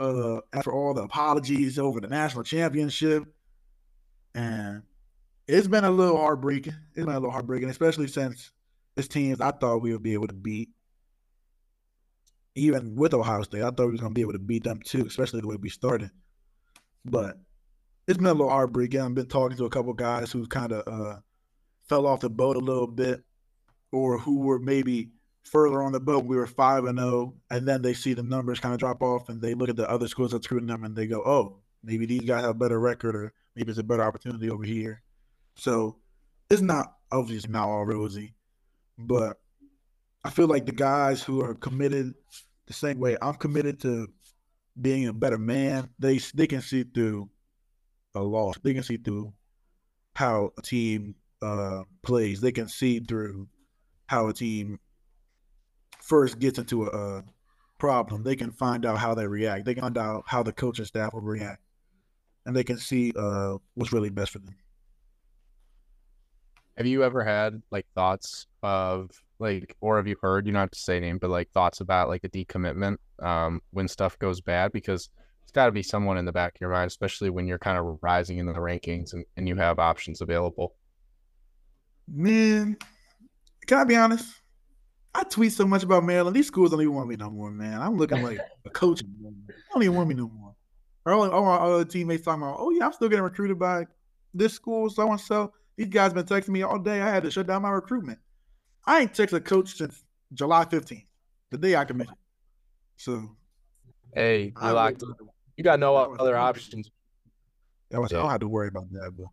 uh 0.00 0.40
after 0.52 0.72
all 0.72 0.94
the 0.94 1.02
apologies 1.02 1.78
over 1.78 2.00
the 2.00 2.08
national 2.08 2.42
championship. 2.42 3.24
And 4.34 4.82
it's 5.46 5.68
been 5.68 5.84
a 5.84 5.90
little 5.90 6.16
heartbreaking. 6.16 6.74
It's 6.94 7.04
been 7.04 7.14
a 7.14 7.18
little 7.18 7.30
heartbreaking, 7.30 7.68
especially 7.68 8.06
since 8.06 8.50
this 8.96 9.08
teams 9.08 9.40
I 9.40 9.50
thought 9.50 9.82
we 9.82 9.92
would 9.92 10.02
be 10.02 10.14
able 10.14 10.28
to 10.28 10.34
beat. 10.34 10.70
Even 12.54 12.96
with 12.96 13.14
Ohio 13.14 13.42
State, 13.42 13.62
I 13.62 13.70
thought 13.70 13.86
we 13.86 13.92
was 13.92 14.00
gonna 14.00 14.14
be 14.14 14.22
able 14.22 14.32
to 14.32 14.38
beat 14.38 14.64
them 14.64 14.80
too, 14.84 15.06
especially 15.06 15.40
the 15.40 15.48
way 15.48 15.56
we 15.56 15.68
started. 15.68 16.10
But 17.04 17.38
it's 18.06 18.18
been 18.18 18.26
a 18.26 18.32
little 18.32 18.50
heartbreaking. 18.50 19.00
I've 19.00 19.14
been 19.14 19.26
talking 19.26 19.56
to 19.58 19.66
a 19.66 19.70
couple 19.70 19.92
guys 19.92 20.32
who 20.32 20.46
kind 20.46 20.72
of 20.72 20.88
uh, 20.88 21.20
fell 21.88 22.06
off 22.06 22.20
the 22.20 22.30
boat 22.30 22.56
a 22.56 22.60
little 22.60 22.86
bit, 22.86 23.22
or 23.92 24.18
who 24.18 24.40
were 24.40 24.58
maybe 24.58 25.10
further 25.44 25.82
on 25.82 25.92
the 25.92 26.00
boat. 26.00 26.24
We 26.24 26.36
were 26.36 26.46
five 26.46 26.84
and 26.84 26.98
zero, 26.98 27.34
and 27.50 27.66
then 27.66 27.82
they 27.82 27.94
see 27.94 28.14
the 28.14 28.22
numbers 28.22 28.60
kind 28.60 28.74
of 28.74 28.80
drop 28.80 29.02
off, 29.02 29.28
and 29.28 29.40
they 29.40 29.54
look 29.54 29.68
at 29.68 29.76
the 29.76 29.90
other 29.90 30.08
schools 30.08 30.32
that's 30.32 30.46
recruiting 30.46 30.68
them, 30.68 30.84
and 30.84 30.94
they 30.94 31.06
go, 31.06 31.22
"Oh, 31.24 31.58
maybe 31.82 32.06
these 32.06 32.22
guys 32.22 32.42
have 32.42 32.50
a 32.50 32.54
better 32.54 32.78
record, 32.78 33.16
or 33.16 33.32
maybe 33.56 33.70
it's 33.70 33.78
a 33.78 33.84
better 33.84 34.02
opportunity 34.02 34.50
over 34.50 34.64
here." 34.64 35.02
So 35.54 35.98
it's 36.48 36.62
not 36.62 36.94
obviously 37.10 37.50
not 37.50 37.68
all 37.68 37.84
rosy, 37.84 38.34
but 38.98 39.40
I 40.24 40.30
feel 40.30 40.46
like 40.46 40.66
the 40.66 40.72
guys 40.72 41.22
who 41.22 41.42
are 41.42 41.54
committed 41.54 42.14
the 42.66 42.72
same 42.72 43.00
way 43.00 43.16
I'm 43.20 43.34
committed 43.34 43.80
to 43.80 44.08
being 44.80 45.08
a 45.08 45.12
better 45.12 45.38
man, 45.38 45.90
they 45.98 46.18
they 46.34 46.46
can 46.46 46.60
see 46.60 46.84
through 46.84 47.30
a 48.14 48.20
loss. 48.20 48.56
They 48.62 48.74
can 48.74 48.82
see 48.82 48.96
through 48.96 49.32
how 50.14 50.52
a 50.58 50.62
team 50.62 51.14
uh, 51.42 51.82
plays. 52.02 52.40
They 52.40 52.52
can 52.52 52.68
see 52.68 53.00
through 53.00 53.48
how 54.06 54.28
a 54.28 54.32
team 54.32 54.78
first 56.10 56.40
gets 56.40 56.58
into 56.58 56.84
a, 56.84 56.88
a 56.88 57.24
problem. 57.78 58.24
They 58.24 58.34
can 58.34 58.50
find 58.50 58.84
out 58.84 58.98
how 58.98 59.14
they 59.14 59.26
react. 59.28 59.64
They 59.64 59.74
can 59.74 59.82
find 59.82 59.96
out 59.96 60.24
how 60.26 60.42
the 60.42 60.52
coaching 60.52 60.84
staff 60.84 61.14
will 61.14 61.20
react, 61.20 61.62
and 62.44 62.54
they 62.54 62.64
can 62.64 62.78
see 62.78 63.12
uh, 63.16 63.58
what's 63.74 63.92
really 63.92 64.10
best 64.10 64.32
for 64.32 64.40
them. 64.40 64.56
Have 66.76 66.86
you 66.86 67.04
ever 67.04 67.22
had 67.22 67.62
like 67.70 67.86
thoughts 67.94 68.46
of 68.62 69.10
like, 69.38 69.76
or 69.80 69.96
have 69.98 70.08
you 70.08 70.16
heard? 70.20 70.46
You 70.46 70.52
don't 70.52 70.60
have 70.60 70.70
to 70.72 70.78
say 70.78 70.98
name, 70.98 71.18
but 71.18 71.30
like 71.30 71.50
thoughts 71.52 71.80
about 71.80 72.08
like 72.08 72.24
a 72.24 72.28
decommitment 72.28 72.96
um, 73.22 73.60
when 73.70 73.86
stuff 73.86 74.18
goes 74.18 74.40
bad 74.40 74.72
because 74.72 75.10
it's 75.42 75.52
got 75.52 75.66
to 75.66 75.72
be 75.72 75.82
someone 75.82 76.18
in 76.18 76.24
the 76.24 76.32
back 76.32 76.56
of 76.56 76.60
your 76.60 76.70
mind, 76.70 76.88
especially 76.88 77.30
when 77.30 77.46
you're 77.46 77.58
kind 77.58 77.78
of 77.78 77.98
rising 78.02 78.38
in 78.38 78.46
the 78.46 78.52
rankings 78.54 79.12
and, 79.12 79.24
and 79.36 79.46
you 79.46 79.56
have 79.56 79.78
options 79.78 80.20
available. 80.20 80.74
Man, 82.08 82.76
can 83.66 83.78
I 83.78 83.84
be 83.84 83.96
honest? 83.96 84.40
I 85.14 85.24
tweet 85.24 85.52
so 85.52 85.66
much 85.66 85.82
about 85.82 86.04
Maryland. 86.04 86.36
These 86.36 86.46
schools 86.46 86.70
don't 86.70 86.80
even 86.80 86.94
want 86.94 87.08
me 87.08 87.16
no 87.16 87.30
more, 87.30 87.50
man. 87.50 87.80
I'm 87.80 87.96
looking 87.96 88.22
like 88.22 88.38
a 88.64 88.70
coach. 88.70 89.00
They 89.00 89.54
don't 89.72 89.82
even 89.82 89.94
want 89.96 90.08
me 90.08 90.14
no 90.14 90.28
more. 90.28 90.54
All, 91.06 91.30
all 91.30 91.44
my 91.44 91.56
other 91.56 91.84
teammates 91.84 92.24
talking 92.24 92.42
about, 92.42 92.56
oh 92.58 92.70
yeah, 92.70 92.86
I'm 92.86 92.92
still 92.92 93.08
getting 93.08 93.24
recruited 93.24 93.58
by 93.58 93.86
this 94.34 94.52
school, 94.52 94.88
so 94.90 95.10
and 95.10 95.20
so. 95.20 95.52
These 95.76 95.88
guys 95.88 96.12
been 96.12 96.26
texting 96.26 96.50
me 96.50 96.62
all 96.62 96.78
day. 96.78 97.00
I 97.00 97.08
had 97.08 97.22
to 97.24 97.30
shut 97.30 97.46
down 97.46 97.62
my 97.62 97.70
recruitment. 97.70 98.18
I 98.86 99.00
ain't 99.00 99.12
texted 99.12 99.32
a 99.32 99.40
coach 99.40 99.76
since 99.76 100.04
July 100.34 100.64
15th, 100.66 101.06
the 101.50 101.58
day 101.58 101.74
I 101.74 101.84
committed. 101.84 102.14
So 102.96 103.30
Hey, 104.14 104.52
you 104.62 104.70
locked. 104.70 105.02
You 105.56 105.64
got 105.64 105.80
no 105.80 105.96
other 105.96 106.36
options. 106.36 106.90
I, 107.92 107.98
was, 107.98 108.12
I 108.12 108.16
don't 108.16 108.30
have 108.30 108.40
to 108.40 108.48
worry 108.48 108.68
about 108.68 108.90
that, 108.92 109.12
but 109.16 109.26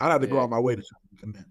I'd 0.00 0.12
have 0.12 0.20
to 0.20 0.26
go 0.26 0.36
Yeah. 0.36 0.42
out 0.42 0.50
my 0.50 0.60
way 0.60 0.76
to 0.76 0.82
commit. 1.18 1.44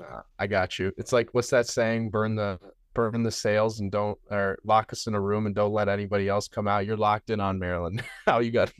Nah, 0.00 0.22
I 0.38 0.46
got 0.46 0.78
you. 0.78 0.92
It's 0.96 1.12
like 1.12 1.28
what's 1.32 1.50
that 1.50 1.66
saying? 1.66 2.10
Burn 2.10 2.34
the 2.34 2.58
burn 2.94 3.22
the 3.22 3.30
sails 3.30 3.80
and 3.80 3.92
don't 3.92 4.18
or 4.30 4.58
lock 4.64 4.92
us 4.92 5.06
in 5.06 5.14
a 5.14 5.20
room 5.20 5.46
and 5.46 5.54
don't 5.54 5.72
let 5.72 5.88
anybody 5.88 6.28
else 6.28 6.48
come 6.48 6.66
out. 6.66 6.86
You're 6.86 6.96
locked 6.96 7.30
in 7.30 7.38
on 7.38 7.58
Maryland. 7.58 8.02
How 8.26 8.38
you 8.40 8.50
got 8.50 8.72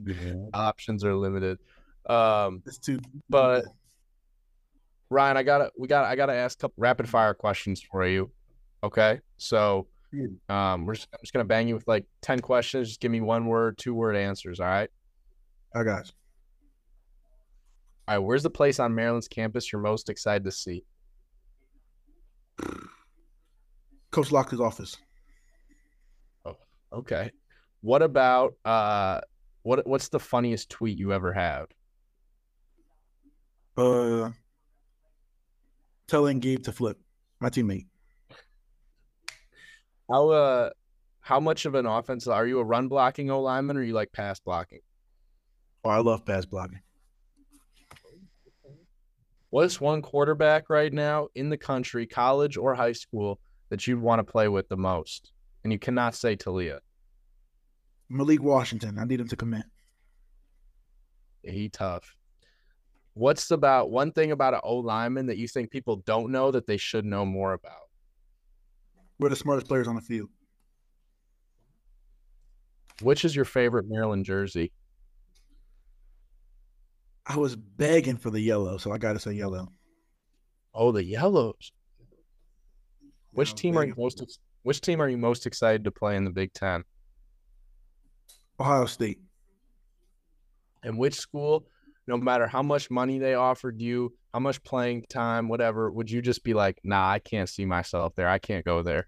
options 0.55 1.05
are 1.05 1.15
limited. 1.15 1.59
Um, 2.07 2.63
It's 2.67 2.79
too. 2.79 2.99
but 3.29 3.65
Ryan, 5.11 5.37
I 5.37 5.43
gotta 5.43 5.71
we 5.79 5.87
got 5.89 6.05
I 6.07 6.17
gotta 6.17 6.33
ask 6.35 6.59
a 6.59 6.63
couple 6.63 6.75
rapid 6.79 7.09
fire 7.09 7.35
questions 7.35 7.83
for 7.83 8.07
you. 8.07 8.31
Okay, 8.83 9.21
so 9.37 9.87
um, 10.49 10.87
we're 10.87 10.95
just, 10.95 11.09
I'm 11.13 11.19
just 11.23 11.35
gonna 11.35 11.45
bang 11.45 11.69
you 11.69 11.75
with 11.75 11.87
like 11.87 12.07
ten 12.23 12.41
questions. 12.41 12.89
Just 12.89 13.01
give 13.01 13.13
me 13.13 13.21
one 13.21 13.47
word, 13.47 13.77
two 13.77 13.93
word 13.95 14.17
answers. 14.17 14.59
All 14.59 14.67
right. 14.67 14.91
I 15.75 15.85
got 15.85 16.07
you. 16.07 16.13
All 18.09 18.15
right. 18.17 18.19
Where's 18.19 18.43
the 18.43 18.51
place 18.51 18.81
on 18.81 18.95
Maryland's 18.95 19.29
campus 19.29 19.71
you're 19.71 19.83
most 19.83 20.09
excited 20.09 20.45
to 20.45 20.51
see? 20.51 20.85
Coach 24.11 24.33
Locksley's 24.33 24.61
office. 24.61 24.97
Oh, 26.45 26.57
Okay. 26.93 27.31
What 27.83 28.03
about 28.03 28.55
uh, 28.65 29.21
what 29.63 29.87
what's 29.87 30.09
the 30.09 30.21
funniest 30.21 30.69
tweet 30.71 30.99
you 30.99 31.13
ever 31.13 31.33
have? 31.33 31.69
Uh, 33.77 34.31
telling 36.07 36.41
Gabe 36.41 36.63
to 36.65 36.73
flip. 36.73 36.99
My 37.41 37.49
teammate. 37.49 37.87
How 40.11 40.29
uh, 40.29 40.71
how 41.21 41.41
much 41.41 41.65
of 41.65 41.75
an 41.75 41.87
offense 41.87 42.27
are 42.27 42.47
you? 42.47 42.59
A 42.59 42.65
run 42.65 42.89
blocking 42.89 43.31
O 43.31 43.41
lineman, 43.41 43.77
or 43.77 43.83
you 43.83 43.95
like 43.95 44.13
pass 44.13 44.41
blocking? 44.41 44.81
Oh, 45.85 45.91
I 45.91 45.99
love 45.99 46.27
pass 46.27 46.45
blocking. 46.45 46.81
What's 49.51 49.81
one 49.81 50.01
quarterback 50.01 50.71
right 50.71 50.93
now 50.93 51.29
in 51.35 51.51
the 51.51 51.57
country, 51.57 52.07
college 52.07 52.57
or 52.57 52.75
high 52.75 52.93
school, 52.93 53.41
that 53.69 53.87
you'd 53.87 54.01
want 54.01 54.21
to 54.21 54.33
play 54.33 54.49
with 54.49 54.69
the 54.69 54.77
most? 54.77 55.33
And 55.65 55.73
you 55.73 55.79
cannot 55.79 56.15
say 56.15 56.37
Taulia. 56.37 56.79
Malik 58.09 58.43
Washington. 58.43 58.99
I 58.99 59.05
need 59.05 59.21
him 59.21 59.29
to 59.29 59.37
commit. 59.37 59.65
He 61.43 61.69
tough. 61.69 62.15
What's 63.15 63.51
about 63.51 63.91
one 63.91 64.13
thing 64.13 64.31
about 64.31 64.55
an 64.55 64.61
O 64.63 64.77
lineman 64.77 65.27
that 65.27 65.37
you 65.37 65.49
think 65.49 65.71
people 65.71 65.97
don't 65.97 66.31
know 66.31 66.51
that 66.53 66.67
they 66.67 66.77
should 66.77 67.05
know 67.05 67.25
more 67.27 67.53
about? 67.53 67.89
We're 69.19 69.29
the 69.31 69.37
smartest 69.37 69.69
players 69.69 69.89
on 69.89 69.97
the 69.97 70.01
field. 70.01 70.31
Which 73.03 73.25
is 73.25 73.35
your 73.35 73.45
favorite 73.45 73.87
Maryland 73.89 74.25
jersey? 74.25 74.73
I 77.31 77.37
was 77.37 77.55
begging 77.55 78.17
for 78.17 78.31
the 78.31 78.41
yellow, 78.41 78.77
so 78.77 78.91
I 78.91 78.99
got 78.99 79.13
to 79.13 79.21
say 79.21 79.31
yellow. 79.31 79.69
Oh, 80.75 80.91
the 80.91 81.05
yellows. 81.05 81.71
Which 83.31 83.55
team 83.55 83.79
are 83.79 83.87
you 83.87 83.95
most 83.97 84.21
ex- 84.21 84.41
which 84.65 84.81
team 84.81 85.01
are 85.01 85.09
you 85.09 85.17
most 85.17 85.47
excited 85.47 85.85
to 85.85 85.93
play 85.93 86.17
in 86.17 86.25
the 86.25 86.33
Big 86.33 86.53
Ten? 86.53 86.83
Ohio 88.59 88.87
State. 88.87 89.21
And 90.83 90.99
which 90.99 91.15
school, 91.15 91.69
no 92.09 92.17
matter 92.17 92.49
how 92.49 92.65
much 92.65 92.91
money 92.91 93.21
they 93.21 93.35
offered 93.35 93.81
you, 93.81 94.13
how 94.35 94.41
much 94.41 94.61
playing 94.65 95.05
time, 95.09 95.49
whatever, 95.49 95.89
would 95.89 96.11
you 96.11 96.23
just 96.23 96.43
be 96.43 96.53
like, 96.53 96.81
nah, 96.83 97.09
I 97.09 97.21
can't 97.21 97.49
see 97.49 97.65
myself 97.65 98.17
there. 98.17 98.29
I 98.29 98.39
can't 98.41 98.65
go 98.65 98.83
there. 98.83 99.07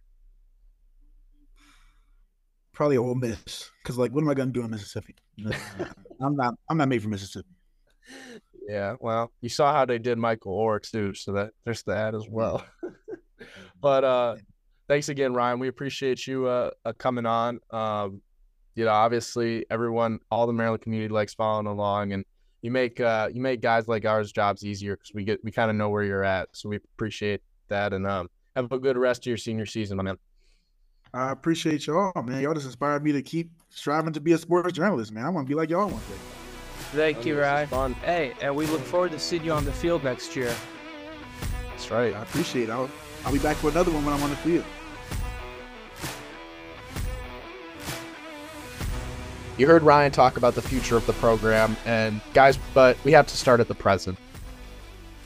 Probably 2.73 2.99
Ole 2.99 3.17
Miss. 3.17 3.69
Because 3.83 3.99
like, 3.99 4.13
what 4.13 4.23
am 4.23 4.31
I 4.31 4.35
gonna 4.35 4.53
do 4.53 4.63
in 4.63 4.71
Mississippi? 4.71 5.17
I'm 6.21 6.37
not. 6.37 6.55
I'm 6.69 6.77
not 6.77 6.89
made 6.89 7.03
for 7.03 7.09
Mississippi. 7.09 7.49
Yeah, 8.69 8.97
well, 9.01 9.33
you 9.41 9.49
saw 9.49 9.73
how 9.73 9.85
they 9.85 9.99
did 9.99 10.19
Michael 10.19 10.57
Oher 10.57 10.81
too, 10.81 11.15
so 11.15 11.33
that 11.33 11.51
there's 11.65 11.83
that 11.85 12.15
as 12.15 12.29
well. 12.29 12.65
but 13.81 14.05
uh 14.05 14.37
thanks 14.89 15.09
again, 15.09 15.35
Ryan. 15.35 15.59
We 15.59 15.69
appreciate 15.69 16.27
you 16.27 16.47
uh, 16.47 16.71
uh 16.85 16.93
coming 16.93 17.27
on. 17.27 17.61
Um, 17.71 18.23
you 18.75 18.85
know, 18.85 18.93
obviously 18.93 19.67
everyone, 19.71 20.21
all 20.31 20.47
the 20.47 20.53
Maryland 20.53 20.83
community 20.83 21.13
likes 21.13 21.35
following 21.35 21.67
along 21.67 22.13
and 22.13 22.25
you 22.63 22.71
make 22.71 23.01
uh 23.01 23.29
you 23.33 23.41
make 23.41 23.61
guys 23.61 23.89
like 23.89 24.05
ours 24.05 24.33
jobs 24.33 24.65
easier 24.65 24.97
because 24.97 25.13
we 25.13 25.25
get 25.25 25.43
we 25.45 25.51
kind 25.51 25.71
of 25.71 25.77
know 25.77 25.91
where 25.91 26.05
you're 26.05 26.25
at. 26.25 26.49
So 26.53 26.69
we 26.69 26.77
appreciate 26.77 27.43
that 27.69 27.93
and 27.93 28.07
um 28.07 28.29
have 28.57 28.71
a 28.71 28.79
good 28.79 28.97
rest 28.97 29.23
of 29.23 29.27
your 29.27 29.37
senior 29.37 29.67
season, 29.67 29.97
my 29.97 30.05
man. 30.05 30.17
I 31.15 31.31
appreciate 31.31 31.87
y'all, 31.87 32.13
man. 32.23 32.41
Y'all 32.41 32.55
just 32.55 32.67
inspired 32.67 33.05
me 33.05 33.13
to 33.13 33.23
keep 33.23 33.51
striving 33.69 34.15
to 34.15 34.21
be 34.21 34.33
a 34.33 34.39
sports 34.39 34.73
journalist, 34.73 35.13
man. 35.13 35.27
I 35.27 35.29
want 35.29 35.47
to 35.47 35.49
be 35.49 35.55
like 35.55 35.69
y'all 35.69 35.89
one 35.89 36.01
day. 36.01 36.32
Thank 36.93 37.25
you, 37.25 37.41
Ryan. 37.41 37.69
Fun. 37.69 37.95
Hey, 37.95 38.35
and 38.43 38.55
we 38.55 38.67
look 38.67 38.83
forward 38.83 39.13
to 39.13 39.19
seeing 39.19 39.45
you 39.45 39.53
on 39.53 39.65
the 39.65 39.73
field 39.73 40.05
next 40.05 40.37
year. 40.37 40.55
That's 41.71 41.91
right. 41.91 42.15
I 42.15 42.23
appreciate 42.23 42.69
it. 42.69 42.71
I'll, 42.71 42.91
I'll 43.25 43.33
be 43.33 43.39
back 43.39 43.57
for 43.57 43.71
another 43.71 43.91
one 43.91 44.05
when 44.05 44.15
I'm 44.15 44.23
on 44.23 44.31
the 44.31 44.37
field. 44.37 44.65
You 49.57 49.67
heard 49.67 49.83
Ryan 49.83 50.13
talk 50.13 50.37
about 50.37 50.55
the 50.55 50.63
future 50.63 50.97
of 50.97 51.07
the 51.07 51.13
program, 51.15 51.77
and 51.87 52.21
guys, 52.35 52.59
but 52.75 52.97
we 53.05 53.13
have 53.13 53.27
to 53.27 53.37
start 53.37 53.61
at 53.61 53.69
the 53.69 53.75
present. 53.75 54.19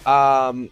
Um, 0.04 0.70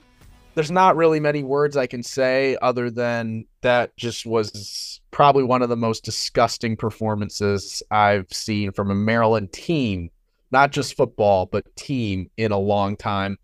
there's 0.54 0.70
not 0.70 0.96
really 0.96 1.18
many 1.18 1.42
words 1.42 1.76
I 1.76 1.86
can 1.86 2.02
say 2.02 2.56
other 2.62 2.90
than 2.90 3.46
that 3.62 3.96
just 3.96 4.26
was 4.26 5.00
probably 5.10 5.42
one 5.42 5.62
of 5.62 5.68
the 5.68 5.76
most 5.76 6.04
disgusting 6.04 6.76
performances 6.76 7.82
I've 7.90 8.32
seen 8.32 8.70
from 8.72 8.90
a 8.90 8.94
Maryland 8.94 9.52
team, 9.52 10.10
not 10.54 10.70
just 10.70 10.96
football, 10.96 11.46
but 11.46 11.64
team 11.74 12.30
in 12.36 12.52
a 12.52 12.58
long 12.58 12.96
time. 12.96 13.36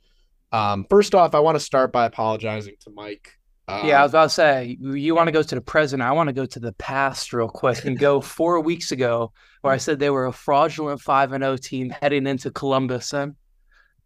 Um, 0.52 0.86
first 0.88 1.12
off, 1.14 1.34
I 1.34 1.40
want 1.40 1.56
to 1.56 1.60
start 1.60 1.92
by 1.92 2.06
apologizing 2.06 2.74
to 2.84 2.90
Mike. 2.94 3.36
Um, 3.66 3.84
Yeah, 3.86 3.98
I 4.00 4.02
was 4.04 4.12
about 4.12 4.22
to 4.24 4.28
say, 4.30 4.76
you- 4.80 4.94
you 4.94 5.14
want 5.16 5.26
to 5.26 5.32
go 5.32 5.42
to 5.42 5.54
the 5.56 5.60
present. 5.60 6.02
I 6.02 6.12
want 6.12 6.28
to 6.28 6.32
go 6.32 6.46
to 6.46 6.60
the 6.60 6.72
past 6.74 7.32
real 7.32 7.48
quick 7.48 7.84
and 7.84 7.98
go 7.98 8.20
four 8.38 8.60
weeks 8.60 8.92
ago 8.92 9.32
where 9.62 9.72
I 9.72 9.76
said 9.76 9.98
they 9.98 10.10
were 10.10 10.26
a 10.26 10.32
fraudulent 10.32 11.00
5 11.00 11.32
and 11.32 11.42
0 11.42 11.56
team 11.56 11.90
heading 11.90 12.26
into 12.28 12.50
Columbus. 12.52 13.12
And 13.12 13.34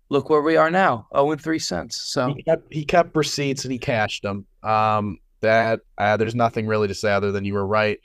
look 0.09 0.31
where 0.31 0.43
we 0.43 0.57
are 0.57 0.71
now 0.71 1.07
0 1.15 1.33
and 1.33 1.41
3 1.41 1.59
cents. 1.59 1.97
So, 1.97 2.33
he 2.35 2.43
kept 2.43 2.73
he 2.73 2.85
kept 2.87 3.15
receipts 3.17 3.65
and 3.65 3.73
he 3.73 3.79
cashed 3.79 4.23
them. 4.23 4.47
Um, 4.63 5.19
that 5.41 5.81
uh, 5.99 6.17
there's 6.17 6.35
nothing 6.35 6.67
really 6.67 6.89
to 6.89 6.95
say 6.95 7.13
other 7.13 7.33
than 7.33 7.45
you 7.45 7.53
were 7.53 7.67
right, 7.67 8.01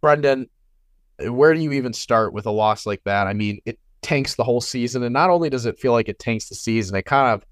Brendan. 0.00 0.48
Where 1.18 1.54
do 1.54 1.60
you 1.60 1.72
even 1.72 1.92
start 1.92 2.32
with 2.32 2.46
a 2.46 2.50
loss 2.50 2.86
like 2.86 3.02
that? 3.04 3.26
I 3.28 3.32
mean, 3.34 3.60
it 3.64 3.78
tanks 4.02 4.34
the 4.34 4.44
whole 4.44 4.60
season, 4.60 5.02
and 5.02 5.12
not 5.12 5.30
only 5.30 5.50
does 5.50 5.66
it 5.66 5.78
feel 5.78 5.92
like 5.92 6.08
it 6.08 6.18
tanks 6.18 6.48
the 6.48 6.54
season, 6.54 6.96
it 6.96 7.04
kind 7.04 7.34
of, 7.34 7.46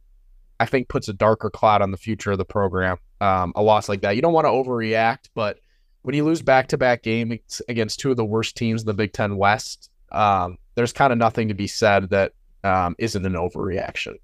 I 0.59 0.67
think, 0.67 0.89
puts 0.89 1.09
a 1.09 1.13
darker 1.13 1.51
cloud 1.51 1.83
on 1.83 1.91
the 1.91 1.97
future 1.97 2.33
of 2.33 2.39
the 2.39 2.45
program. 2.45 2.99
Um, 3.21 3.53
a 3.55 3.63
loss 3.63 3.89
like 3.89 4.03
that, 4.03 4.17
you 4.17 4.23
don't 4.23 4.33
want 4.33 4.47
to 4.47 4.51
overreact, 4.51 5.29
but 5.35 5.59
when 6.03 6.15
you 6.15 6.25
lose 6.25 6.43
back-to-back 6.43 7.03
games 7.03 7.61
against 7.69 8.01
two 8.01 8.11
of 8.11 8.17
the 8.17 8.25
worst 8.25 8.57
teams 8.57 8.83
in 8.83 8.87
the 8.87 8.95
Big 8.95 9.13
Ten 9.13 9.37
West, 9.37 9.91
um, 10.13 10.57
there's 10.75 10.93
kind 10.93 11.13
of 11.13 11.19
nothing 11.19 11.49
to 11.49 11.55
be 11.55 11.67
said 11.67 12.11
that 12.11 12.33
um, 12.65 12.95
isn't 12.99 13.25
an 13.25 13.35
overreaction. 13.35 14.15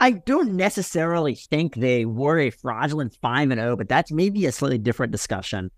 I 0.00 0.12
don't 0.12 0.52
necessarily 0.52 1.34
think 1.34 1.74
they 1.74 2.04
were 2.04 2.38
a 2.38 2.50
fraudulent 2.50 3.16
5 3.20 3.50
and 3.50 3.60
0, 3.60 3.76
but 3.76 3.88
that's 3.88 4.12
maybe 4.12 4.46
a 4.46 4.52
slightly 4.52 4.78
different 4.78 5.12
discussion. 5.12 5.70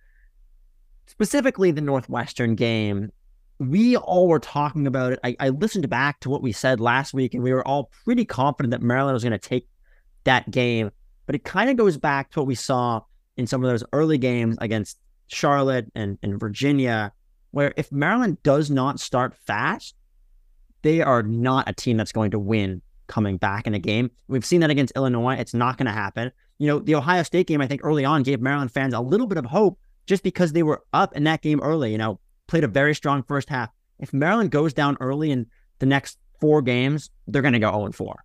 Specifically, 1.07 1.71
the 1.71 1.81
Northwestern 1.81 2.55
game, 2.55 3.13
we 3.61 3.95
all 3.95 4.27
were 4.27 4.39
talking 4.39 4.87
about 4.87 5.13
it. 5.13 5.21
I, 5.23 5.37
I 5.39 5.49
listened 5.51 5.89
back 5.91 6.19
to 6.21 6.31
what 6.31 6.41
we 6.41 6.51
said 6.51 6.81
last 6.81 7.13
week, 7.13 7.35
and 7.35 7.43
we 7.43 7.53
were 7.53 7.67
all 7.69 7.91
pretty 8.05 8.25
confident 8.25 8.71
that 8.71 8.81
Maryland 8.81 9.13
was 9.13 9.23
going 9.23 9.33
to 9.33 9.39
take 9.39 9.69
that 10.25 10.51
game. 10.51 10.91
But 11.27 11.35
it 11.35 11.45
kind 11.45 11.69
of 11.69 11.77
goes 11.77 11.99
back 11.99 12.31
to 12.31 12.41
what 12.41 12.47
we 12.47 12.55
saw 12.55 13.03
in 13.37 13.47
some 13.47 13.63
of 13.63 13.71
those 13.71 13.85
early 13.93 14.17
games 14.17 14.57
against 14.63 14.99
Charlotte 15.27 15.93
and, 15.95 16.19
and 16.23 16.41
Virginia, 16.41 17.13
where 17.51 17.75
if 17.77 17.93
Maryland 17.93 18.43
does 18.43 18.71
not 18.71 18.99
start 18.99 19.35
fast, 19.47 19.95
they 20.81 21.03
are 21.03 21.23
not 21.23 21.69
a 21.69 21.75
team 21.75 21.99
that's 21.99 22.13
going 22.13 22.31
to 22.31 22.39
win 22.39 22.81
coming 23.09 23.37
back 23.37 23.67
in 23.67 23.75
a 23.75 23.79
game. 23.79 24.11
We've 24.27 24.45
seen 24.45 24.63
that 24.63 24.71
against 24.71 24.97
Illinois. 24.97 25.35
It's 25.35 25.53
not 25.53 25.77
going 25.77 25.87
to 25.87 25.93
happen. 25.93 26.33
You 26.57 26.67
know, 26.67 26.79
the 26.79 26.95
Ohio 26.95 27.23
State 27.25 27.47
game, 27.47 27.61
I 27.61 27.67
think 27.67 27.83
early 27.85 28.07
on 28.07 28.23
gave 28.23 28.41
Maryland 28.41 28.73
fans 28.73 28.95
a 28.95 29.01
little 29.01 29.27
bit 29.27 29.37
of 29.37 29.45
hope 29.45 29.79
just 30.07 30.23
because 30.23 30.53
they 30.53 30.63
were 30.63 30.83
up 30.95 31.15
in 31.15 31.25
that 31.25 31.43
game 31.43 31.61
early, 31.61 31.93
you 31.93 31.99
know, 31.99 32.19
played 32.51 32.65
a 32.65 32.69
very 32.69 32.95
strong 32.95 33.23
first 33.23 33.49
half. 33.49 33.71
If 33.99 34.13
Maryland 34.13 34.51
goes 34.51 34.75
down 34.75 34.97
early 35.01 35.31
in 35.31 35.47
the 35.79 35.87
next 35.87 36.19
four 36.41 36.61
games, 36.63 37.11
they're 37.27 37.43
going 37.43 37.55
to 37.55 37.59
go 37.61 37.71
0 37.71 37.93
4. 37.93 38.17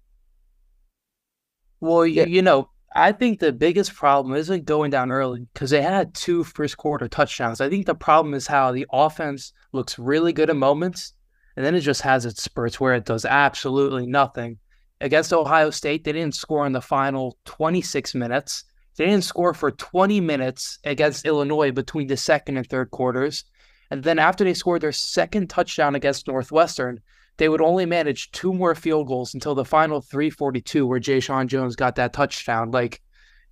well, 1.80 2.06
Yeah. 2.06 2.26
you 2.26 2.42
know, 2.42 2.70
I 2.96 3.12
think 3.12 3.40
the 3.40 3.52
biggest 3.52 3.94
problem 3.94 4.36
isn't 4.36 4.66
going 4.66 4.90
down 4.90 5.12
early 5.12 5.48
because 5.54 5.70
they 5.70 5.82
had 5.82 6.14
two 6.14 6.44
first 6.44 6.78
quarter 6.78 7.08
touchdowns. 7.08 7.60
I 7.62 7.70
think 7.70 7.86
the 7.86 7.94
problem 7.96 8.34
is 8.34 8.48
how 8.48 8.72
the 8.72 8.88
offense 8.92 9.52
looks 9.74 10.00
really 10.00 10.32
good 10.34 10.50
at 10.50 10.56
moments 10.56 11.14
and 11.58 11.66
then 11.66 11.76
it 11.76 11.82
just 11.82 12.02
has 12.02 12.26
its 12.26 12.42
spurts 12.42 12.80
where 12.80 12.94
it 12.96 13.06
does 13.06 13.26
absolutely 13.26 14.08
nothing. 14.08 14.58
Against 15.02 15.34
Ohio 15.34 15.70
State, 15.72 16.04
they 16.06 16.14
didn't 16.14 16.36
score 16.36 16.66
in 16.66 16.72
the 16.72 16.82
final 16.82 17.38
26 17.46 18.16
minutes. 18.16 18.64
They 18.98 19.06
didn't 19.06 19.26
score 19.26 19.54
for 19.54 19.72
20 19.72 20.22
minutes 20.22 20.80
against 20.86 21.26
Illinois 21.26 21.72
between 21.72 22.08
the 22.08 22.16
second 22.18 22.56
and 22.58 22.68
third 22.68 22.92
quarters. 22.92 23.44
And 23.92 24.04
then 24.04 24.20
after 24.20 24.44
they 24.44 24.54
scored 24.54 24.82
their 24.82 24.92
second 24.92 25.50
touchdown 25.50 25.96
against 25.96 26.28
Northwestern, 26.28 27.00
they 27.38 27.50
would 27.50 27.62
only 27.62 27.86
manage 27.86 28.32
two 28.32 28.54
more 28.54 28.76
field 28.76 29.08
goals 29.08 29.34
until 29.34 29.56
the 29.56 29.66
final 29.66 30.02
342 30.02 30.88
where 30.88 31.00
Jeshaun 31.00 31.48
Jones 31.48 31.76
got 31.76 31.96
that 31.96 32.14
touchdown. 32.14 32.72
Like 32.72 33.02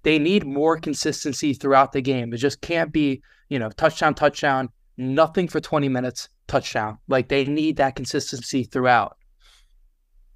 they 0.03 0.19
need 0.19 0.45
more 0.45 0.77
consistency 0.77 1.53
throughout 1.53 1.91
the 1.91 2.01
game. 2.01 2.33
It 2.33 2.37
just 2.37 2.61
can't 2.61 2.91
be, 2.91 3.21
you 3.49 3.59
know, 3.59 3.69
touchdown, 3.69 4.15
touchdown, 4.15 4.69
nothing 4.97 5.47
for 5.47 5.59
20 5.59 5.89
minutes, 5.89 6.29
touchdown. 6.47 6.97
Like 7.07 7.27
they 7.27 7.45
need 7.45 7.77
that 7.77 7.95
consistency 7.95 8.63
throughout. 8.63 9.17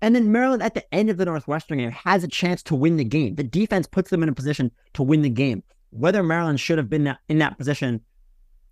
And 0.02 0.16
then 0.16 0.32
Maryland 0.32 0.62
at 0.62 0.74
the 0.74 0.94
end 0.94 1.10
of 1.10 1.18
the 1.18 1.26
Northwestern 1.26 1.80
game 1.80 1.92
has 1.92 2.24
a 2.24 2.28
chance 2.28 2.62
to 2.64 2.76
win 2.76 2.98
the 2.98 3.04
game. 3.04 3.36
The 3.36 3.44
defense 3.44 3.88
puts 3.88 4.10
them 4.10 4.24
in 4.24 4.30
a 4.30 4.34
position 4.34 4.72
to 4.94 5.04
win 5.04 5.22
the 5.22 5.30
game. 5.30 5.64
Whether 5.90 6.22
Maryland 6.22 6.60
should 6.60 6.78
have 6.78 6.90
been 6.90 7.16
in 7.30 7.40
that 7.40 7.58
position 7.58 8.02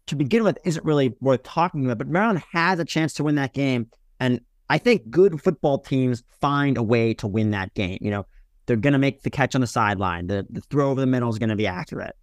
to 0.08 0.16
begin 0.16 0.44
with 0.44 0.58
isn't 0.64 0.86
really 0.86 1.16
worth 1.22 1.44
talking 1.44 1.86
about, 1.86 1.98
but 1.98 2.08
Maryland 2.08 2.44
has 2.52 2.80
a 2.80 2.86
chance 2.86 3.14
to 3.16 3.24
win 3.24 3.36
that 3.36 3.54
game. 3.54 3.90
And 4.20 4.42
I 4.70 4.78
think 4.78 5.10
good 5.10 5.42
football 5.42 5.80
teams 5.80 6.24
find 6.42 6.78
a 6.78 6.84
way 6.84 7.14
to 7.16 7.28
win 7.28 7.52
that 7.52 7.74
game. 7.74 7.98
You 8.02 8.12
know, 8.12 8.26
they're 8.66 8.78
going 8.78 8.94
to 8.94 9.00
make 9.00 9.24
the 9.24 9.30
catch 9.30 9.56
on 9.56 9.62
the 9.62 9.68
sideline. 9.68 10.28
The, 10.28 10.46
the 10.50 10.62
throw 10.62 10.92
over 10.92 11.02
the 11.02 11.08
middle 11.08 11.30
is 11.30 11.40
going 11.40 11.50
to 11.50 11.56
be 11.56 11.68
accurate. 11.68 12.16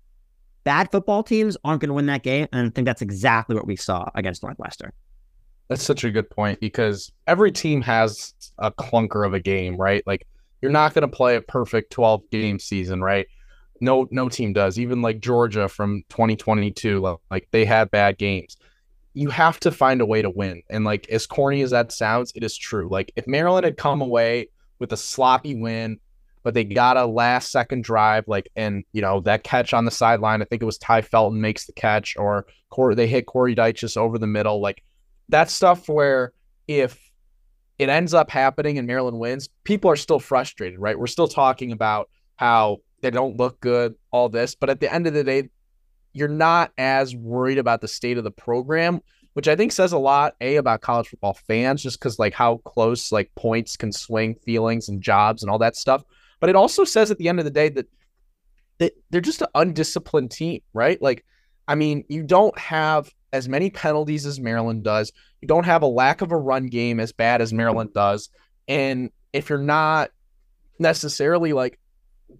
Bad 0.64 0.90
football 0.92 1.22
teams 1.22 1.56
aren't 1.64 1.80
going 1.80 1.88
to 1.88 1.94
win 1.94 2.06
that 2.06 2.22
game. 2.22 2.46
And 2.52 2.66
I 2.66 2.70
think 2.70 2.86
that's 2.86 3.02
exactly 3.02 3.56
what 3.56 3.66
we 3.66 3.76
saw 3.76 4.08
against 4.14 4.42
Northwestern. 4.42 4.92
That's 5.68 5.82
such 5.82 6.04
a 6.04 6.10
good 6.10 6.28
point 6.30 6.60
because 6.60 7.10
every 7.26 7.50
team 7.50 7.80
has 7.82 8.34
a 8.58 8.70
clunker 8.70 9.26
of 9.26 9.34
a 9.34 9.40
game, 9.40 9.76
right? 9.76 10.02
Like 10.06 10.26
you're 10.60 10.70
not 10.70 10.94
going 10.94 11.08
to 11.08 11.08
play 11.08 11.36
a 11.36 11.40
perfect 11.40 11.90
12 11.92 12.30
game 12.30 12.58
season, 12.58 13.02
right? 13.02 13.26
No, 13.82 14.06
no 14.12 14.28
team 14.28 14.52
does. 14.52 14.78
Even 14.78 15.02
like 15.02 15.20
Georgia 15.20 15.68
from 15.68 16.04
2022, 16.08 17.18
like 17.30 17.48
they 17.50 17.64
had 17.64 17.90
bad 17.90 18.16
games. 18.16 18.56
You 19.12 19.28
have 19.28 19.58
to 19.60 19.72
find 19.72 20.00
a 20.00 20.06
way 20.06 20.22
to 20.22 20.30
win. 20.30 20.62
And 20.70 20.84
like 20.84 21.08
as 21.08 21.26
corny 21.26 21.62
as 21.62 21.72
that 21.72 21.90
sounds, 21.90 22.32
it 22.36 22.44
is 22.44 22.56
true. 22.56 22.88
Like 22.88 23.12
if 23.16 23.26
Maryland 23.26 23.64
had 23.64 23.76
come 23.76 24.00
away 24.00 24.48
with 24.78 24.92
a 24.92 24.96
sloppy 24.96 25.56
win, 25.56 25.98
but 26.44 26.54
they 26.54 26.64
got 26.64 26.96
a 26.96 27.06
last 27.06 27.50
second 27.50 27.82
drive, 27.82 28.28
like 28.28 28.48
and 28.56 28.84
you 28.92 29.02
know 29.02 29.20
that 29.20 29.42
catch 29.42 29.74
on 29.74 29.84
the 29.84 29.90
sideline. 29.90 30.42
I 30.42 30.44
think 30.44 30.62
it 30.62 30.66
was 30.66 30.78
Tai 30.78 31.02
Felton 31.02 31.40
makes 31.40 31.66
the 31.66 31.72
catch, 31.72 32.16
or 32.16 32.46
Corey, 32.70 32.94
they 32.94 33.06
hit 33.08 33.26
Corey 33.26 33.54
Dyches 33.54 33.96
over 33.96 34.16
the 34.16 34.26
middle. 34.26 34.60
Like 34.60 34.82
that 35.28 35.50
stuff 35.50 35.88
where 35.88 36.32
if 36.68 36.98
it 37.78 37.88
ends 37.88 38.14
up 38.14 38.30
happening 38.30 38.78
and 38.78 38.86
Maryland 38.86 39.18
wins, 39.18 39.48
people 39.64 39.90
are 39.90 39.96
still 39.96 40.20
frustrated, 40.20 40.78
right? 40.78 40.98
We're 40.98 41.06
still 41.08 41.28
talking 41.28 41.72
about 41.72 42.08
how 42.36 42.78
they 43.02 43.10
don't 43.10 43.36
look 43.36 43.60
good, 43.60 43.94
all 44.10 44.28
this, 44.28 44.54
but 44.54 44.70
at 44.70 44.80
the 44.80 44.92
end 44.92 45.06
of 45.06 45.14
the 45.14 45.24
day, 45.24 45.50
you're 46.12 46.28
not 46.28 46.72
as 46.78 47.14
worried 47.14 47.58
about 47.58 47.80
the 47.80 47.88
state 47.88 48.18
of 48.18 48.24
the 48.24 48.30
program, 48.30 49.00
which 49.34 49.48
I 49.48 49.56
think 49.56 49.72
says 49.72 49.92
a 49.92 49.98
lot, 49.98 50.34
A, 50.40 50.56
about 50.56 50.80
college 50.80 51.08
football 51.08 51.34
fans, 51.34 51.82
just 51.82 51.98
because 51.98 52.18
like 52.18 52.34
how 52.34 52.58
close 52.58 53.12
like 53.12 53.30
points 53.34 53.76
can 53.76 53.92
swing 53.92 54.34
feelings 54.34 54.88
and 54.88 55.02
jobs 55.02 55.42
and 55.42 55.50
all 55.50 55.58
that 55.58 55.76
stuff. 55.76 56.02
But 56.40 56.50
it 56.50 56.56
also 56.56 56.84
says 56.84 57.10
at 57.10 57.18
the 57.18 57.28
end 57.28 57.38
of 57.38 57.44
the 57.44 57.50
day 57.50 57.68
that 57.70 57.86
that 58.78 58.92
they're 59.10 59.20
just 59.20 59.42
an 59.42 59.48
undisciplined 59.54 60.30
team, 60.30 60.60
right? 60.72 61.00
Like, 61.00 61.24
I 61.68 61.74
mean, 61.74 62.04
you 62.08 62.22
don't 62.22 62.58
have 62.58 63.10
as 63.32 63.48
many 63.48 63.70
penalties 63.70 64.26
as 64.26 64.40
Maryland 64.40 64.82
does. 64.82 65.12
You 65.40 65.48
don't 65.48 65.64
have 65.64 65.82
a 65.82 65.86
lack 65.86 66.20
of 66.20 66.32
a 66.32 66.36
run 66.36 66.66
game 66.66 67.00
as 67.00 67.12
bad 67.12 67.40
as 67.40 67.52
Maryland 67.52 67.94
does. 67.94 68.28
And 68.68 69.10
if 69.32 69.48
you're 69.48 69.58
not 69.58 70.10
necessarily 70.78 71.52
like 71.52 71.78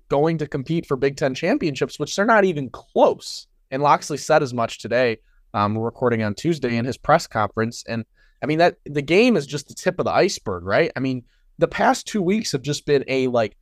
going 0.08 0.38
to 0.38 0.46
compete 0.46 0.86
for 0.86 0.96
Big 0.96 1.16
Ten 1.16 1.34
championships, 1.34 1.98
which 1.98 2.14
they're 2.14 2.24
not 2.24 2.44
even 2.44 2.70
close. 2.70 3.46
And 3.70 3.82
Locksley 3.82 4.18
said 4.18 4.42
as 4.42 4.52
much 4.52 4.78
today. 4.78 5.18
Um, 5.54 5.74
we're 5.74 5.84
recording 5.84 6.22
on 6.22 6.34
Tuesday 6.34 6.76
in 6.76 6.84
his 6.84 6.96
press 6.96 7.26
conference. 7.26 7.84
And 7.86 8.04
I 8.42 8.46
mean, 8.46 8.58
that 8.58 8.76
the 8.84 9.02
game 9.02 9.36
is 9.36 9.46
just 9.46 9.68
the 9.68 9.74
tip 9.74 9.98
of 9.98 10.04
the 10.04 10.12
iceberg, 10.12 10.64
right? 10.64 10.90
I 10.96 11.00
mean, 11.00 11.24
the 11.58 11.68
past 11.68 12.06
two 12.06 12.22
weeks 12.22 12.52
have 12.52 12.62
just 12.62 12.86
been 12.86 13.04
a 13.06 13.28
like 13.28 13.56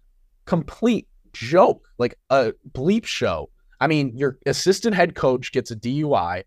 complete 0.44 1.08
joke, 1.32 1.86
like 1.98 2.14
a 2.30 2.52
bleep 2.72 3.04
show. 3.04 3.50
I 3.80 3.86
mean, 3.86 4.16
your 4.16 4.38
assistant 4.46 4.94
head 4.94 5.14
coach 5.14 5.52
gets 5.52 5.70
a 5.70 5.76
DUI. 5.76 6.44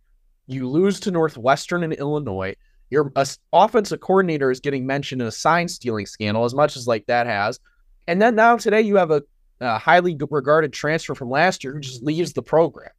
You 0.47 0.69
lose 0.69 0.99
to 1.01 1.11
Northwestern 1.11 1.83
and 1.83 1.93
Illinois. 1.93 2.55
Your 2.89 3.11
uh, 3.15 3.25
offensive 3.51 4.01
coordinator 4.01 4.51
is 4.51 4.59
getting 4.59 4.85
mentioned 4.85 5.21
in 5.21 5.27
a 5.27 5.31
sign 5.31 5.67
stealing 5.67 6.05
scandal, 6.05 6.45
as 6.45 6.53
much 6.53 6.77
as 6.77 6.87
like 6.87 7.05
that 7.07 7.25
has. 7.25 7.59
And 8.07 8.21
then 8.21 8.35
now 8.35 8.57
today 8.57 8.81
you 8.81 8.97
have 8.97 9.11
a, 9.11 9.23
a 9.65 9.77
highly 9.77 10.17
regarded 10.29 10.73
transfer 10.73 11.15
from 11.15 11.29
last 11.29 11.63
year 11.63 11.73
who 11.73 11.79
just 11.79 12.03
leaves 12.03 12.33
the 12.33 12.43
program. 12.43 12.91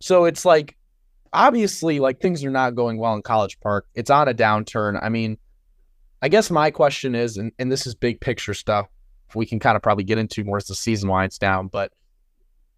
So 0.00 0.24
it's 0.24 0.44
like 0.44 0.76
obviously 1.32 2.00
like 2.00 2.20
things 2.20 2.44
are 2.44 2.50
not 2.50 2.74
going 2.74 2.98
well 2.98 3.14
in 3.14 3.22
College 3.22 3.58
Park. 3.60 3.86
It's 3.94 4.10
on 4.10 4.28
a 4.28 4.34
downturn. 4.34 4.98
I 5.02 5.08
mean, 5.08 5.38
I 6.20 6.28
guess 6.28 6.50
my 6.50 6.70
question 6.70 7.14
is, 7.14 7.36
and, 7.36 7.52
and 7.58 7.70
this 7.70 7.86
is 7.86 7.94
big 7.94 8.20
picture 8.20 8.54
stuff 8.54 8.86
we 9.34 9.46
can 9.46 9.58
kind 9.58 9.76
of 9.76 9.82
probably 9.82 10.04
get 10.04 10.18
into 10.18 10.44
more 10.44 10.56
as 10.56 10.66
the 10.66 10.74
season 10.74 11.08
winds 11.08 11.38
down, 11.38 11.68
but 11.68 11.92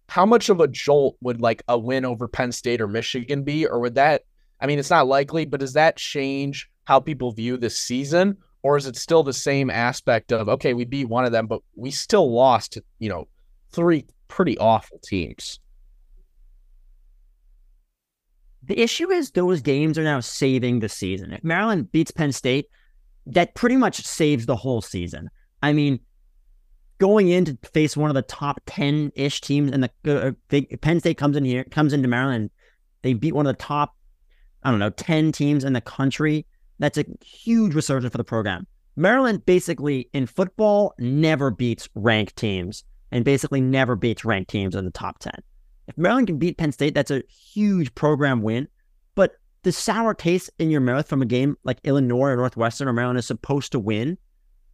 how 0.07 0.25
much 0.25 0.49
of 0.49 0.59
a 0.59 0.67
jolt 0.67 1.17
would 1.21 1.41
like 1.41 1.63
a 1.67 1.77
win 1.77 2.05
over 2.05 2.27
Penn 2.27 2.51
State 2.51 2.81
or 2.81 2.87
Michigan 2.87 3.43
be? 3.43 3.65
Or 3.65 3.79
would 3.79 3.95
that, 3.95 4.23
I 4.59 4.67
mean, 4.67 4.79
it's 4.79 4.89
not 4.89 5.07
likely, 5.07 5.45
but 5.45 5.59
does 5.59 5.73
that 5.73 5.97
change 5.97 6.69
how 6.83 6.99
people 6.99 7.31
view 7.31 7.57
this 7.57 7.77
season? 7.77 8.37
Or 8.65 8.77
is 8.77 8.87
it 8.87 8.95
still 8.95 9.21
the 9.21 9.31
same 9.31 9.69
aspect 9.69 10.31
of, 10.31 10.49
okay, 10.49 10.73
we 10.73 10.85
beat 10.85 11.07
one 11.07 11.23
of 11.23 11.31
them, 11.31 11.45
but 11.45 11.61
we 11.75 11.91
still 11.91 12.33
lost 12.33 12.79
you 12.97 13.09
know, 13.09 13.27
three 13.69 14.07
pretty 14.27 14.57
awful 14.57 14.97
teams? 15.03 15.59
The 18.63 18.79
issue 18.79 19.11
is 19.11 19.29
those 19.29 19.61
games 19.61 19.99
are 19.99 20.03
now 20.03 20.19
saving 20.19 20.79
the 20.79 20.89
season. 20.89 21.31
If 21.31 21.43
Maryland 21.43 21.91
beats 21.91 22.09
Penn 22.09 22.31
State, 22.31 22.65
that 23.27 23.53
pretty 23.53 23.77
much 23.77 24.01
saves 24.01 24.47
the 24.47 24.55
whole 24.55 24.81
season. 24.81 25.29
I 25.61 25.71
mean, 25.71 25.99
going 26.97 27.29
in 27.29 27.45
to 27.45 27.59
face 27.71 27.95
one 27.95 28.09
of 28.09 28.15
the 28.15 28.23
top 28.23 28.59
10 28.65 29.11
ish 29.13 29.41
teams 29.41 29.73
and 29.73 29.87
the 30.01 30.35
uh, 30.51 30.77
Penn 30.81 30.99
State 30.99 31.19
comes 31.19 31.37
in 31.37 31.45
here, 31.45 31.65
comes 31.65 31.93
into 31.93 32.07
Maryland. 32.07 32.49
They 33.03 33.13
beat 33.13 33.35
one 33.35 33.45
of 33.45 33.55
the 33.55 33.63
top, 33.63 33.95
I 34.63 34.71
don't 34.71 34.79
know, 34.79 34.89
10 34.89 35.33
teams 35.33 35.63
in 35.63 35.73
the 35.73 35.81
country. 35.81 36.47
That's 36.79 36.97
a 36.97 37.05
huge 37.23 37.73
resurgence 37.73 38.11
for 38.11 38.17
the 38.17 38.23
program. 38.23 38.67
Maryland 38.95 39.45
basically 39.45 40.09
in 40.13 40.25
football 40.25 40.93
never 40.99 41.51
beats 41.51 41.89
ranked 41.95 42.35
teams 42.35 42.83
and 43.11 43.25
basically 43.25 43.61
never 43.61 43.95
beats 43.95 44.25
ranked 44.25 44.49
teams 44.49 44.75
in 44.75 44.85
the 44.85 44.91
top 44.91 45.19
10. 45.19 45.33
If 45.87 45.97
Maryland 45.97 46.27
can 46.27 46.37
beat 46.37 46.57
Penn 46.57 46.71
State, 46.71 46.95
that's 46.95 47.11
a 47.11 47.23
huge 47.29 47.93
program 47.95 48.41
win. 48.41 48.67
But 49.15 49.33
the 49.63 49.71
sour 49.71 50.13
taste 50.13 50.49
in 50.59 50.69
your 50.69 50.81
mouth 50.81 51.07
from 51.07 51.21
a 51.21 51.25
game 51.25 51.57
like 51.63 51.79
Illinois 51.83 52.29
or 52.29 52.37
Northwestern 52.37 52.87
or 52.87 52.93
Maryland 52.93 53.19
is 53.19 53.27
supposed 53.27 53.71
to 53.73 53.79
win, 53.79 54.17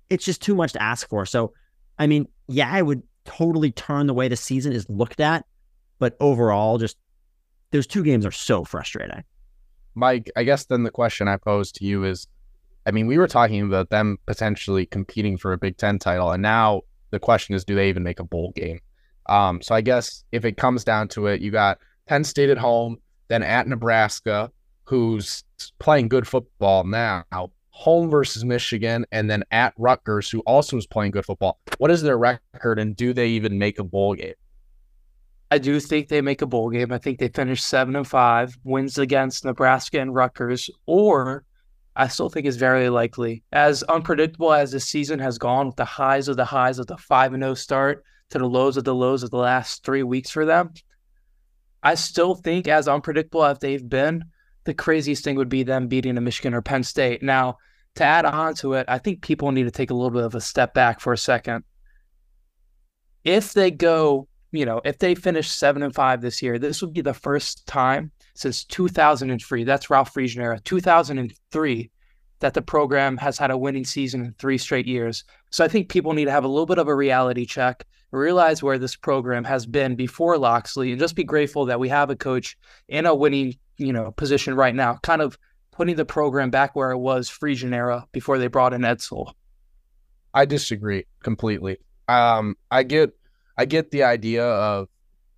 it's 0.10 0.26
just 0.26 0.42
too 0.42 0.56
much 0.56 0.74
to 0.74 0.82
ask 0.82 1.10
for. 1.10 1.26
So 1.26 1.54
I 2.02 2.08
mean, 2.08 2.28
yeah, 2.48 2.70
I 2.72 2.82
would 2.82 3.04
totally 3.26 3.72
turn 3.72 4.08
the 4.08 4.14
way 4.14 4.28
the 4.28 4.36
season 4.36 4.74
is 4.74 4.90
looked 4.90 5.20
at, 5.20 5.46
but 6.00 6.18
overall, 6.20 6.80
just 6.80 6.98
those 7.70 7.86
two 7.86 8.04
games 8.04 8.26
are 8.26 8.32
so 8.32 8.64
frustrating. 8.64 9.24
Mike, 9.96 10.32
I 10.36 10.44
guess 10.44 10.66
then 10.66 10.84
the 10.84 10.92
question 10.92 11.28
I 11.28 11.38
pose 11.38 11.72
to 11.74 11.86
you 11.86 12.04
is 12.04 12.28
I 12.86 12.92
mean, 12.92 13.08
we 13.08 13.18
were 13.18 13.28
talking 13.28 13.62
about 13.62 13.90
them 13.90 14.18
potentially 14.26 14.86
competing 14.86 15.38
for 15.38 15.54
a 15.54 15.58
Big 15.58 15.78
Ten 15.78 16.00
title, 16.00 16.32
and 16.32 16.42
now 16.42 16.82
the 17.12 17.20
question 17.20 17.54
is, 17.54 17.64
do 17.64 17.76
they 17.76 17.90
even 17.90 18.04
make 18.04 18.20
a 18.20 18.24
bowl 18.24 18.52
game? 18.56 18.80
Um, 19.30 19.62
so 19.62 19.76
I 19.76 19.82
guess 19.82 20.24
if 20.32 20.46
it 20.46 20.58
comes 20.58 20.84
down 20.84 21.08
to 21.10 21.28
it, 21.28 21.42
you 21.42 21.52
got 21.52 21.78
Penn 22.08 22.24
State 22.24 22.50
at 22.50 22.58
home, 22.58 22.98
then 23.28 23.44
at 23.44 23.68
Nebraska, 23.68 24.52
who's 24.86 25.44
playing 25.80 26.08
good 26.08 26.28
football 26.28 26.84
now, 26.84 27.24
home 27.70 28.10
versus 28.10 28.44
Michigan, 28.44 29.06
and 29.12 29.30
then 29.30 29.44
at 29.52 29.74
Rutgers, 29.78 30.30
who 30.30 30.40
also 30.42 30.78
is 30.78 30.88
playing 30.88 31.12
good 31.12 31.26
football. 31.26 31.60
What 31.78 31.92
is 31.92 32.02
their 32.02 32.18
record, 32.18 32.80
and 32.80 32.96
do 32.96 33.14
they 33.14 33.28
even 33.28 33.60
make 33.60 33.78
a 33.78 33.84
bowl 33.84 34.16
game? 34.16 34.34
I 35.52 35.58
do 35.58 35.82
think 35.82 36.08
they 36.08 36.22
make 36.22 36.42
a 36.42 36.48
bowl 36.48 36.70
game. 36.70 36.94
I 36.94 36.98
think 36.98 37.20
they 37.20 37.28
finish 37.28 37.62
seven 37.62 37.98
and 37.98 38.08
five, 38.08 38.58
wins 38.64 38.98
against 38.98 39.44
Nebraska 39.44 40.00
and 40.00 40.16
Rutgers, 40.16 40.70
or 40.86 41.44
I 41.94 42.08
still 42.08 42.30
think 42.30 42.48
it's 42.48 42.56
very 42.56 42.88
likely. 42.88 43.44
As 43.52 43.84
unpredictable 43.84 44.54
as 44.54 44.72
the 44.72 44.80
season 44.80 45.20
has 45.20 45.38
gone, 45.38 45.68
with 45.68 45.76
the 45.76 45.84
highs 45.84 46.30
of 46.30 46.38
the 46.38 46.46
highs 46.46 46.80
of 46.80 46.88
the 46.88 46.96
five 46.96 47.34
and 47.34 47.44
zero 47.44 47.52
oh 47.52 47.56
start 47.56 48.06
to 48.30 48.40
the 48.40 48.46
lows 48.46 48.78
of 48.78 48.86
the 48.86 48.96
lows 48.96 49.24
of 49.24 49.30
the 49.30 49.38
last 49.38 49.84
three 49.84 50.04
weeks 50.04 50.30
for 50.30 50.46
them, 50.46 50.72
I 51.84 51.96
still 51.96 52.34
think 52.34 52.70
as 52.70 52.88
unpredictable 52.88 53.44
as 53.44 53.60
they've 53.60 53.88
been, 53.88 54.24
the 54.64 54.74
craziest 54.74 55.22
thing 55.22 55.36
would 55.36 55.50
be 55.50 55.64
them 55.64 55.90
beating 55.90 56.18
a 56.18 56.22
Michigan 56.22 56.54
or 56.54 56.62
Penn 56.62 56.84
State. 56.84 57.22
Now, 57.22 57.58
to 57.96 58.06
add 58.06 58.24
on 58.24 58.54
to 58.56 58.74
it, 58.74 58.86
I 58.88 59.00
think 59.00 59.22
people 59.22 59.52
need 59.52 59.64
to 59.64 59.72
take 59.72 59.90
a 59.92 59.94
little 59.94 60.12
bit 60.12 60.24
of 60.24 60.36
a 60.36 60.40
step 60.40 60.74
back 60.74 61.02
for 61.02 61.12
a 61.12 61.18
second. 61.18 61.66
If 63.26 63.52
they 63.52 63.70
go, 63.70 64.30
you 64.52 64.66
know, 64.66 64.82
if 64.84 64.98
they 64.98 65.16
finish 65.16 65.50
seven 65.50 65.84
and 65.84 65.96
five 65.96 66.22
this 66.22 66.42
year, 66.42 66.60
this 66.60 66.82
would 66.82 66.94
be 66.94 67.02
the 67.02 67.14
first 67.14 67.66
time 67.68 68.12
since 68.36 68.64
2003. 68.66 69.64
That's 69.64 69.90
Ralph 69.90 70.14
Friedgen 70.14 70.42
era, 70.42 70.60
2003, 70.64 71.92
that 72.40 72.54
the 72.54 72.62
program 72.62 73.18
has 73.18 73.38
had 73.38 73.52
a 73.52 73.58
winning 73.58 73.86
season 73.86 74.26
in 74.26 74.34
three 74.34 74.58
straight 74.58 74.88
years. 74.88 75.24
So 75.52 75.64
I 75.64 75.68
think 75.68 75.90
people 75.90 76.14
need 76.14 76.26
to 76.26 76.32
have 76.32 76.44
a 76.44 76.50
little 76.50 76.66
bit 76.66 76.80
of 76.80 76.88
a 76.88 76.96
reality 76.96 77.46
check, 77.46 77.86
realize 78.12 78.62
where 78.62 78.78
this 78.78 78.96
program 78.96 79.44
has 79.46 79.66
been 79.66 79.96
before 79.96 80.38
Locksley, 80.38 80.92
and 80.92 81.00
just 81.00 81.16
be 81.16 81.24
grateful 81.24 81.66
that 81.66 81.80
we 81.80 81.88
have 81.90 82.10
a 82.10 82.16
coach 82.16 82.58
in 82.90 83.06
a 83.06 83.16
winning, 83.16 83.56
you 83.78 83.94
know, 83.94 84.12
position 84.12 84.56
right 84.56 84.76
now. 84.76 85.00
Kind 85.02 85.22
of 85.22 85.38
putting 85.72 85.96
the 85.96 86.06
program 86.06 86.50
back 86.50 86.76
where 86.76 86.92
it 86.92 86.98
was 86.98 87.30
Friedgen 87.30 87.74
era 87.74 88.06
before 88.12 88.38
they 88.38 88.48
brought 88.48 88.74
in 88.74 88.82
Edsall. 88.82 89.34
I 90.34 90.46
disagree 90.46 91.06
completely. 91.24 91.78
Um, 92.08 92.58
I 92.70 92.84
get, 92.84 93.16
I 93.58 93.66
get 93.66 93.92
the 93.92 94.04
idea 94.04 94.46
of, 94.46 94.88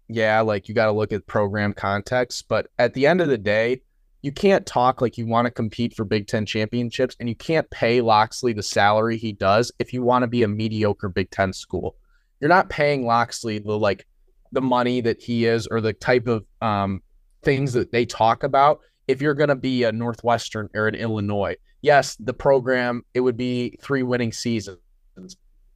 yeah, 0.08 0.41
like 0.41 0.67
you 0.67 0.76
got 0.76 0.86
to 0.86 0.91
look 0.91 1.12
at 1.12 1.26
program 1.28 1.73
context, 1.73 2.45
but 2.47 2.67
at 2.78 2.93
the 2.93 3.08
end 3.08 3.21
of 3.21 3.28
the 3.28 3.38
day, 3.38 3.82
you 4.21 4.32
can't 4.32 4.65
talk 4.65 5.02
like 5.02 5.17
you 5.17 5.28
want 5.28 5.45
to 5.45 5.52
compete 5.52 5.95
for 5.95 6.06
Big 6.06 6.28
Ten 6.28 6.45
championships, 6.45 7.15
and 7.19 7.28
you 7.28 7.36
can't 7.36 7.69
pay 7.69 7.99
Locksley 7.99 8.54
the 8.54 8.63
salary 8.63 9.17
he 9.17 9.34
does 9.34 9.71
if 9.80 9.91
you 9.91 10.02
want 10.02 10.23
to 10.23 10.28
be 10.28 10.43
a 10.43 10.47
mediocre 10.47 11.10
Big 11.10 11.30
Ten 11.30 11.52
school. 11.52 11.97
You're 12.39 12.49
not 12.49 12.69
paying 12.69 13.06
Locksley 13.06 13.60
the 13.60 13.78
like 13.78 14.08
the 14.54 14.62
money 14.62 15.02
that 15.02 15.21
he 15.21 15.45
is 15.45 15.67
or 15.67 15.82
the 15.82 15.93
type 15.93 16.28
of 16.28 16.45
um, 16.62 17.02
things 17.43 17.73
that 17.73 17.91
they 17.91 18.06
talk 18.06 18.43
about 18.43 18.80
if 19.08 19.21
you're 19.21 19.34
going 19.34 19.49
to 19.49 19.56
be 19.56 19.84
a 19.84 19.91
Northwestern 19.91 20.69
or 20.73 20.88
an 20.88 20.95
Illinois. 20.95 21.56
Yes, 21.82 22.15
the 22.17 22.34
program 22.34 23.04
it 23.13 23.19
would 23.19 23.36
be 23.36 23.78
three 23.82 24.04
winning 24.04 24.32
seasons 24.32 24.80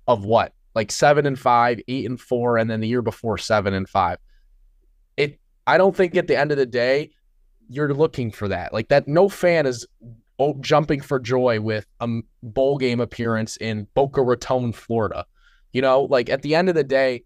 of 0.08 0.24
what 0.24 0.54
like 0.78 0.92
seven 0.92 1.26
and 1.26 1.40
five, 1.40 1.82
eight 1.88 2.06
and 2.06 2.22
four, 2.22 2.60
and 2.60 2.70
then 2.70 2.82
the 2.82 2.88
year 2.88 3.02
before 3.02 3.40
seven 3.40 3.74
and 3.74 3.90
five. 3.90 4.20
It 5.18 5.40
I 5.66 5.80
don't 5.80 5.96
think 5.96 6.16
at 6.16 6.28
the 6.28 6.38
end 6.38 6.52
of 6.52 6.58
the 6.60 6.68
day 6.68 7.10
you're 7.68 7.92
looking 7.96 8.30
for 8.30 8.48
that. 8.48 8.74
Like 8.74 8.90
that, 8.90 9.08
no 9.08 9.28
fan 9.28 9.66
is 9.66 9.88
jumping 10.62 11.02
for 11.02 11.20
joy 11.20 11.60
with 11.60 11.88
a 12.00 12.08
bowl 12.44 12.78
game 12.78 13.00
appearance 13.00 13.58
in 13.58 13.88
Boca 13.96 14.22
Raton, 14.22 14.72
Florida. 14.72 15.26
You 15.74 15.82
know, 15.82 16.04
like 16.04 16.30
at 16.30 16.44
the 16.44 16.54
end 16.54 16.70
of 16.70 16.76
the 16.76 16.84
day, 16.84 17.24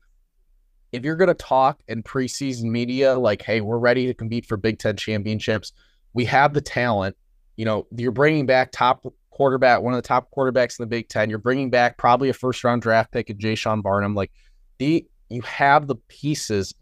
if 0.94 1.04
you're 1.04 1.18
going 1.18 1.28
to 1.28 1.34
talk 1.34 1.82
in 1.90 2.04
preseason 2.04 2.72
media, 2.72 3.20
like, 3.20 3.42
hey, 3.42 3.60
we're 3.60 3.80
ready 3.80 4.08
to 4.08 4.14
compete 4.14 4.46
for 4.46 4.56
Big 4.56 4.80
Ten 4.80 4.96
championships, 4.96 5.74
we 6.14 6.24
have 6.24 6.54
the 6.54 6.62
talent. 6.62 7.18
You 7.58 7.66
know, 7.66 7.86
you're 7.98 8.14
bringing 8.14 8.46
back 8.46 8.72
top 8.72 9.06
quarterback, 9.42 9.82
one 9.82 9.92
of 9.92 9.98
the 9.98 10.08
top 10.08 10.30
quarterbacks 10.30 10.80
in 10.80 10.84
the 10.84 10.88
Big 10.88 11.10
Ten. 11.10 11.32
You're 11.32 11.40
bringing 11.40 11.72
back 11.72 11.98
probably 11.98 12.30
a 12.30 12.34
first 12.34 12.64
round 12.64 12.84
draft 12.84 13.12
pick 13.12 13.32
of 13.32 13.40
Jay 13.40 13.58
Barnum. 13.78 14.14
Like, 14.14 14.32
the 14.78 15.04
you 15.30 15.42
have 15.42 15.88
the 15.88 15.96
pieces 16.10 16.76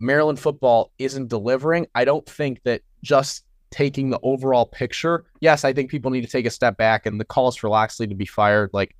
Maryland 0.00 0.40
football 0.40 0.90
isn't 0.98 1.28
delivering, 1.28 1.86
I 1.94 2.04
don't 2.04 2.26
think 2.26 2.60
that 2.64 2.80
just 3.04 3.44
taking 3.70 4.10
the 4.10 4.18
overall 4.24 4.66
picture, 4.66 5.24
yes, 5.40 5.64
I 5.64 5.72
think 5.72 5.88
people 5.88 6.10
need 6.10 6.22
to 6.22 6.28
take 6.28 6.46
a 6.46 6.50
step 6.50 6.76
back 6.76 7.06
and 7.06 7.20
the 7.20 7.24
calls 7.24 7.56
for 7.56 7.68
Locksley 7.68 8.08
to 8.08 8.14
be 8.16 8.26
fired, 8.26 8.70
like 8.72 8.96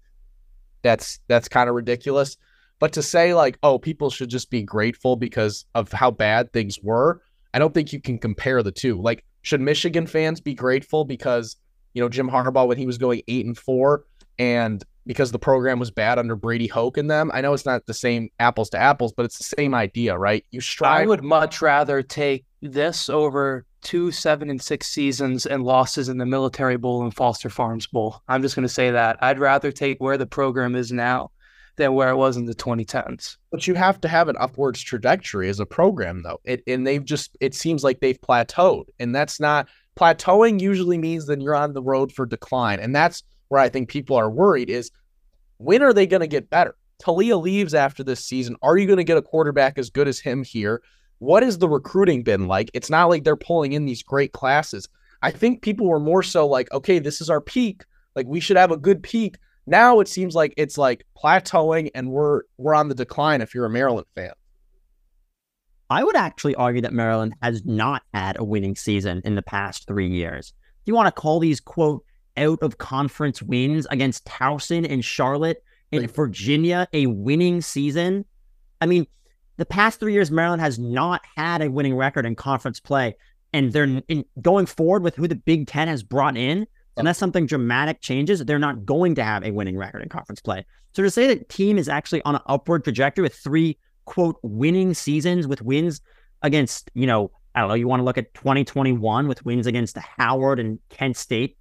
that's 0.83 1.19
that's 1.27 1.49
kind 1.49 1.69
of 1.69 1.75
ridiculous. 1.75 2.37
But 2.79 2.93
to 2.93 3.03
say 3.03 3.35
like, 3.35 3.59
oh, 3.65 3.77
people 3.77 4.09
should 4.09 4.31
just 4.31 4.51
be 4.51 4.63
grateful 4.63 5.17
because 5.17 5.65
of 5.75 5.91
how 5.91 6.13
bad 6.13 6.53
things 6.53 6.79
were, 6.81 7.23
I 7.55 7.59
don't 7.59 7.75
think 7.75 7.93
you 7.93 8.01
can 8.01 8.19
compare 8.19 8.63
the 8.63 8.71
two. 8.71 9.03
Like, 9.03 9.25
should 9.43 9.61
Michigan 9.61 10.07
fans 10.07 10.41
be 10.41 10.55
grateful 10.55 11.05
because 11.05 11.57
you 11.95 12.03
know 12.03 12.09
Jim 12.09 12.29
Harbaugh 12.29 12.67
when 12.67 12.79
he 12.79 12.87
was 12.87 12.99
going 12.99 13.23
eight 13.29 13.47
and 13.47 13.57
four 13.57 14.05
and 14.39 14.85
because 15.07 15.33
the 15.33 15.39
program 15.39 15.79
was 15.79 15.91
bad 15.91 16.19
under 16.19 16.35
Brady 16.35 16.67
Hoke 16.67 16.97
and 16.97 17.11
them. 17.11 17.31
I 17.35 17.41
know 17.41 17.53
it's 17.53 17.67
not 17.67 17.87
the 17.87 17.95
same 17.95 18.31
apples 18.39 18.71
to 18.71 18.79
apples, 18.79 19.13
but 19.13 19.25
it's 19.25 19.39
the 19.39 19.57
same 19.57 19.75
idea, 19.75 20.17
right? 20.17 20.45
You 20.51 20.61
strive. 20.61 21.03
I 21.03 21.07
would 21.07 21.23
much 21.23 21.61
rather 21.61 22.03
take 22.03 22.45
this 22.63 23.09
over 23.11 23.67
two 23.83 24.11
seven 24.11 24.49
and 24.49 24.61
six 24.61 24.89
seasons 24.89 25.45
and 25.47 25.63
losses 25.63 26.09
in 26.09 26.19
the 26.19 26.27
Military 26.27 26.77
Bowl 26.77 27.03
and 27.03 27.15
Foster 27.15 27.51
Farms 27.51 27.87
Bowl. 27.87 28.23
I'm 28.29 28.43
just 28.43 28.57
going 28.57 28.67
to 28.67 28.73
say 28.73 28.91
that 28.91 29.19
I'd 29.23 29.39
rather 29.39 29.71
take 29.71 30.01
where 30.01 30.17
the 30.17 30.27
program 30.27 30.75
is 30.75 30.91
now 30.91 31.31
than 31.77 31.93
where 31.93 32.11
it 32.11 32.17
was 32.17 32.37
in 32.37 32.47
the 32.47 32.55
2010s. 32.55 33.37
But 33.51 33.67
you 33.67 33.75
have 33.75 34.01
to 34.03 34.09
have 34.09 34.29
an 34.29 34.37
upwards 34.39 34.81
trajectory 34.81 35.49
as 35.49 35.61
a 35.61 35.67
program, 35.67 36.23
though. 36.23 36.41
It 36.45 36.63
and 36.67 36.87
they've 36.87 37.05
just 37.05 37.37
it 37.41 37.55
seems 37.55 37.85
like 37.85 38.01
they've 38.01 38.21
plateaued, 38.21 38.87
and 38.99 39.15
that's 39.15 39.39
not 39.39 39.69
plateauing. 39.99 40.61
Usually 40.61 40.99
means 40.99 41.27
then 41.27 41.41
you're 41.41 41.55
on 41.55 41.73
the 41.73 41.83
road 41.83 42.13
for 42.13 42.27
decline, 42.27 42.81
and 42.81 42.95
that's 42.95 43.23
where 43.49 43.61
I 43.61 43.69
think 43.69 43.89
people 43.89 44.17
are 44.17 44.31
worried 44.31 44.71
is 44.71 44.91
when 45.59 45.83
are 45.83 45.93
they 45.93 46.07
going 46.07 46.21
to 46.21 46.27
get 46.27 46.51
better? 46.51 46.77
Taulia 47.03 47.41
leaves 47.41 47.75
after 47.75 48.03
this 48.03 48.25
season. 48.25 48.57
Are 48.63 48.77
you 48.77 48.87
going 48.87 48.99
to 48.99 49.05
get 49.05 49.17
a 49.17 49.23
quarterback 49.23 49.79
as 49.79 49.91
good 49.91 50.09
as 50.09 50.21
him 50.21 50.45
here? 50.45 50.83
What 51.19 51.43
has 51.43 51.59
the 51.59 51.69
recruiting 51.69 52.23
been 52.23 52.47
like? 52.47 52.71
It's 52.75 52.91
not 52.91 53.09
like 53.09 53.25
they're 53.25 53.37
pulling 53.37 53.73
in 53.73 53.85
these 53.85 54.03
great 54.03 54.33
classes. 54.33 54.89
I 55.23 55.31
think 55.31 55.63
people 55.63 55.87
were 55.87 56.01
more 56.01 56.23
so 56.23 56.47
like, 56.47 56.71
okay, 56.73 56.99
this 56.99 57.21
is 57.21 57.31
our 57.31 57.41
peak. 57.41 57.85
Like 58.15 58.27
we 58.27 58.41
should 58.41 58.57
have 58.57 58.71
a 58.71 58.77
good 58.77 59.03
peak. 59.03 59.39
Now 59.67 60.01
it 60.01 60.09
seems 60.09 60.35
like 60.35 60.53
it's 60.57 60.77
like 60.77 61.07
plateauing 61.17 61.91
and 61.95 62.11
we're 62.11 62.43
we're 62.59 62.75
on 62.75 62.89
the 62.89 62.95
decline 62.95 63.41
if 63.41 63.55
you're 63.55 63.65
a 63.65 63.71
Maryland 63.71 64.07
fan. 64.15 64.33
I 65.95 66.03
would 66.03 66.17
actually 66.17 66.55
argue 66.57 66.83
that 66.83 66.93
Maryland 66.93 67.35
has 67.43 67.65
not 67.65 68.03
had 68.13 68.39
a 68.39 68.45
winning 68.45 68.77
season 68.77 69.23
in 69.25 69.35
the 69.35 69.43
past 69.43 69.87
three 69.87 70.09
years. 70.09 70.53
Do 70.85 70.91
you 70.91 70.95
want 70.95 71.07
to 71.07 71.21
call 71.21 71.39
these 71.41 71.61
quote 71.61 72.05
out 72.37 72.63
of 72.63 72.79
conference 72.79 73.43
wins 73.43 73.87
against 73.91 74.25
Towson 74.25 74.91
and 74.91 75.05
Charlotte 75.05 75.63
and 75.93 76.11
Virginia 76.11 76.89
a 76.93 77.07
winning 77.07 77.61
season. 77.61 78.25
I 78.81 78.87
mean, 78.87 79.07
the 79.57 79.67
past 79.67 80.01
three 80.01 80.13
years, 80.13 80.31
Maryland 80.31 80.61
has 80.61 80.79
not 80.79 81.23
had 81.37 81.63
a 81.63 81.71
winning 81.71 81.97
record 81.97 82.27
in 82.27 82.35
conference 82.35 82.81
play. 82.81 83.17
And 83.53 83.73
they're 83.73 84.03
in, 84.09 84.25
going 84.43 84.67
forward 84.67 85.05
with 85.05 85.15
who 85.15 85.29
the 85.29 85.37
Big 85.37 85.69
Ten 85.69 85.87
has 85.87 86.03
brought 86.03 86.37
in, 86.37 86.67
unless 86.97 87.19
something 87.19 87.47
dramatic 87.47 88.01
changes, 88.01 88.45
they're 88.45 88.59
not 88.59 88.85
going 88.85 89.15
to 89.15 89.25
have 89.25 89.45
a 89.45 89.53
winning 89.53 89.77
record 89.77 90.03
in 90.03 90.09
conference 90.09 90.41
play. 90.41 90.65
So 90.93 91.03
to 91.05 91.11
say 91.11 91.29
that 91.29 91.49
team 91.49 91.79
is 91.79 91.89
actually 91.89 92.23
on 92.23 92.35
an 92.35 92.43
upward 92.47 92.83
trajectory 92.83 93.23
with 93.23 93.35
three 93.35 93.79
quote 94.05 94.39
winning 94.43 94.95
seasons 94.95 95.47
with 95.47 95.63
wins 95.63 96.01
against, 96.43 96.91
you 96.95 97.07
know, 97.07 97.31
I 97.55 97.61
don't 97.61 97.69
know, 97.69 97.75
you 97.75 97.89
want 97.89 98.01
to 98.01 98.05
look 98.05 98.19
at 98.19 98.35
2021 98.35 99.29
with 99.29 99.45
wins 99.45 99.67
against 99.67 99.97
Howard 99.97 100.59
and 100.59 100.79
Kent 100.91 101.17
State 101.17 101.57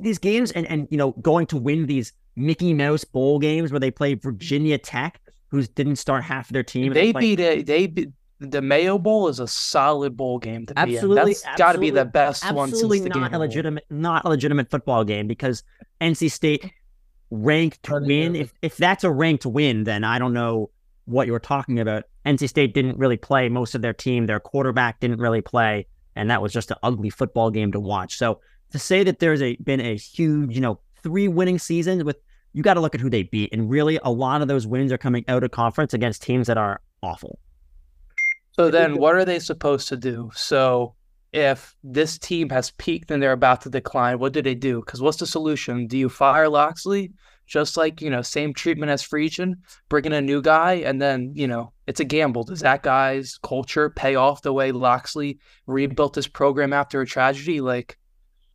these 0.00 0.18
games 0.18 0.50
and 0.52 0.66
and 0.66 0.88
you 0.90 0.96
know 0.96 1.12
going 1.12 1.46
to 1.46 1.56
win 1.56 1.86
these 1.86 2.12
Mickey 2.36 2.72
Mouse 2.74 3.04
bowl 3.04 3.38
games 3.38 3.70
where 3.70 3.80
they 3.80 3.90
play 3.90 4.14
Virginia 4.14 4.78
Tech, 4.78 5.20
who 5.48 5.62
didn't 5.62 5.96
start 5.96 6.24
half 6.24 6.48
of 6.48 6.54
their 6.54 6.62
team. 6.62 6.92
They 6.92 7.12
beat 7.12 7.40
a, 7.40 7.62
they 7.62 7.86
beat 7.86 8.10
the 8.38 8.62
Mayo 8.62 8.98
Bowl 8.98 9.28
is 9.28 9.38
a 9.38 9.46
solid 9.46 10.16
bowl 10.16 10.38
game 10.38 10.64
to 10.66 10.78
absolutely, 10.78 11.16
be 11.16 11.20
in. 11.20 11.36
That's 11.44 11.58
got 11.58 11.72
to 11.72 11.78
be 11.78 11.90
the 11.90 12.06
best 12.06 12.44
absolutely 12.44 13.00
one 13.00 13.12
since 13.12 13.16
not 13.16 13.34
a 13.34 13.38
legitimate 13.38 13.84
not 13.90 14.24
a 14.24 14.28
legitimate 14.28 14.70
football 14.70 15.04
game 15.04 15.26
because 15.26 15.62
NC 16.00 16.30
State 16.30 16.70
ranked 17.30 17.82
to 17.84 18.00
win. 18.00 18.34
If 18.34 18.52
if 18.62 18.76
that's 18.76 19.04
a 19.04 19.10
ranked 19.10 19.44
win, 19.46 19.84
then 19.84 20.04
I 20.04 20.18
don't 20.18 20.32
know 20.32 20.70
what 21.10 21.26
you 21.26 21.32
were 21.32 21.40
talking 21.40 21.78
about. 21.80 22.04
NC 22.24 22.48
State 22.48 22.74
didn't 22.74 22.98
really 22.98 23.16
play 23.16 23.48
most 23.48 23.74
of 23.74 23.82
their 23.82 23.92
team. 23.92 24.26
Their 24.26 24.40
quarterback 24.40 25.00
didn't 25.00 25.18
really 25.18 25.40
play, 25.40 25.86
and 26.16 26.30
that 26.30 26.42
was 26.42 26.52
just 26.52 26.70
an 26.70 26.76
ugly 26.82 27.10
football 27.10 27.50
game 27.50 27.72
to 27.72 27.80
watch. 27.80 28.16
So 28.16 28.40
to 28.72 28.78
say 28.78 29.04
that 29.04 29.18
there's 29.18 29.42
a 29.42 29.56
been 29.56 29.80
a 29.80 29.96
huge, 29.96 30.54
you 30.54 30.60
know, 30.60 30.80
three 31.02 31.28
winning 31.28 31.58
seasons 31.58 32.04
with 32.04 32.16
you 32.52 32.62
got 32.62 32.74
to 32.74 32.80
look 32.80 32.94
at 32.94 33.00
who 33.00 33.10
they 33.10 33.22
beat, 33.22 33.50
and 33.52 33.70
really 33.70 33.98
a 34.02 34.10
lot 34.10 34.42
of 34.42 34.48
those 34.48 34.66
wins 34.66 34.92
are 34.92 34.98
coming 34.98 35.24
out 35.28 35.44
of 35.44 35.50
conference 35.50 35.94
against 35.94 36.22
teams 36.22 36.46
that 36.46 36.58
are 36.58 36.80
awful. 37.02 37.38
So 38.52 38.70
then, 38.70 38.98
what 38.98 39.14
are 39.14 39.24
they 39.24 39.38
supposed 39.38 39.88
to 39.88 39.96
do? 39.96 40.30
So 40.34 40.94
if 41.32 41.76
this 41.84 42.18
team 42.18 42.50
has 42.50 42.72
peaked 42.72 43.10
and 43.10 43.22
they're 43.22 43.32
about 43.32 43.60
to 43.62 43.70
decline, 43.70 44.18
what 44.18 44.32
do 44.32 44.42
they 44.42 44.54
do? 44.54 44.80
Because 44.80 45.00
what's 45.00 45.18
the 45.18 45.26
solution? 45.26 45.86
Do 45.86 45.96
you 45.96 46.08
fire 46.08 46.48
Locksley? 46.48 47.12
Just 47.50 47.76
like, 47.76 48.00
you 48.00 48.10
know, 48.10 48.22
same 48.22 48.54
treatment 48.54 48.92
as 48.92 49.02
Friedgen, 49.02 49.56
bring 49.88 50.04
in 50.04 50.12
a 50.12 50.20
new 50.20 50.40
guy, 50.40 50.74
and 50.74 51.02
then, 51.02 51.32
you 51.34 51.48
know, 51.48 51.72
it's 51.88 51.98
a 51.98 52.04
gamble. 52.04 52.44
Does 52.44 52.60
that 52.60 52.84
guy's 52.84 53.38
culture 53.42 53.90
pay 53.90 54.14
off 54.14 54.42
the 54.42 54.52
way 54.52 54.70
Locksley 54.70 55.40
rebuilt 55.66 56.14
this 56.14 56.28
program 56.28 56.72
after 56.72 57.00
a 57.00 57.06
tragedy? 57.06 57.60
Like, 57.60 57.98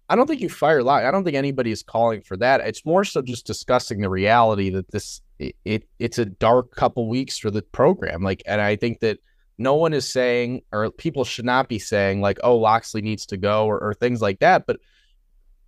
I 0.08 0.16
don't 0.16 0.28
think 0.28 0.40
you 0.40 0.48
fire 0.48 0.82
Locke. 0.82 1.04
I 1.04 1.12
don't 1.12 1.26
think 1.26 1.36
anybody 1.36 1.72
is 1.72 1.84
calling 1.84 2.22
for 2.22 2.38
that. 2.38 2.62
It's 2.62 2.86
more 2.86 3.04
so 3.04 3.22
just 3.22 3.46
discussing 3.46 4.00
the 4.00 4.10
reality 4.10 4.70
that 4.70 4.90
this 4.92 5.22
it, 5.40 5.58
it 5.66 5.90
it's 6.00 6.18
a 6.18 6.26
dark 6.26 6.74
couple 6.74 7.10
weeks 7.10 7.38
for 7.38 7.52
the 7.52 7.64
program. 7.64 8.24
Like, 8.24 8.44
and 8.46 8.62
I 8.62 8.78
think 8.78 9.02
that 9.02 9.20
no 9.58 9.76
one 9.76 9.94
is 9.94 10.10
saying, 10.10 10.62
or 10.72 10.90
people 10.90 11.26
should 11.26 11.44
not 11.44 11.68
be 11.68 11.80
saying, 11.80 12.22
like, 12.22 12.40
oh, 12.46 12.56
Locksley 12.56 13.02
needs 13.02 13.26
to 13.26 13.36
go, 13.36 13.66
or, 13.66 13.78
or 13.78 13.94
things 13.94 14.22
like 14.22 14.40
that. 14.40 14.66
But 14.66 14.80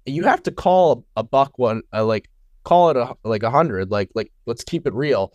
you 0.05 0.23
have 0.23 0.43
to 0.43 0.51
call 0.51 1.05
a, 1.17 1.23
buck 1.23 1.59
one, 1.59 1.81
uh, 1.93 2.05
like, 2.05 2.29
call 2.67 2.89
it 2.89 2.97
a 2.97 3.15
like 3.23 3.43
a 3.43 3.49
hundred. 3.49 3.91
Like, 3.91 4.09
like 4.13 4.31
let's 4.45 4.63
keep 4.63 4.85
it 4.85 4.93
real. 4.93 5.33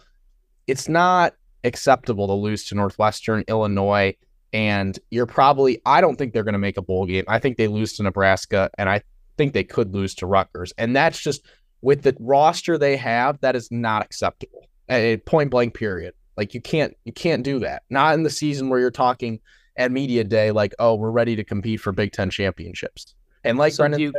It's 0.66 0.88
not 0.88 1.34
acceptable 1.64 2.26
to 2.26 2.34
lose 2.34 2.64
to 2.66 2.74
Northwestern, 2.74 3.42
Illinois, 3.48 4.14
and 4.52 4.98
you're 5.10 5.26
probably, 5.26 5.80
I 5.86 6.02
don't 6.02 6.16
think 6.16 6.34
they're 6.34 6.44
going 6.44 6.52
to 6.52 6.58
make 6.58 6.76
a 6.76 6.82
bowl 6.82 7.06
game. 7.06 7.24
I 7.28 7.38
think 7.38 7.56
they 7.56 7.68
lose 7.68 7.94
to 7.94 8.02
Nebraska, 8.02 8.70
and 8.76 8.88
I 8.88 9.00
think 9.38 9.54
they 9.54 9.64
could 9.64 9.94
lose 9.94 10.14
to 10.16 10.26
Rutgers. 10.26 10.74
And 10.76 10.94
that's 10.94 11.18
just 11.18 11.46
with 11.80 12.02
the 12.02 12.14
roster 12.20 12.76
they 12.76 12.96
have, 12.98 13.40
that 13.40 13.56
is 13.56 13.70
not 13.70 14.04
acceptable. 14.04 14.68
A 14.90 15.16
point 15.18 15.50
blank 15.50 15.72
period. 15.72 16.12
Like 16.36 16.52
you 16.52 16.60
can't 16.60 16.94
you 17.04 17.12
can't 17.12 17.42
do 17.42 17.58
that. 17.60 17.82
Not 17.88 18.14
in 18.14 18.24
the 18.24 18.30
season 18.30 18.68
where 18.68 18.78
you're 18.78 18.90
talking 18.90 19.40
at 19.76 19.90
media 19.90 20.22
day, 20.22 20.50
like, 20.50 20.74
oh, 20.78 20.94
we're 20.96 21.10
ready 21.10 21.34
to 21.36 21.44
compete 21.44 21.80
for 21.80 21.92
Big 21.92 22.12
Ten 22.12 22.28
championships. 22.28 23.14
And 23.44 23.56
like 23.56 23.72
so 23.72 23.82
Brendan 23.82 24.00
you, 24.00 24.12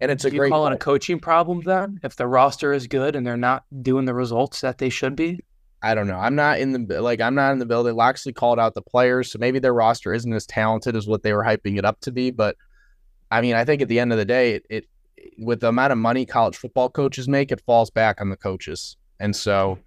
and 0.00 0.10
it's 0.10 0.24
a 0.24 0.30
do 0.30 0.36
great 0.36 0.48
you 0.48 0.52
call 0.52 0.66
it 0.66 0.72
a 0.72 0.78
coaching 0.78 1.18
problem 1.18 1.60
then 1.62 1.98
if 2.02 2.16
the 2.16 2.26
roster 2.26 2.72
is 2.72 2.86
good 2.86 3.16
and 3.16 3.26
they're 3.26 3.36
not 3.36 3.64
doing 3.82 4.04
the 4.04 4.14
results 4.14 4.60
that 4.60 4.78
they 4.78 4.88
should 4.88 5.16
be 5.16 5.40
I 5.84 5.94
don't 5.94 6.06
know. 6.06 6.16
I'm 6.16 6.34
not 6.34 6.60
in 6.60 6.86
the 6.86 7.02
like 7.02 7.20
I'm 7.20 7.34
not 7.34 7.52
in 7.52 7.58
the 7.58 7.66
building. 7.66 7.94
Locksley 7.94 8.32
called 8.32 8.58
out 8.58 8.72
the 8.72 8.80
players, 8.80 9.30
so 9.30 9.38
maybe 9.38 9.58
their 9.58 9.74
roster 9.74 10.14
isn't 10.14 10.32
as 10.32 10.46
talented 10.46 10.96
as 10.96 11.06
what 11.06 11.22
they 11.22 11.34
were 11.34 11.44
hyping 11.44 11.76
it 11.76 11.84
up 11.84 12.00
to 12.00 12.10
be. 12.10 12.30
But 12.30 12.56
I 13.30 13.42
mean, 13.42 13.54
I 13.54 13.66
think 13.66 13.82
at 13.82 13.88
the 13.88 14.00
end 14.00 14.10
of 14.10 14.16
the 14.16 14.24
day, 14.24 14.54
it, 14.54 14.66
it 14.70 14.86
with 15.36 15.60
the 15.60 15.68
amount 15.68 15.92
of 15.92 15.98
money 15.98 16.24
college 16.24 16.56
football 16.56 16.88
coaches 16.88 17.28
make, 17.28 17.52
it 17.52 17.60
falls 17.66 17.90
back 17.90 18.22
on 18.22 18.30
the 18.30 18.36
coaches. 18.36 18.96
And 19.20 19.36
so, 19.36 19.78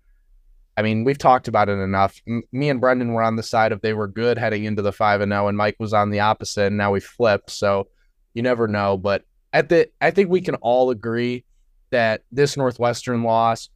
I 0.78 0.84
mean, 0.84 1.04
we've 1.04 1.18
talked 1.18 1.48
about 1.48 1.68
it 1.68 1.80
enough. 1.80 2.22
M- 2.28 2.44
me 2.52 2.70
and 2.70 2.80
Brendan 2.80 3.14
were 3.14 3.24
on 3.24 3.36
the 3.36 3.42
side 3.42 3.72
of 3.72 3.82
they 3.82 3.94
were 3.94 4.08
good 4.08 4.38
heading 4.38 4.66
into 4.66 4.84
the 4.84 4.94
five 4.94 5.22
and 5.22 5.32
zero, 5.32 5.46
oh, 5.46 5.48
and 5.48 5.58
Mike 5.58 5.78
was 5.80 5.94
on 5.94 6.12
the 6.12 6.20
opposite, 6.20 6.68
and 6.68 6.78
now 6.78 6.92
we 6.92 7.00
flipped. 7.00 7.50
So 7.50 7.88
you 8.36 8.44
never 8.44 8.68
know. 8.68 8.98
But 8.98 9.24
at 9.54 9.70
the, 9.70 9.90
I 10.02 10.12
think 10.12 10.30
we 10.30 10.42
can 10.42 10.56
all 10.56 10.90
agree 10.90 11.44
that 11.90 12.24
this 12.32 12.58
Northwestern 12.58 13.24
loss, 13.24 13.70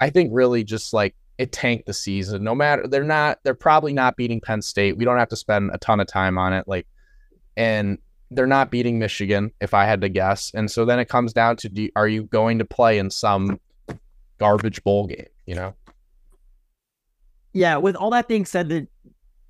I 0.00 0.10
think 0.10 0.30
really 0.32 0.64
just 0.64 0.92
like 0.92 1.14
it 1.38 1.52
tanked 1.52 1.86
the 1.86 1.92
season. 1.92 2.44
No 2.44 2.54
matter 2.54 2.86
they're 2.86 3.04
not, 3.04 3.38
they're 3.42 3.54
probably 3.54 3.92
not 3.92 4.16
beating 4.16 4.40
Penn 4.40 4.62
State. 4.62 4.96
We 4.96 5.04
don't 5.04 5.18
have 5.18 5.28
to 5.28 5.36
spend 5.36 5.70
a 5.72 5.78
ton 5.78 6.00
of 6.00 6.06
time 6.06 6.38
on 6.38 6.52
it. 6.52 6.66
Like, 6.66 6.86
and 7.56 7.98
they're 8.30 8.46
not 8.46 8.70
beating 8.70 8.98
Michigan, 8.98 9.52
if 9.60 9.74
I 9.74 9.84
had 9.84 10.00
to 10.00 10.08
guess. 10.08 10.50
And 10.54 10.70
so 10.70 10.84
then 10.84 10.98
it 10.98 11.08
comes 11.08 11.32
down 11.32 11.56
to 11.58 11.68
do, 11.68 11.88
are 11.94 12.08
you 12.08 12.24
going 12.24 12.58
to 12.58 12.64
play 12.64 12.98
in 12.98 13.10
some 13.10 13.60
garbage 14.38 14.82
bowl 14.82 15.06
game, 15.06 15.26
you 15.46 15.54
know? 15.54 15.74
Yeah, 17.52 17.76
with 17.76 17.96
all 17.96 18.10
that 18.10 18.28
being 18.28 18.44
said, 18.44 18.68
the 18.68 18.86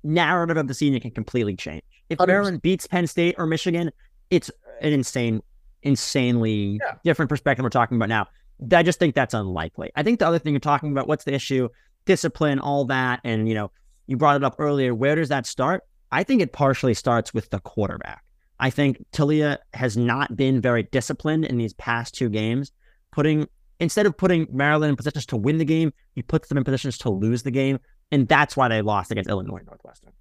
narrative 0.03 0.57
of 0.57 0.67
the 0.67 0.73
season 0.73 0.99
can 0.99 1.11
completely 1.11 1.55
change. 1.55 1.83
If 2.09 2.19
100%. 2.19 2.27
Maryland 2.27 2.61
beats 2.61 2.87
Penn 2.87 3.07
State 3.07 3.35
or 3.37 3.45
Michigan, 3.45 3.91
it's 4.29 4.51
an 4.81 4.93
insane, 4.93 5.41
insanely 5.81 6.79
yeah. 6.81 6.95
different 7.03 7.29
perspective 7.29 7.63
we're 7.63 7.69
talking 7.69 7.97
about 7.97 8.09
now. 8.09 8.27
I 8.71 8.83
just 8.83 8.99
think 8.99 9.15
that's 9.15 9.33
unlikely. 9.33 9.91
I 9.95 10.03
think 10.03 10.19
the 10.19 10.27
other 10.27 10.39
thing 10.39 10.53
you're 10.53 10.59
talking 10.59 10.91
about, 10.91 11.07
what's 11.07 11.25
the 11.25 11.33
issue? 11.33 11.69
Discipline, 12.05 12.59
all 12.59 12.85
that. 12.85 13.19
And, 13.23 13.47
you 13.47 13.53
know, 13.53 13.71
you 14.07 14.17
brought 14.17 14.35
it 14.35 14.43
up 14.43 14.55
earlier. 14.57 14.95
Where 14.95 15.15
does 15.15 15.29
that 15.29 15.45
start? 15.45 15.83
I 16.11 16.23
think 16.23 16.41
it 16.41 16.53
partially 16.53 16.93
starts 16.93 17.33
with 17.33 17.49
the 17.49 17.59
quarterback. 17.59 18.23
I 18.59 18.69
think 18.69 19.05
Taulia 19.11 19.57
has 19.73 19.97
not 19.97 20.35
been 20.35 20.59
very 20.61 20.83
disciplined 20.83 21.45
in 21.45 21.57
these 21.57 21.73
past 21.73 22.15
two 22.15 22.29
games, 22.29 22.71
putting 23.11 23.47
instead 23.79 24.05
of 24.05 24.17
putting 24.17 24.47
Maryland 24.51 24.89
in 24.89 24.95
positions 24.95 25.25
to 25.27 25.37
win 25.37 25.57
the 25.57 25.65
game, 25.65 25.93
he 26.15 26.23
puts 26.23 26.49
them 26.49 26.57
in 26.57 26.63
positions 26.63 26.97
to 26.99 27.09
lose 27.09 27.43
the 27.43 27.51
game. 27.51 27.79
And 28.11 28.27
that's 28.27 28.57
why 28.57 28.67
they 28.69 28.81
lost 28.81 29.11
against 29.11 29.29
Illinois 29.29 29.61
Northwestern. 29.65 30.13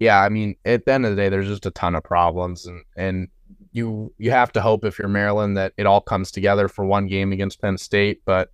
Yeah, 0.00 0.20
I 0.20 0.28
mean, 0.28 0.56
at 0.64 0.84
the 0.84 0.92
end 0.92 1.06
of 1.06 1.14
the 1.14 1.22
day, 1.22 1.28
there's 1.28 1.46
just 1.46 1.66
a 1.66 1.70
ton 1.70 1.94
of 1.94 2.02
problems, 2.02 2.66
and 2.66 2.82
and 2.96 3.28
you 3.72 4.12
you 4.18 4.30
have 4.30 4.52
to 4.52 4.60
hope 4.60 4.84
if 4.84 4.98
you're 4.98 5.08
Maryland 5.08 5.56
that 5.56 5.72
it 5.76 5.86
all 5.86 6.00
comes 6.00 6.30
together 6.30 6.68
for 6.68 6.84
one 6.84 7.06
game 7.06 7.32
against 7.32 7.60
Penn 7.60 7.76
State. 7.76 8.22
But, 8.24 8.50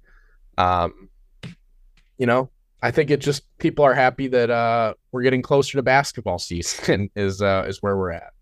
um, 0.58 1.08
you 2.18 2.26
know, 2.26 2.50
I 2.82 2.90
think 2.90 3.10
it 3.10 3.20
just 3.20 3.42
people 3.58 3.84
are 3.84 3.94
happy 3.94 4.26
that 4.28 4.50
uh, 4.50 4.94
we're 5.12 5.22
getting 5.22 5.42
closer 5.42 5.78
to 5.78 5.82
basketball 5.82 6.38
season 6.38 7.10
is 7.14 7.42
uh, 7.42 7.64
is 7.68 7.82
where 7.82 7.96
we're 7.96 8.12
at. 8.12 8.32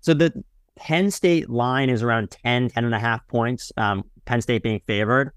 So 0.00 0.14
the 0.14 0.44
Penn 0.76 1.10
State 1.10 1.50
line 1.50 1.90
is 1.90 2.02
around 2.02 2.30
10, 2.30 2.70
10 2.70 2.84
and 2.84 2.94
a 2.94 2.98
half 2.98 3.26
points. 3.26 3.72
Um, 3.76 4.04
Penn 4.26 4.40
State 4.40 4.62
being 4.62 4.80
favored. 4.86 5.32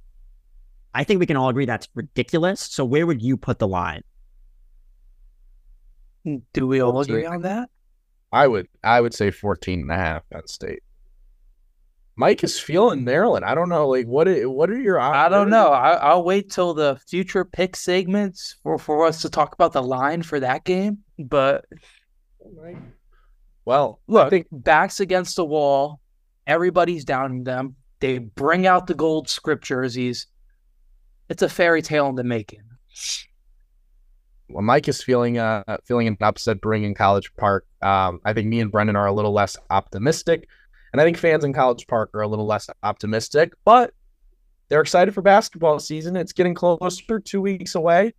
I 0.93 1.03
think 1.03 1.19
we 1.19 1.25
can 1.25 1.37
all 1.37 1.49
agree 1.49 1.65
that's 1.65 1.87
ridiculous. 1.95 2.59
So 2.59 2.83
where 2.83 3.07
would 3.07 3.21
you 3.21 3.37
put 3.37 3.59
the 3.59 3.67
line? 3.67 4.03
Do 6.53 6.67
we 6.67 6.81
all 6.81 6.99
agree 6.99 7.25
on 7.25 7.41
that? 7.41 7.69
I 8.31 8.47
would 8.47 8.67
I 8.83 9.01
would 9.01 9.13
say 9.13 9.31
14 9.31 9.81
and 9.81 9.91
a 9.91 9.95
half 9.95 10.29
Penn 10.29 10.47
State. 10.47 10.83
Mike 12.15 12.43
is 12.43 12.59
feeling 12.59 13.03
Maryland. 13.03 13.45
I 13.45 13.55
don't 13.55 13.69
know, 13.69 13.87
like 13.87 14.05
what? 14.05 14.27
Are, 14.27 14.49
what 14.49 14.69
are 14.69 14.79
your? 14.79 14.99
I 14.99 15.29
don't 15.29 15.49
know. 15.49 15.69
I, 15.69 16.13
will 16.13 16.23
wait 16.23 16.51
till 16.51 16.73
the 16.73 16.99
future 17.07 17.45
pick 17.45 17.75
segments 17.75 18.57
for 18.61 18.77
for 18.77 19.07
us 19.07 19.21
to 19.21 19.29
talk 19.29 19.53
about 19.53 19.73
the 19.73 19.81
line 19.81 20.21
for 20.21 20.39
that 20.39 20.63
game. 20.63 20.99
But 21.17 21.65
well, 23.65 24.01
look, 24.07 24.29
think... 24.29 24.47
backs 24.51 24.99
against 24.99 25.35
the 25.35 25.45
wall. 25.45 25.99
Everybody's 26.45 27.05
downing 27.05 27.43
them. 27.43 27.75
They 28.01 28.17
bring 28.17 28.67
out 28.67 28.87
the 28.87 28.93
gold 28.93 29.29
script 29.29 29.63
jerseys. 29.63 30.27
It's 31.29 31.43
a 31.43 31.49
fairy 31.49 31.81
tale 31.81 32.07
in 32.07 32.15
the 32.15 32.23
making. 32.23 32.63
Mike 34.53 34.87
is 34.87 35.01
feeling 35.01 35.37
uh 35.37 35.77
feeling 35.85 36.07
an 36.07 36.17
upset 36.21 36.61
bringing 36.61 36.93
College 36.93 37.31
Park. 37.37 37.65
Um, 37.81 38.19
I 38.25 38.33
think 38.33 38.47
me 38.47 38.59
and 38.59 38.71
Brendan 38.71 38.95
are 38.95 39.07
a 39.07 39.13
little 39.13 39.33
less 39.33 39.57
optimistic. 39.69 40.47
And 40.91 40.99
I 41.01 41.05
think 41.05 41.17
fans 41.17 41.43
in 41.43 41.53
College 41.53 41.87
Park 41.87 42.11
are 42.13 42.21
a 42.21 42.27
little 42.27 42.45
less 42.45 42.69
optimistic, 42.83 43.53
but 43.63 43.93
they're 44.67 44.81
excited 44.81 45.13
for 45.13 45.21
basketball 45.21 45.79
season. 45.79 46.15
It's 46.15 46.33
getting 46.33 46.53
closer, 46.53 47.19
two 47.19 47.41
weeks 47.41 47.75
away. 47.75 48.13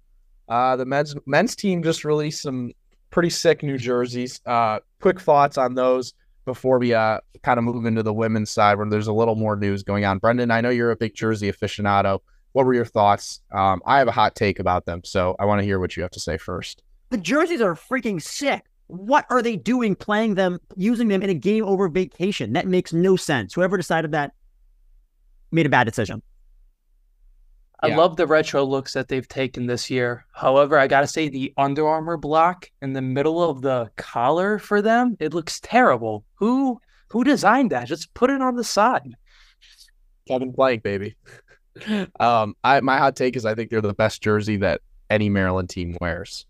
Uh, 0.48 0.76
the 0.76 0.84
men's 0.84 1.14
men's 1.26 1.56
team 1.56 1.82
just 1.82 2.04
released 2.04 2.42
some 2.42 2.72
pretty 3.10 3.30
sick 3.30 3.62
new 3.62 3.78
jerseys. 3.78 4.40
Uh, 4.46 4.80
quick 5.00 5.20
thoughts 5.20 5.56
on 5.58 5.74
those 5.74 6.14
before 6.44 6.78
we 6.78 6.92
uh, 6.92 7.18
kind 7.42 7.58
of 7.58 7.64
move 7.64 7.86
into 7.86 8.02
the 8.02 8.12
women's 8.12 8.50
side 8.50 8.76
where 8.76 8.88
there's 8.88 9.06
a 9.06 9.12
little 9.12 9.34
more 9.34 9.56
news 9.56 9.82
going 9.82 10.04
on. 10.04 10.18
Brendan, 10.18 10.50
I 10.50 10.60
know 10.60 10.70
you're 10.70 10.90
a 10.90 10.96
big 10.96 11.14
jersey 11.14 11.50
aficionado. 11.50 12.20
What 12.52 12.66
were 12.66 12.74
your 12.74 12.84
thoughts? 12.84 13.40
Um, 13.52 13.82
I 13.86 13.98
have 13.98 14.08
a 14.08 14.12
hot 14.12 14.34
take 14.34 14.58
about 14.58 14.84
them, 14.84 15.02
so 15.04 15.36
I 15.38 15.44
want 15.44 15.60
to 15.60 15.64
hear 15.64 15.78
what 15.78 15.96
you 15.96 16.02
have 16.02 16.12
to 16.12 16.20
say 16.20 16.36
first. 16.36 16.82
The 17.10 17.18
jerseys 17.18 17.60
are 17.60 17.74
freaking 17.74 18.20
sick. 18.20 18.64
What 18.86 19.26
are 19.30 19.42
they 19.42 19.56
doing 19.56 19.94
playing 19.94 20.34
them, 20.34 20.58
using 20.76 21.08
them 21.08 21.22
in 21.22 21.30
a 21.30 21.34
game 21.34 21.64
over 21.64 21.88
vacation? 21.88 22.52
That 22.52 22.66
makes 22.66 22.92
no 22.92 23.16
sense. 23.16 23.54
Whoever 23.54 23.76
decided 23.76 24.12
that 24.12 24.32
made 25.50 25.66
a 25.66 25.70
bad 25.70 25.84
decision. 25.84 26.22
I 27.84 27.88
yeah. 27.88 27.96
love 27.96 28.16
the 28.16 28.28
retro 28.28 28.64
looks 28.64 28.92
that 28.92 29.08
they've 29.08 29.26
taken 29.26 29.66
this 29.66 29.90
year. 29.90 30.24
However, 30.32 30.78
I 30.78 30.86
gotta 30.86 31.06
say 31.08 31.28
the 31.28 31.52
Under 31.56 31.86
Armour 31.86 32.16
block 32.16 32.70
in 32.80 32.92
the 32.92 33.02
middle 33.02 33.42
of 33.42 33.60
the 33.60 33.90
collar 33.96 34.60
for 34.60 34.80
them, 34.80 35.16
it 35.18 35.34
looks 35.34 35.58
terrible. 35.60 36.24
Who 36.34 36.80
who 37.08 37.24
designed 37.24 37.70
that? 37.70 37.88
Just 37.88 38.14
put 38.14 38.30
it 38.30 38.40
on 38.40 38.54
the 38.54 38.64
side. 38.64 39.14
Kevin 40.28 40.52
Plank, 40.52 40.82
baby. 40.82 41.16
um, 42.20 42.54
I 42.64 42.80
my 42.80 42.98
hot 42.98 43.16
take 43.16 43.36
is 43.36 43.44
I 43.44 43.54
think 43.54 43.70
they're 43.70 43.80
the 43.80 43.94
best 43.94 44.22
jersey 44.22 44.56
that 44.58 44.80
any 45.10 45.28
Maryland 45.28 45.70
team 45.70 45.96
wears. 46.00 46.46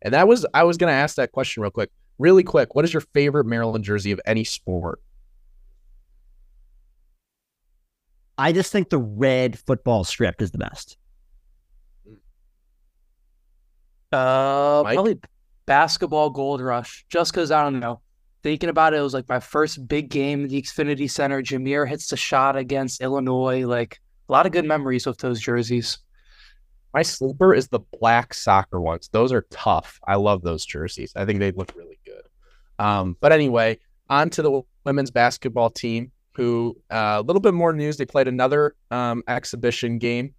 And 0.00 0.14
that 0.14 0.28
was 0.28 0.46
I 0.54 0.62
was 0.64 0.76
going 0.76 0.90
to 0.90 0.94
ask 0.94 1.16
that 1.16 1.32
question 1.32 1.62
real 1.62 1.70
quick. 1.70 1.90
Really 2.18 2.42
quick, 2.42 2.74
what 2.74 2.84
is 2.84 2.92
your 2.92 3.02
favorite 3.14 3.46
Maryland 3.46 3.84
jersey 3.84 4.10
of 4.12 4.20
any 4.26 4.44
sport? 4.44 5.00
I 8.36 8.52
just 8.52 8.70
think 8.70 8.90
the 8.90 8.98
red 8.98 9.58
football 9.58 10.04
strip 10.04 10.40
is 10.40 10.52
the 10.52 10.58
best. 10.58 10.96
Uh, 14.12 14.82
Mike? 14.84 14.94
probably 14.94 15.20
basketball 15.66 16.30
gold 16.30 16.60
rush. 16.60 17.04
Just 17.08 17.32
because 17.32 17.50
I 17.50 17.62
don't 17.62 17.80
know. 17.80 18.00
Thinking 18.44 18.68
about 18.68 18.94
it, 18.94 18.98
it 18.98 19.02
was 19.02 19.14
like 19.14 19.28
my 19.28 19.40
first 19.40 19.86
big 19.88 20.08
game 20.08 20.44
in 20.44 20.48
the 20.48 20.62
Xfinity 20.62 21.10
Center. 21.10 21.42
Jameer 21.42 21.88
hits 21.88 22.08
the 22.08 22.16
shot 22.16 22.56
against 22.56 23.00
Illinois. 23.00 23.66
Like 23.66 24.00
a 24.28 24.32
lot 24.32 24.46
of 24.46 24.52
good 24.52 24.64
memories 24.64 25.06
with 25.06 25.18
those 25.18 25.40
jerseys. 25.40 25.98
My 26.94 27.02
sleeper 27.02 27.54
is 27.54 27.68
the 27.68 27.80
black 28.00 28.34
soccer 28.34 28.80
ones. 28.80 29.08
Those 29.12 29.32
are 29.32 29.46
tough. 29.50 30.00
I 30.06 30.16
love 30.16 30.42
those 30.42 30.64
jerseys. 30.64 31.12
I 31.16 31.24
think 31.24 31.38
they 31.38 31.52
look 31.52 31.72
really 31.76 31.98
good. 32.04 32.22
Um, 32.78 33.16
but 33.20 33.32
anyway, 33.32 33.78
on 34.08 34.30
to 34.30 34.42
the 34.42 34.62
women's 34.84 35.10
basketball 35.10 35.70
team, 35.70 36.12
who 36.34 36.76
uh, 36.90 37.16
a 37.18 37.22
little 37.22 37.40
bit 37.40 37.52
more 37.52 37.72
news. 37.72 37.96
They 37.96 38.06
played 38.06 38.28
another 38.28 38.74
um, 38.90 39.22
exhibition 39.26 39.98
game. 39.98 40.34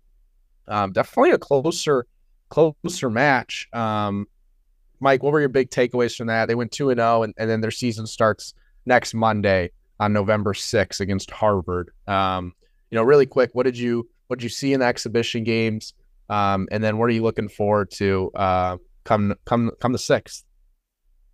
Um, 0.68 0.94
definitely 0.94 1.32
a 1.32 1.38
closer, 1.38 2.06
closer 2.50 3.10
match. 3.10 3.68
Um, 3.74 4.26
Mike, 5.02 5.24
what 5.24 5.34
were 5.34 5.40
your 5.40 5.50
big 5.50 5.70
takeaways 5.70 6.16
from 6.16 6.28
that? 6.28 6.48
They 6.48 6.56
went 6.56 6.72
two 6.72 6.90
and 6.90 7.00
zero, 7.00 7.20
oh, 7.20 7.24
and 7.24 7.34
then 7.38 7.62
their 7.62 7.72
season 7.72 8.08
starts 8.08 8.54
next 8.86 9.14
Monday 9.14 9.72
on 10.00 10.14
November 10.14 10.54
6th 10.54 11.00
against 11.00 11.32
Harvard. 11.32 11.92
Um, 12.08 12.54
you 12.92 12.96
know, 12.96 13.04
really 13.04 13.26
quick, 13.26 13.52
what 13.54 13.64
did 13.64 13.78
you 13.78 14.08
what 14.28 14.40
did 14.40 14.44
you 14.44 14.50
see 14.50 14.74
in 14.74 14.80
the 14.80 14.86
exhibition 14.86 15.44
games? 15.44 15.94
Um, 16.30 16.68
and 16.72 16.84
then 16.84 16.98
what 16.98 17.06
are 17.06 17.14
you 17.14 17.24
looking 17.24 17.50
forward 17.50 17.92
to 17.92 18.32
uh, 18.36 18.78
come 19.04 19.36
come 19.46 19.72
come 19.80 19.92
the 19.92 20.00
sixth? 20.00 20.44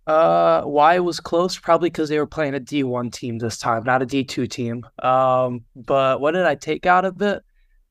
Uh, 0.06 0.62
why 0.62 0.94
it 0.94 1.00
was 1.00 1.18
close? 1.18 1.58
Probably 1.58 1.90
because 1.90 2.08
they 2.08 2.18
were 2.18 2.26
playing 2.26 2.54
a 2.54 2.60
D 2.60 2.84
one 2.84 3.10
team 3.10 3.38
this 3.38 3.58
time, 3.58 3.82
not 3.84 4.02
a 4.02 4.06
D 4.06 4.24
two 4.24 4.46
team. 4.46 4.86
Um, 5.02 5.64
but 5.74 6.20
what 6.20 6.32
did 6.32 6.46
I 6.46 6.54
take 6.54 6.86
out 6.86 7.04
of 7.04 7.20
it? 7.20 7.42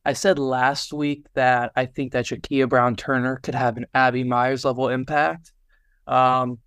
I 0.06 0.14
said 0.14 0.40
last 0.40 0.94
week 0.94 1.26
that 1.34 1.72
I 1.76 1.88
think 1.88 2.14
that 2.14 2.26
Jakia 2.26 2.70
Brown 2.70 2.96
Turner 2.96 3.38
could 3.38 3.56
have 3.56 3.76
an 3.78 3.88
Abby 3.94 4.24
Meyers 4.24 4.64
level 4.64 4.90
impact. 4.90 5.52
Um, 6.08 6.60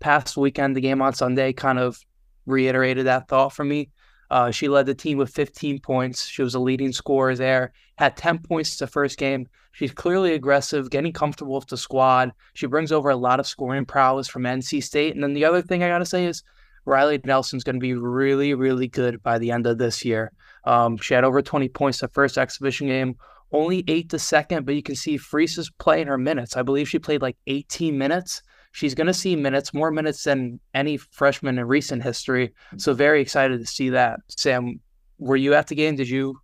past 0.00 0.36
weekend, 0.36 0.76
the 0.76 0.80
game 0.80 1.00
on 1.00 1.14
Sunday 1.14 1.52
kind 1.52 1.78
of 1.78 1.98
reiterated 2.46 3.06
that 3.06 3.28
thought 3.28 3.52
for 3.52 3.64
me. 3.64 3.90
Uh, 4.30 4.50
she 4.50 4.68
led 4.68 4.86
the 4.86 4.94
team 4.94 5.18
with 5.18 5.30
15 5.30 5.80
points. 5.80 6.26
She 6.26 6.42
was 6.42 6.54
a 6.54 6.60
leading 6.60 6.92
scorer 6.92 7.34
there. 7.34 7.72
Had 7.98 8.16
10 8.16 8.38
points 8.38 8.76
the 8.76 8.86
first 8.86 9.18
game. 9.18 9.48
She's 9.72 9.92
clearly 9.92 10.34
aggressive, 10.34 10.90
getting 10.90 11.12
comfortable 11.12 11.54
with 11.54 11.66
the 11.66 11.76
squad. 11.76 12.32
She 12.54 12.66
brings 12.66 12.92
over 12.92 13.10
a 13.10 13.16
lot 13.16 13.40
of 13.40 13.46
scoring 13.46 13.84
prowess 13.84 14.28
from 14.28 14.42
NC 14.42 14.82
State. 14.82 15.14
And 15.14 15.22
then 15.22 15.34
the 15.34 15.44
other 15.44 15.62
thing 15.62 15.82
I 15.82 15.88
gotta 15.88 16.06
say 16.06 16.26
is 16.26 16.42
Riley 16.84 17.20
Nelson's 17.24 17.64
going 17.64 17.76
to 17.76 17.80
be 17.80 17.94
really, 17.94 18.54
really 18.54 18.88
good 18.88 19.22
by 19.22 19.38
the 19.38 19.50
end 19.50 19.66
of 19.66 19.78
this 19.78 20.04
year. 20.04 20.32
Um, 20.64 20.96
she 20.96 21.14
had 21.14 21.24
over 21.24 21.42
20 21.42 21.68
points 21.68 22.00
the 22.00 22.08
first 22.08 22.38
exhibition 22.38 22.86
game, 22.86 23.16
only 23.52 23.84
eight 23.88 24.10
the 24.10 24.18
second, 24.18 24.66
but 24.66 24.74
you 24.74 24.82
can 24.82 24.94
see 24.94 25.18
Frese 25.18 25.58
is 25.58 25.70
playing 25.78 26.06
her 26.06 26.18
minutes. 26.18 26.56
I 26.56 26.62
believe 26.62 26.88
she 26.88 26.98
played 26.98 27.22
like 27.22 27.36
18 27.46 27.96
minutes. 27.96 28.42
She's 28.72 28.94
going 28.94 29.08
to 29.08 29.14
see 29.14 29.34
minutes, 29.36 29.74
more 29.74 29.90
minutes 29.90 30.24
than 30.24 30.60
any 30.74 30.96
freshman 30.96 31.58
in 31.58 31.66
recent 31.66 32.02
history. 32.02 32.52
So 32.76 32.94
very 32.94 33.20
excited 33.20 33.58
to 33.58 33.66
see 33.66 33.90
that. 33.90 34.20
Sam, 34.28 34.80
were 35.18 35.36
you 35.36 35.54
at 35.54 35.66
the 35.66 35.74
game? 35.74 35.96
Did 35.96 36.08
you 36.08 36.38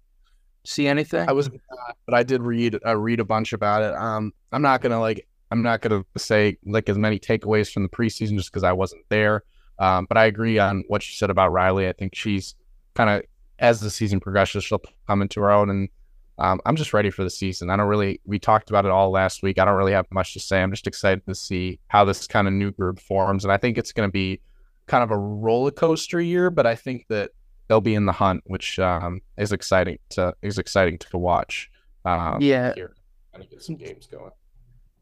see 0.64 0.87
anything? 0.89 1.29
I 1.29 1.33
was, 1.33 1.49
but 1.49 2.14
I 2.14 2.22
did 2.22 2.43
read 2.43 2.79
uh, 2.85 2.97
read 2.97 3.20
a 3.20 3.24
bunch 3.24 3.53
about 3.53 3.83
it. 3.83 3.95
Um, 3.95 4.33
I'm 4.53 4.62
not 4.62 4.81
gonna 4.81 5.01
like 5.01 5.27
I'm 5.51 5.62
not 5.62 5.81
gonna 5.81 6.05
say 6.16 6.59
like 6.66 6.89
as 6.89 6.99
many 6.99 7.18
takeaways 7.18 7.72
from 7.72 7.85
the 7.85 7.89
preseason 7.89 8.37
just 8.37 8.51
because 8.51 8.64
I 8.64 8.72
wasn't 8.72 9.03
there. 9.09 9.45
Um, 9.79 10.07
but 10.07 10.16
I 10.16 10.24
agree 10.24 10.59
on 10.59 10.85
what 10.89 11.09
you 11.09 11.14
said 11.14 11.31
about 11.31 11.53
Riley. 11.53 11.89
I 11.89 11.93
think 11.93 12.14
she's 12.14 12.55
kind 12.95 13.11
of 13.11 13.22
as 13.59 13.81
the 13.81 13.91
season 13.91 14.20
progresses, 14.20 14.64
she'll 14.64 14.83
come 15.07 15.22
into 15.22 15.41
her 15.41 15.51
own, 15.51 15.70
and 15.70 15.89
um, 16.39 16.61
I'm 16.66 16.76
just 16.76 16.93
ready 16.93 17.11
for 17.11 17.24
the 17.24 17.30
season. 17.30 17.70
I 17.70 17.76
don't 17.76 17.89
really. 17.89 18.20
We 18.24 18.39
talked 18.39 18.68
about 18.68 18.84
it 18.84 18.91
all 18.91 19.11
last 19.11 19.43
week. 19.43 19.59
I 19.59 19.64
don't 19.64 19.76
really 19.76 19.93
have 19.93 20.07
much 20.11 20.34
to 20.34 20.41
say. 20.41 20.62
I'm 20.62 20.70
just 20.70 20.87
excited 20.87 21.24
to 21.26 21.34
see 21.34 21.80
how 21.89 22.05
this 22.05 22.26
kind 22.26 22.47
of 22.47 22.53
new 22.53 22.72
group 22.72 23.01
forms, 23.01 23.45
and 23.45 23.53
I 23.53 23.57
think 23.57 23.78
it's 23.78 23.93
going 23.93 24.09
to 24.09 24.12
be 24.12 24.41
kind 24.87 25.03
of 25.03 25.11
a 25.11 25.16
roller 25.16 25.70
coaster 25.70 26.20
year. 26.20 26.51
But 26.51 26.66
I 26.66 26.74
think 26.74 27.07
that 27.09 27.30
they'll 27.68 27.80
be 27.80 27.95
in 27.95 28.05
the 28.05 28.12
hunt, 28.12 28.43
which 28.47 28.78
um, 28.78 29.20
is 29.39 29.53
exciting 29.53 29.99
to 30.11 30.34
is 30.43 30.59
exciting 30.59 30.99
to 30.99 31.18
watch. 31.18 31.70
Um, 32.05 32.39
yeah, 32.41 32.74
here, 32.74 32.95
kind 33.32 33.45
of 33.45 33.51
get 33.51 33.62
some 33.62 33.76
games 33.76 34.07
going. 34.07 34.30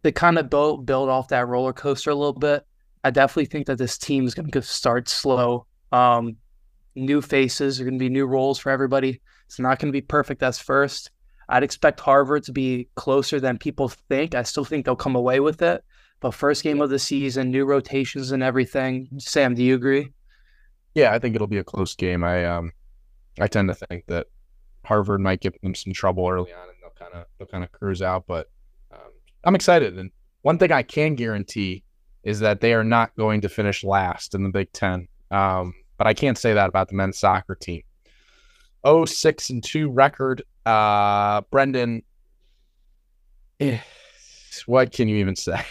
They 0.03 0.13
kind 0.13 0.39
of 0.39 0.49
build 0.49 0.87
build 0.87 1.09
off 1.09 1.29
that 1.29 1.49
roller 1.49 1.73
coaster 1.73 2.11
a 2.11 2.15
little 2.15 2.33
bit. 2.33 2.65
I 3.03 3.11
definitely 3.11 3.47
think 3.47 3.67
that 3.67 3.79
this 3.79 3.99
team 3.99 4.25
is 4.25 4.35
going 4.35 4.51
to 4.51 4.63
start 4.63 5.09
slow. 5.09 5.67
Um, 5.91 6.37
new 6.95 7.21
faces 7.21 7.81
are 7.81 7.85
going 7.85 7.95
to 7.95 7.99
be 7.99 8.09
new 8.09 8.27
roles 8.27 8.59
for 8.59 8.71
everybody. 8.71 9.21
It's 9.47 9.59
not 9.59 9.79
going 9.79 9.89
to 9.89 9.97
be 9.97 10.01
perfect 10.01 10.43
as 10.43 10.59
first. 10.59 11.11
I'd 11.49 11.63
expect 11.63 12.01
Harvard 12.01 12.45
to 12.45 12.53
be 12.53 12.89
closer 12.95 13.41
than 13.41 13.59
people 13.59 13.89
think. 13.89 14.35
I 14.35 14.43
still 14.43 14.65
think 14.65 14.85
they'll 14.85 14.97
come 14.97 15.17
away 15.17 15.41
with 15.41 15.63
it. 15.63 15.85
But 16.21 16.33
first 16.33 16.63
game 16.63 16.81
of 16.81 16.91
the 16.91 16.99
season, 16.99 17.51
new 17.51 17.65
rotations 17.67 18.33
and 18.33 18.43
everything. 18.43 19.09
Sam, 19.19 19.55
do 19.55 19.63
you 19.63 19.75
agree? 19.75 20.11
Yeah, 20.95 21.13
I 21.13 21.19
think 21.19 21.35
it'll 21.35 21.47
be 21.47 21.59
a 21.59 21.65
close 21.65 21.95
game. 21.95 22.25
I 22.25 22.45
um, 22.45 22.73
I 23.41 23.47
tend 23.47 23.69
to 23.69 23.75
think 23.75 24.07
that 24.07 24.29
Harvard 24.85 25.21
might 25.21 25.41
give 25.41 25.55
them 25.61 25.75
some 25.75 25.93
trouble 25.93 26.27
early 26.29 26.53
on, 26.53 26.69
and 26.69 26.79
they'll 26.81 26.91
kind 26.99 27.15
of 27.15 27.27
they'll 27.37 27.49
kind 27.49 27.65
of 27.65 27.73
cruise 27.73 28.01
out. 28.01 28.25
But 28.27 28.49
um, 28.93 29.13
I'm 29.45 29.55
excited, 29.55 29.99
and 29.99 30.11
one 30.43 30.59
thing 30.59 30.73
I 30.73 30.83
can 30.83 31.15
guarantee 31.15 31.83
is 32.23 32.41
that 32.41 32.61
they 32.61 32.73
are 32.73 32.85
not 32.85 33.15
going 33.17 33.43
to 33.43 33.49
finish 33.49 33.85
last 33.85 34.35
in 34.35 34.45
the 34.45 34.49
Big 34.49 34.73
Ten. 34.73 35.09
Um, 35.31 35.75
but 35.99 36.07
I 36.07 36.15
can't 36.15 36.39
say 36.39 36.55
that 36.55 36.69
about 36.69 36.89
the 36.89 36.95
men's 36.95 37.19
soccer 37.19 37.55
team. 37.55 37.83
Oh, 38.85 39.07
six 39.07 39.51
and 39.51 39.63
two 39.63 39.91
record. 39.91 40.43
Uh, 40.67 41.41
Brendan, 41.51 42.03
eh, 43.59 43.79
what 44.67 44.93
can 44.93 45.09
you 45.09 45.17
even 45.17 45.37
say? 45.37 45.63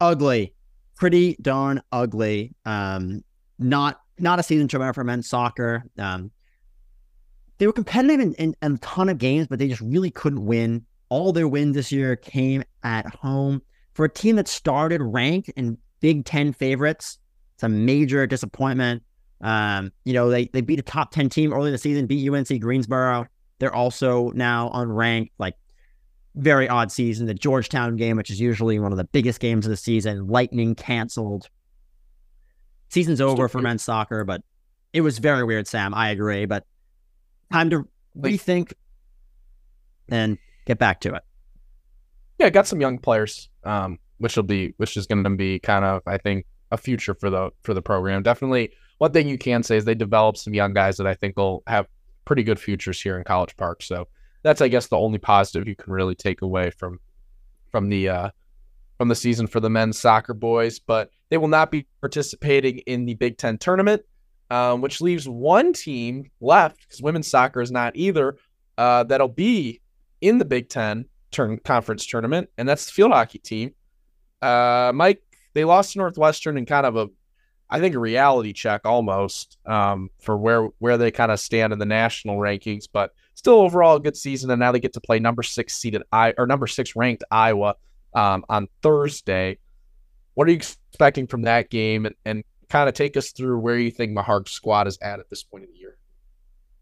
Ugly, 0.00 0.54
pretty 0.96 1.36
darn 1.40 1.82
ugly. 1.92 2.54
Um, 2.64 3.22
not 3.58 4.00
not 4.18 4.38
a 4.38 4.42
season 4.42 4.66
turnaround 4.66 4.94
for 4.94 5.04
men's 5.04 5.28
soccer. 5.28 5.84
Um, 5.98 6.30
they 7.58 7.66
were 7.66 7.72
competitive 7.72 8.20
in, 8.20 8.34
in, 8.34 8.54
in, 8.62 8.74
a 8.74 8.78
ton 8.78 9.08
of 9.08 9.18
games, 9.18 9.46
but 9.46 9.58
they 9.58 9.68
just 9.68 9.80
really 9.80 10.10
couldn't 10.10 10.44
win. 10.44 10.84
All 11.10 11.32
their 11.32 11.46
wins 11.46 11.76
this 11.76 11.92
year 11.92 12.16
came 12.16 12.64
at 12.82 13.06
home 13.14 13.62
for 13.94 14.04
a 14.04 14.08
team 14.08 14.36
that 14.36 14.48
started 14.48 15.00
ranked 15.02 15.50
in 15.50 15.78
Big 16.00 16.24
Ten 16.24 16.52
favorites. 16.52 17.18
It's 17.54 17.62
a 17.62 17.68
major 17.68 18.26
disappointment. 18.26 19.02
Um, 19.42 19.92
you 20.04 20.12
know, 20.12 20.30
they 20.30 20.46
they 20.46 20.60
beat 20.60 20.78
a 20.78 20.82
top 20.82 21.10
10 21.10 21.28
team 21.28 21.52
early 21.52 21.66
in 21.68 21.72
the 21.72 21.78
season, 21.78 22.06
beat 22.06 22.28
UNC 22.28 22.60
Greensboro. 22.60 23.26
They're 23.58 23.74
also 23.74 24.30
now 24.30 24.70
unranked, 24.70 25.30
like 25.38 25.56
very 26.34 26.68
odd 26.68 26.90
season. 26.90 27.26
The 27.26 27.34
Georgetown 27.34 27.96
game, 27.96 28.16
which 28.16 28.30
is 28.30 28.40
usually 28.40 28.78
one 28.78 28.92
of 28.92 28.98
the 28.98 29.04
biggest 29.04 29.40
games 29.40 29.66
of 29.66 29.70
the 29.70 29.76
season, 29.76 30.28
lightning 30.28 30.74
canceled. 30.74 31.48
Season's 32.88 33.20
over 33.20 33.48
for 33.48 33.60
men's 33.60 33.82
soccer, 33.82 34.24
but 34.24 34.42
it 34.92 35.00
was 35.00 35.18
very 35.18 35.44
weird, 35.44 35.66
Sam. 35.66 35.94
I 35.94 36.10
agree, 36.10 36.44
but 36.44 36.66
time 37.50 37.70
to 37.70 37.88
rethink 38.18 38.74
and 40.08 40.38
get 40.66 40.78
back 40.78 41.00
to 41.00 41.14
it. 41.14 41.22
Yeah, 42.38 42.50
got 42.50 42.66
some 42.66 42.80
young 42.80 42.98
players, 42.98 43.48
um, 43.64 43.98
which 44.18 44.36
will 44.36 44.42
be 44.42 44.74
which 44.76 44.96
is 44.96 45.06
going 45.06 45.24
to 45.24 45.30
be 45.30 45.58
kind 45.58 45.84
of 45.84 46.02
I 46.06 46.18
think 46.18 46.46
a 46.70 46.76
future 46.76 47.14
for 47.14 47.30
the 47.30 47.50
for 47.62 47.74
the 47.74 47.82
program. 47.82 48.22
Definitely, 48.22 48.72
one 49.02 49.10
thing 49.10 49.28
you 49.28 49.36
can 49.36 49.64
say 49.64 49.76
is 49.76 49.84
they 49.84 49.96
developed 49.96 50.38
some 50.38 50.54
young 50.54 50.72
guys 50.72 50.96
that 50.96 51.08
I 51.08 51.14
think 51.14 51.36
will 51.36 51.64
have 51.66 51.88
pretty 52.24 52.44
good 52.44 52.60
futures 52.60 53.00
here 53.00 53.18
in 53.18 53.24
College 53.24 53.56
Park. 53.56 53.82
So 53.82 54.06
that's 54.44 54.60
I 54.60 54.68
guess 54.68 54.86
the 54.86 54.96
only 54.96 55.18
positive 55.18 55.66
you 55.66 55.74
can 55.74 55.92
really 55.92 56.14
take 56.14 56.40
away 56.40 56.70
from 56.70 57.00
from 57.72 57.88
the 57.88 58.08
uh, 58.08 58.30
from 58.98 59.08
the 59.08 59.16
season 59.16 59.48
for 59.48 59.58
the 59.58 59.68
men's 59.68 59.98
soccer 59.98 60.34
boys. 60.34 60.78
But 60.78 61.10
they 61.30 61.36
will 61.36 61.48
not 61.48 61.72
be 61.72 61.88
participating 62.00 62.78
in 62.86 63.04
the 63.04 63.14
Big 63.14 63.38
Ten 63.38 63.58
tournament, 63.58 64.02
um, 64.50 64.80
which 64.82 65.00
leaves 65.00 65.28
one 65.28 65.72
team 65.72 66.30
left 66.40 66.82
because 66.82 67.02
women's 67.02 67.26
soccer 67.26 67.60
is 67.60 67.72
not 67.72 67.96
either. 67.96 68.36
Uh, 68.78 69.02
that'll 69.02 69.26
be 69.26 69.80
in 70.20 70.38
the 70.38 70.44
Big 70.44 70.68
Ten 70.68 71.06
turn 71.32 71.58
conference 71.58 72.06
tournament, 72.06 72.50
and 72.56 72.68
that's 72.68 72.86
the 72.86 72.92
field 72.92 73.10
hockey 73.10 73.40
team. 73.40 73.74
Uh, 74.40 74.92
Mike, 74.94 75.20
they 75.54 75.64
lost 75.64 75.94
to 75.94 75.98
Northwestern 75.98 76.56
in 76.56 76.66
kind 76.66 76.86
of 76.86 76.94
a, 76.96 77.08
I 77.72 77.80
think, 77.80 77.94
a 77.94 77.98
reality 77.98 78.52
check 78.52 78.82
almost 78.84 79.56
um, 79.64 80.10
for 80.20 80.36
where 80.36 80.68
where 80.78 80.98
they 80.98 81.10
kind 81.10 81.32
of 81.32 81.40
stand 81.40 81.72
in 81.72 81.78
the 81.78 81.86
national 81.86 82.36
rankings, 82.36 82.84
but 82.92 83.14
still 83.34 83.54
overall 83.54 83.96
a 83.96 84.00
good 84.00 84.14
season. 84.14 84.50
And 84.50 84.60
now 84.60 84.72
they 84.72 84.78
get 84.78 84.92
to 84.92 85.00
play 85.00 85.18
number 85.18 85.42
six 85.42 85.74
seeded 85.74 86.02
I 86.12 86.34
or 86.36 86.46
number 86.46 86.66
six 86.66 86.94
ranked 86.94 87.24
Iowa 87.30 87.76
um, 88.12 88.44
on 88.50 88.68
Thursday. 88.82 89.56
What 90.34 90.48
are 90.48 90.50
you 90.50 90.56
expecting 90.56 91.26
from 91.26 91.42
that 91.42 91.70
game 91.70 92.04
and, 92.04 92.14
and 92.26 92.44
kind 92.68 92.90
of 92.90 92.94
take 92.94 93.16
us 93.16 93.32
through 93.32 93.58
where 93.58 93.78
you 93.78 93.90
think 93.90 94.12
Meharg's 94.12 94.50
squad 94.50 94.86
is 94.86 94.98
at 95.00 95.18
at 95.18 95.30
this 95.30 95.42
point 95.42 95.64
of 95.64 95.70
the 95.70 95.78
year? 95.78 95.96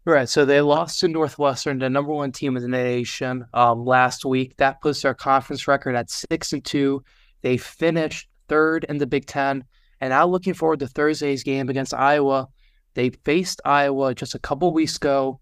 Right. 0.03 0.27
So 0.27 0.43
they 0.43 0.59
lost 0.59 0.99
to 0.99 1.07
Northwestern, 1.07 1.79
the 1.79 1.89
number 1.89 2.11
one 2.11 2.33
team 2.33 2.57
in 2.57 2.63
the 2.63 2.67
nation, 2.67 3.45
um, 3.53 3.85
last 3.85 4.25
week. 4.25 4.57
That 4.57 4.81
puts 4.81 5.03
their 5.03 5.13
conference 5.13 5.69
record 5.69 5.95
at 5.95 6.09
six 6.09 6.51
and 6.51 6.65
two. 6.65 7.01
They 7.43 7.55
finished 7.55 8.27
third 8.49 8.85
in 8.89 8.97
the 8.97 9.07
Big 9.07 9.25
Ten. 9.25 9.63
And 10.01 10.09
now 10.09 10.25
looking 10.25 10.55
forward 10.55 10.79
to 10.79 10.87
Thursday's 10.87 11.43
game 11.43 11.69
against 11.69 11.93
Iowa. 11.93 12.47
They 12.95 13.11
faced 13.11 13.61
Iowa 13.63 14.13
just 14.15 14.35
a 14.35 14.39
couple 14.39 14.73
weeks 14.73 14.97
ago, 14.97 15.39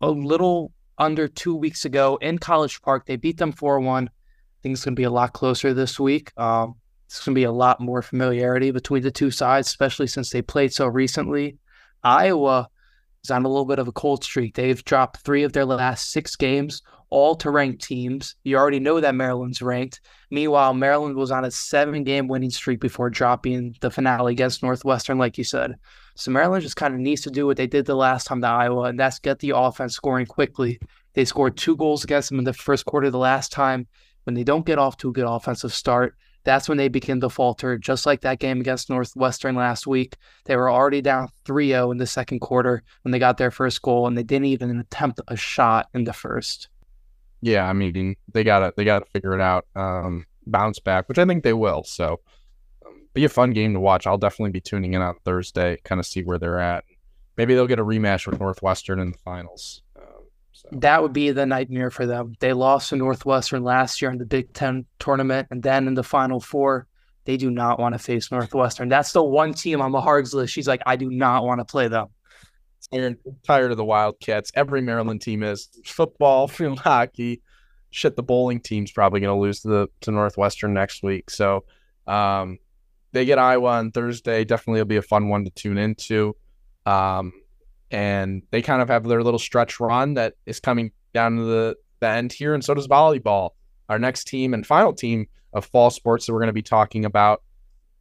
a 0.00 0.10
little 0.10 0.72
under 0.98 1.28
two 1.28 1.54
weeks 1.54 1.84
ago 1.84 2.18
in 2.20 2.38
College 2.38 2.82
Park. 2.82 3.06
They 3.06 3.16
beat 3.16 3.38
them 3.38 3.52
4 3.52 3.80
1. 3.80 4.08
I 4.08 4.10
think 4.62 4.74
it's 4.74 4.84
going 4.84 4.96
to 4.96 5.00
be 5.00 5.04
a 5.04 5.10
lot 5.10 5.32
closer 5.32 5.72
this 5.72 6.00
week. 6.00 6.32
Um, 6.36 6.74
it's 7.06 7.24
going 7.24 7.34
to 7.34 7.38
be 7.38 7.44
a 7.44 7.52
lot 7.52 7.80
more 7.80 8.02
familiarity 8.02 8.72
between 8.72 9.02
the 9.02 9.12
two 9.12 9.30
sides, 9.30 9.68
especially 9.68 10.08
since 10.08 10.30
they 10.30 10.42
played 10.42 10.72
so 10.72 10.86
recently. 10.86 11.58
Iowa 12.02 12.68
is 13.22 13.30
on 13.30 13.44
a 13.44 13.48
little 13.48 13.64
bit 13.64 13.78
of 13.78 13.86
a 13.86 13.92
cold 13.92 14.24
streak. 14.24 14.54
They've 14.54 14.84
dropped 14.84 15.18
three 15.18 15.44
of 15.44 15.52
their 15.52 15.64
last 15.64 16.10
six 16.10 16.34
games, 16.34 16.82
all 17.16 17.34
to 17.34 17.50
ranked 17.50 17.82
teams. 17.82 18.36
You 18.44 18.58
already 18.58 18.78
know 18.78 19.00
that 19.00 19.14
Maryland's 19.14 19.62
ranked. 19.62 20.02
Meanwhile, 20.30 20.74
Maryland 20.74 21.16
was 21.16 21.30
on 21.30 21.46
a 21.46 21.50
seven 21.50 22.04
game 22.04 22.28
winning 22.28 22.50
streak 22.50 22.78
before 22.78 23.08
dropping 23.08 23.74
the 23.80 23.90
finale 23.90 24.32
against 24.32 24.62
Northwestern, 24.62 25.16
like 25.16 25.38
you 25.38 25.44
said. 25.44 25.76
So 26.14 26.30
Maryland 26.30 26.62
just 26.62 26.76
kind 26.76 26.92
of 26.92 27.00
needs 27.00 27.22
to 27.22 27.30
do 27.30 27.46
what 27.46 27.56
they 27.56 27.66
did 27.66 27.86
the 27.86 27.94
last 27.94 28.26
time 28.26 28.42
to 28.42 28.46
Iowa, 28.46 28.82
and 28.82 29.00
that's 29.00 29.18
get 29.18 29.38
the 29.38 29.56
offense 29.56 29.94
scoring 29.94 30.26
quickly. 30.26 30.78
They 31.14 31.24
scored 31.24 31.56
two 31.56 31.74
goals 31.74 32.04
against 32.04 32.28
them 32.28 32.38
in 32.38 32.44
the 32.44 32.52
first 32.52 32.84
quarter 32.84 33.10
the 33.10 33.16
last 33.16 33.50
time. 33.50 33.86
When 34.24 34.34
they 34.34 34.44
don't 34.44 34.66
get 34.66 34.78
off 34.78 34.98
to 34.98 35.08
a 35.08 35.12
good 35.12 35.24
offensive 35.24 35.72
start, 35.72 36.16
that's 36.44 36.68
when 36.68 36.76
they 36.76 36.88
begin 36.88 37.22
to 37.22 37.30
falter, 37.30 37.78
just 37.78 38.04
like 38.04 38.20
that 38.20 38.40
game 38.40 38.60
against 38.60 38.90
Northwestern 38.90 39.54
last 39.56 39.86
week. 39.86 40.16
They 40.44 40.56
were 40.56 40.70
already 40.70 41.00
down 41.00 41.28
3 41.46 41.68
0 41.68 41.92
in 41.92 41.96
the 41.96 42.06
second 42.06 42.40
quarter 42.40 42.82
when 43.04 43.12
they 43.12 43.18
got 43.18 43.38
their 43.38 43.50
first 43.50 43.80
goal, 43.80 44.06
and 44.06 44.18
they 44.18 44.22
didn't 44.22 44.48
even 44.48 44.78
attempt 44.78 45.22
a 45.28 45.36
shot 45.36 45.88
in 45.94 46.04
the 46.04 46.12
first. 46.12 46.68
Yeah, 47.46 47.68
I 47.68 47.74
mean 47.74 48.16
they 48.32 48.42
gotta 48.42 48.74
they 48.76 48.84
gotta 48.84 49.04
figure 49.04 49.32
it 49.32 49.40
out, 49.40 49.66
um, 49.76 50.26
bounce 50.48 50.80
back, 50.80 51.08
which 51.08 51.16
I 51.16 51.24
think 51.24 51.44
they 51.44 51.52
will. 51.52 51.84
So, 51.84 52.18
um, 52.84 53.06
be 53.14 53.24
a 53.24 53.28
fun 53.28 53.52
game 53.52 53.72
to 53.74 53.78
watch. 53.78 54.04
I'll 54.04 54.18
definitely 54.18 54.50
be 54.50 54.60
tuning 54.60 54.94
in 54.94 55.00
on 55.00 55.14
Thursday, 55.24 55.78
kind 55.84 56.00
of 56.00 56.06
see 56.06 56.24
where 56.24 56.40
they're 56.40 56.58
at. 56.58 56.82
Maybe 57.36 57.54
they'll 57.54 57.68
get 57.68 57.78
a 57.78 57.84
rematch 57.84 58.26
with 58.26 58.40
Northwestern 58.40 58.98
in 58.98 59.12
the 59.12 59.18
finals. 59.18 59.82
So. 60.50 60.68
That 60.72 61.02
would 61.02 61.12
be 61.12 61.30
the 61.30 61.46
nightmare 61.46 61.90
for 61.90 62.04
them. 62.04 62.34
They 62.40 62.52
lost 62.52 62.88
to 62.88 62.96
Northwestern 62.96 63.62
last 63.62 64.02
year 64.02 64.10
in 64.10 64.18
the 64.18 64.26
Big 64.26 64.52
Ten 64.52 64.84
tournament, 64.98 65.46
and 65.52 65.62
then 65.62 65.86
in 65.86 65.94
the 65.94 66.02
Final 66.02 66.40
Four, 66.40 66.88
they 67.26 67.36
do 67.36 67.48
not 67.48 67.78
want 67.78 67.94
to 67.94 68.00
face 68.00 68.32
Northwestern. 68.32 68.88
That's 68.88 69.12
the 69.12 69.22
one 69.22 69.54
team 69.54 69.80
on 69.80 69.92
Meharg's 69.92 70.34
list. 70.34 70.52
She's 70.52 70.66
like, 70.66 70.82
I 70.84 70.96
do 70.96 71.10
not 71.10 71.44
want 71.44 71.60
to 71.60 71.64
play 71.64 71.86
them. 71.86 72.08
I'm 72.92 73.18
tired 73.44 73.70
of 73.70 73.76
the 73.76 73.84
Wildcats. 73.84 74.52
Every 74.54 74.80
Maryland 74.80 75.20
team 75.20 75.42
is 75.42 75.68
football, 75.84 76.48
field 76.48 76.78
hockey. 76.78 77.42
Shit, 77.90 78.16
the 78.16 78.22
bowling 78.22 78.60
team's 78.60 78.92
probably 78.92 79.20
going 79.20 79.34
to 79.34 79.40
lose 79.40 79.60
to 79.60 79.68
the 79.68 79.88
to 80.02 80.10
Northwestern 80.10 80.74
next 80.74 81.02
week. 81.02 81.30
So, 81.30 81.64
um, 82.06 82.58
they 83.12 83.24
get 83.24 83.38
Iowa 83.38 83.70
on 83.70 83.92
Thursday. 83.92 84.44
Definitely, 84.44 84.80
will 84.80 84.86
be 84.86 84.96
a 84.96 85.02
fun 85.02 85.28
one 85.28 85.44
to 85.44 85.50
tune 85.50 85.78
into. 85.78 86.36
Um, 86.84 87.32
and 87.90 88.42
they 88.50 88.62
kind 88.62 88.82
of 88.82 88.88
have 88.88 89.04
their 89.04 89.22
little 89.22 89.38
stretch 89.38 89.80
run 89.80 90.14
that 90.14 90.34
is 90.44 90.60
coming 90.60 90.92
down 91.14 91.36
to 91.36 91.44
the, 91.44 91.76
the 92.00 92.08
end 92.08 92.32
here, 92.32 92.54
and 92.54 92.64
so 92.64 92.74
does 92.74 92.88
volleyball. 92.88 93.50
Our 93.88 93.98
next 93.98 94.24
team 94.26 94.52
and 94.52 94.66
final 94.66 94.92
team 94.92 95.28
of 95.52 95.64
fall 95.64 95.90
sports 95.90 96.26
that 96.26 96.32
we're 96.32 96.40
going 96.40 96.48
to 96.48 96.52
be 96.52 96.62
talking 96.62 97.04
about. 97.04 97.42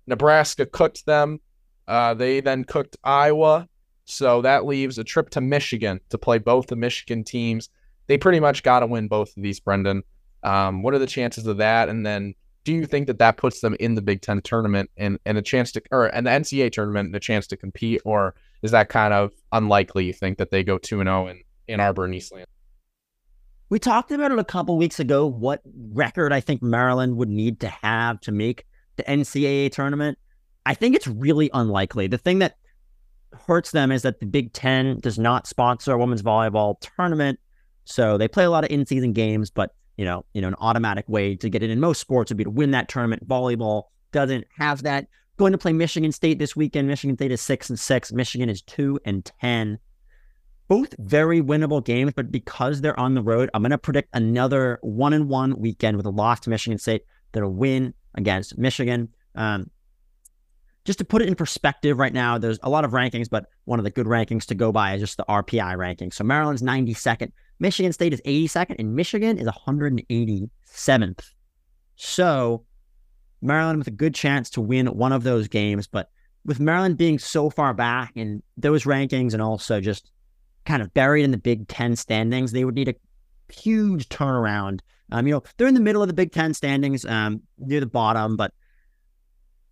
Nebraska 0.07 0.65
cooked 0.65 1.05
them. 1.05 1.39
Uh, 1.87 2.13
they 2.13 2.41
then 2.41 2.63
cooked 2.63 2.97
Iowa. 3.03 3.67
So 4.05 4.41
that 4.43 4.65
leaves 4.65 4.97
a 4.97 5.03
trip 5.03 5.29
to 5.31 5.41
Michigan 5.41 5.99
to 6.09 6.17
play 6.17 6.37
both 6.37 6.67
the 6.67 6.75
Michigan 6.75 7.23
teams. 7.23 7.69
They 8.07 8.17
pretty 8.17 8.39
much 8.39 8.63
got 8.63 8.79
to 8.79 8.87
win 8.87 9.07
both 9.07 9.35
of 9.35 9.43
these, 9.43 9.59
Brendan. 9.59 10.03
Um, 10.43 10.83
what 10.83 10.93
are 10.93 10.99
the 10.99 11.07
chances 11.07 11.47
of 11.47 11.57
that? 11.57 11.89
And 11.89 12.05
then 12.05 12.35
do 12.63 12.73
you 12.73 12.85
think 12.85 13.07
that 13.07 13.19
that 13.19 13.37
puts 13.37 13.61
them 13.61 13.75
in 13.79 13.95
the 13.95 14.01
Big 14.01 14.21
Ten 14.21 14.41
tournament 14.41 14.89
and, 14.97 15.19
and 15.25 15.37
a 15.37 15.41
chance 15.41 15.71
to, 15.73 15.81
or 15.91 16.05
and 16.07 16.25
the 16.25 16.31
NCAA 16.31 16.71
tournament 16.71 17.07
and 17.07 17.15
a 17.15 17.19
chance 17.19 17.47
to 17.47 17.57
compete? 17.57 18.01
Or 18.05 18.35
is 18.61 18.71
that 18.71 18.89
kind 18.89 19.13
of 19.13 19.31
unlikely? 19.51 20.05
You 20.05 20.13
think 20.13 20.37
that 20.37 20.51
they 20.51 20.63
go 20.63 20.77
2 20.77 21.01
and 21.01 21.07
0 21.07 21.27
in 21.27 21.41
Ann 21.67 21.79
Arbor 21.79 22.05
and 22.05 22.13
East 22.13 22.31
Lansing? 22.31 22.47
We 23.69 23.79
talked 23.79 24.11
about 24.11 24.31
it 24.31 24.37
a 24.37 24.43
couple 24.43 24.77
weeks 24.77 24.99
ago. 24.99 25.25
What 25.25 25.61
record 25.93 26.31
I 26.31 26.39
think 26.39 26.61
Maryland 26.61 27.17
would 27.17 27.29
need 27.29 27.59
to 27.61 27.67
have 27.67 28.19
to 28.21 28.31
make 28.31 28.65
the 28.95 29.03
NCAA 29.03 29.71
tournament. 29.71 30.17
I 30.65 30.73
think 30.73 30.95
it's 30.95 31.07
really 31.07 31.49
unlikely. 31.53 32.07
The 32.07 32.17
thing 32.17 32.39
that 32.39 32.57
hurts 33.47 33.71
them 33.71 33.91
is 33.91 34.01
that 34.03 34.19
the 34.19 34.25
Big 34.25 34.53
Ten 34.53 34.99
does 34.99 35.19
not 35.19 35.47
sponsor 35.47 35.93
a 35.93 35.97
women's 35.97 36.23
volleyball 36.23 36.75
tournament, 36.81 37.39
so 37.85 38.17
they 38.17 38.27
play 38.27 38.43
a 38.43 38.49
lot 38.49 38.63
of 38.63 38.71
in-season 38.71 39.13
games. 39.13 39.49
But 39.49 39.73
you 39.97 40.05
know, 40.05 40.25
you 40.33 40.41
know, 40.41 40.49
an 40.49 40.55
automatic 40.59 41.07
way 41.07 41.35
to 41.35 41.49
get 41.49 41.63
it 41.63 41.69
in 41.69 41.79
most 41.79 41.99
sports 41.99 42.31
would 42.31 42.37
be 42.37 42.43
to 42.43 42.49
win 42.49 42.71
that 42.71 42.89
tournament. 42.89 43.27
Volleyball 43.27 43.83
doesn't 44.11 44.45
have 44.57 44.83
that. 44.83 45.07
Going 45.37 45.51
to 45.51 45.57
play 45.57 45.73
Michigan 45.73 46.11
State 46.11 46.39
this 46.39 46.55
weekend. 46.55 46.87
Michigan 46.87 47.17
State 47.17 47.31
is 47.31 47.41
six 47.41 47.69
and 47.69 47.79
six. 47.79 48.11
Michigan 48.11 48.49
is 48.49 48.61
two 48.61 48.99
and 49.05 49.25
ten 49.41 49.79
both 50.67 50.95
very 50.97 51.41
winnable 51.41 51.83
games, 51.83 52.13
but 52.15 52.31
because 52.31 52.81
they're 52.81 52.99
on 52.99 53.13
the 53.13 53.21
road, 53.21 53.49
I'm 53.53 53.61
going 53.61 53.71
to 53.71 53.77
predict 53.77 54.09
another 54.13 54.79
one 54.81 55.13
and 55.13 55.29
one 55.29 55.59
weekend 55.59 55.97
with 55.97 56.05
a 56.05 56.09
loss 56.09 56.39
to 56.41 56.49
Michigan 56.49 56.79
State. 56.79 57.03
That'll 57.31 57.53
win 57.53 57.93
against 58.15 58.57
Michigan. 58.57 59.09
Um, 59.35 59.69
just 60.85 60.99
to 60.99 61.05
put 61.05 61.21
it 61.21 61.27
in 61.27 61.35
perspective, 61.35 61.99
right 61.99 62.13
now 62.13 62.37
there's 62.37 62.59
a 62.63 62.69
lot 62.69 62.85
of 62.85 62.91
rankings, 62.91 63.29
but 63.29 63.47
one 63.65 63.79
of 63.79 63.85
the 63.85 63.91
good 63.91 64.05
rankings 64.05 64.45
to 64.45 64.55
go 64.55 64.71
by 64.71 64.93
is 64.93 65.01
just 65.01 65.17
the 65.17 65.25
RPI 65.27 65.77
ranking. 65.77 66.11
So 66.11 66.23
Maryland's 66.23 66.61
92nd, 66.61 67.31
Michigan 67.59 67.91
State 67.91 68.13
is 68.13 68.21
82nd, 68.21 68.75
and 68.79 68.95
Michigan 68.95 69.37
is 69.37 69.47
187th. 69.47 71.25
So 71.95 72.65
Maryland 73.41 73.79
with 73.79 73.87
a 73.87 73.91
good 73.91 74.13
chance 74.13 74.49
to 74.51 74.61
win 74.61 74.87
one 74.87 75.11
of 75.11 75.23
those 75.23 75.47
games, 75.47 75.87
but 75.87 76.09
with 76.45 76.59
Maryland 76.59 76.97
being 76.97 77.17
so 77.17 77.49
far 77.49 77.73
back 77.73 78.11
in 78.15 78.43
those 78.55 78.83
rankings 78.83 79.33
and 79.33 79.41
also 79.41 79.81
just 79.81 80.11
kind 80.65 80.81
of 80.81 80.93
buried 80.93 81.23
in 81.23 81.31
the 81.31 81.37
Big 81.37 81.67
Ten 81.67 81.95
standings. 81.95 82.51
They 82.51 82.65
would 82.65 82.75
need 82.75 82.89
a 82.89 82.95
huge 83.51 84.09
turnaround. 84.09 84.81
Um, 85.11 85.27
you 85.27 85.33
know, 85.33 85.43
they're 85.57 85.67
in 85.67 85.73
the 85.73 85.79
middle 85.79 86.01
of 86.01 86.07
the 86.07 86.13
Big 86.13 86.31
Ten 86.31 86.53
standings, 86.53 87.05
um, 87.05 87.41
near 87.57 87.79
the 87.79 87.85
bottom, 87.85 88.35
but 88.35 88.53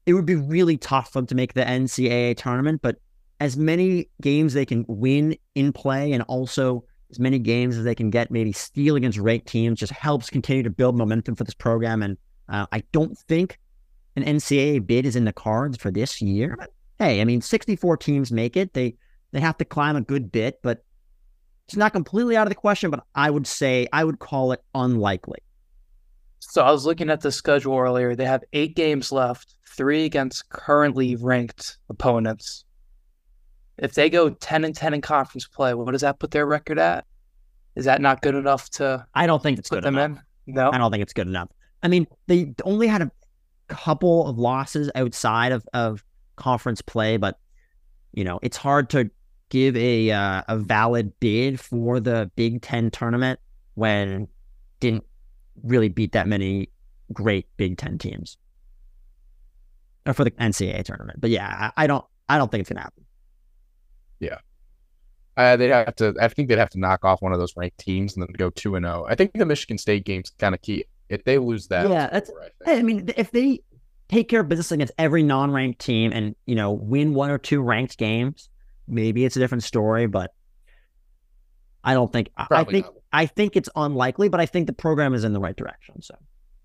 it 0.06 0.14
would 0.14 0.26
be 0.26 0.36
really 0.36 0.78
tough 0.78 1.12
for 1.12 1.20
them 1.20 1.28
to 1.28 1.36
make 1.36 1.54
the 1.54 1.64
NCAA 1.64 2.38
tournament. 2.38 2.82
But 2.82 2.98
as 3.40 3.58
many 3.58 4.10
games 4.22 4.54
they 4.54 4.66
can 4.66 4.86
win 4.88 5.38
in 5.56 5.74
play, 5.74 6.12
and 6.14 6.24
also 6.24 6.84
as 7.12 7.20
many 7.20 7.40
games 7.40 7.78
as 7.78 7.84
they 7.84 7.96
can 7.96 8.10
get, 8.10 8.32
maybe 8.32 8.52
steal 8.52 8.96
against 8.96 9.18
ranked 9.18 9.48
teams, 9.48 9.80
just 9.80 9.94
helps 9.94 10.30
continue 10.30 10.64
to 10.64 10.70
build 10.70 10.98
momentum 10.98 11.36
for 11.36 11.44
this 11.44 11.54
program. 11.54 12.02
And 12.02 12.18
uh, 12.50 12.66
I 12.72 12.84
don't 12.92 13.18
think 13.18 13.60
an 14.16 14.24
NCAA 14.24 14.86
bid 14.86 15.06
is 15.06 15.16
in 15.16 15.26
the 15.26 15.34
cards 15.34 15.78
for 15.78 15.92
this 15.92 16.22
year. 16.22 16.56
But 16.58 16.72
hey, 17.00 17.22
I 17.22 17.26
mean, 17.26 17.42
64 17.42 17.98
teams 17.98 18.32
make 18.32 18.58
it. 18.58 18.74
They 18.74 18.96
they 19.32 19.40
have 19.40 19.58
to 19.58 19.66
climb 19.66 19.96
a 19.96 20.02
good 20.02 20.32
bit, 20.32 20.60
but 20.62 20.84
it's 21.68 21.76
not 21.76 21.94
completely 21.94 22.38
out 22.38 22.46
of 22.46 22.52
the 22.52 22.56
question. 22.56 22.92
But 22.92 23.04
I 23.16 23.30
would 23.30 23.48
say 23.48 23.88
I 23.92 24.04
would 24.04 24.20
call 24.20 24.52
it 24.52 24.64
unlikely. 24.76 25.40
So 26.40 26.62
I 26.62 26.72
was 26.72 26.86
looking 26.86 27.10
at 27.10 27.22
the 27.22 27.32
schedule 27.32 27.78
earlier. 27.78 28.16
They 28.16 28.26
have 28.26 28.44
eight 28.52 28.76
games 28.76 29.12
left, 29.12 29.56
three 29.76 30.06
against 30.06 30.50
currently 30.50 31.16
ranked 31.16 31.78
opponents. 31.90 32.66
If 33.78 33.94
they 33.94 34.10
go 34.10 34.30
ten 34.30 34.64
and 34.64 34.76
ten 34.76 34.94
in 34.94 35.02
conference 35.02 35.48
play, 35.48 35.74
what 35.74 35.92
does 35.92 36.02
that 36.02 36.20
put 36.20 36.32
their 36.32 36.46
record 36.46 36.80
at? 36.80 37.06
Is 37.76 37.86
that 37.86 38.02
not 38.02 38.22
good 38.22 38.36
enough 38.36 38.70
to? 38.72 39.06
I 39.16 39.26
don't 39.26 39.42
think 39.42 39.60
it's 39.60 39.70
put 39.70 39.78
good 39.78 39.84
them 39.86 39.98
enough. 39.98 40.20
in. 40.46 40.54
No, 40.56 40.72
I 40.72 40.78
don't 40.78 40.92
think 40.92 41.02
it's 41.02 41.14
good 41.14 41.28
enough. 41.28 41.50
I 41.82 41.88
mean, 41.88 42.08
they 42.28 42.54
only 42.64 42.88
had 42.88 43.02
a 43.02 43.12
couple 43.68 44.28
of 44.28 44.38
losses 44.38 44.92
outside 44.96 45.52
of, 45.52 45.66
of 45.74 46.04
conference 46.36 46.82
play, 46.82 47.18
but 47.18 47.40
you 48.14 48.24
know, 48.24 48.40
it's 48.44 48.58
hard 48.58 48.90
to 48.92 49.10
give 49.50 49.76
a 49.76 50.12
uh, 50.12 50.44
a 50.48 50.58
valid 50.58 51.20
bid 51.20 51.60
for 51.60 52.00
the 52.00 52.30
Big 52.36 52.62
Ten 52.62 52.92
tournament 52.92 53.40
when 53.76 54.28
didn't 54.80 55.04
really 55.64 55.90
beat 55.90 56.12
that 56.12 56.28
many 56.28 56.70
great 57.12 57.48
Big 57.58 57.78
Ten 57.78 57.98
teams, 57.98 58.38
or 60.06 60.14
for 60.14 60.24
the 60.24 60.32
NCAA 60.32 60.84
tournament. 60.84 61.22
But 61.22 61.30
yeah, 61.30 61.72
I, 61.76 61.84
I 61.84 61.88
don't 61.88 62.06
I 62.30 62.38
don't 62.38 62.52
think 62.52 62.62
it's 62.62 62.70
gonna 62.70 62.82
happen. 62.82 63.06
Yeah. 64.20 64.38
Uh, 65.36 65.58
they'd 65.58 65.70
have 65.70 65.96
to. 65.96 66.14
I 66.22 66.28
think 66.28 66.48
they'd 66.48 66.60
have 66.60 66.70
to 66.72 66.80
knock 66.80 67.04
off 67.04 67.22
one 67.22 67.34
of 67.34 67.40
those 67.40 67.56
ranked 67.58 67.80
teams 67.80 68.16
and 68.16 68.24
then 68.24 68.30
go 68.38 68.52
two 68.52 68.76
and 68.76 68.86
zero. 68.86 69.06
I 69.10 69.16
think 69.16 69.32
the 69.34 69.46
Michigan 69.46 69.78
State 69.78 70.06
game's 70.06 70.30
kind 70.38 70.54
of 70.54 70.62
key. 70.62 70.86
If 71.10 71.24
they 71.24 71.38
lose 71.38 71.68
that, 71.68 71.90
yeah, 71.90 72.10
that's. 72.12 72.32
I, 72.66 72.78
I 72.78 72.82
mean, 72.84 73.10
if 73.18 73.32
they 73.32 73.62
take 74.10 74.30
care 74.30 74.42
of 74.42 74.50
business 74.50 74.72
against 74.72 74.94
every 74.98 75.24
non-ranked 75.24 75.80
team 75.80 76.12
and 76.14 76.36
you 76.46 76.56
know 76.56 76.72
win 76.72 77.16
one 77.16 77.32
or 77.32 77.40
two 77.40 77.62
ranked 77.62 77.98
games, 77.98 78.50
maybe 78.88 79.26
it's 79.26 79.36
a 79.36 79.40
different 79.40 79.64
story, 79.64 80.06
but 80.06 80.32
I 81.84 81.94
don't 81.94 82.12
think 82.12 82.30
Probably 82.36 82.58
I 82.58 82.64
think 82.64 82.86
not. 82.86 82.94
I 83.12 83.26
think 83.26 83.56
it's 83.56 83.70
unlikely, 83.76 84.30
but 84.30 84.40
I 84.40 84.46
think 84.46 84.68
the 84.68 84.74
program 84.74 85.14
is 85.14 85.24
in 85.24 85.34
the 85.34 85.40
right 85.40 85.56
direction. 85.56 86.02
So 86.02 86.16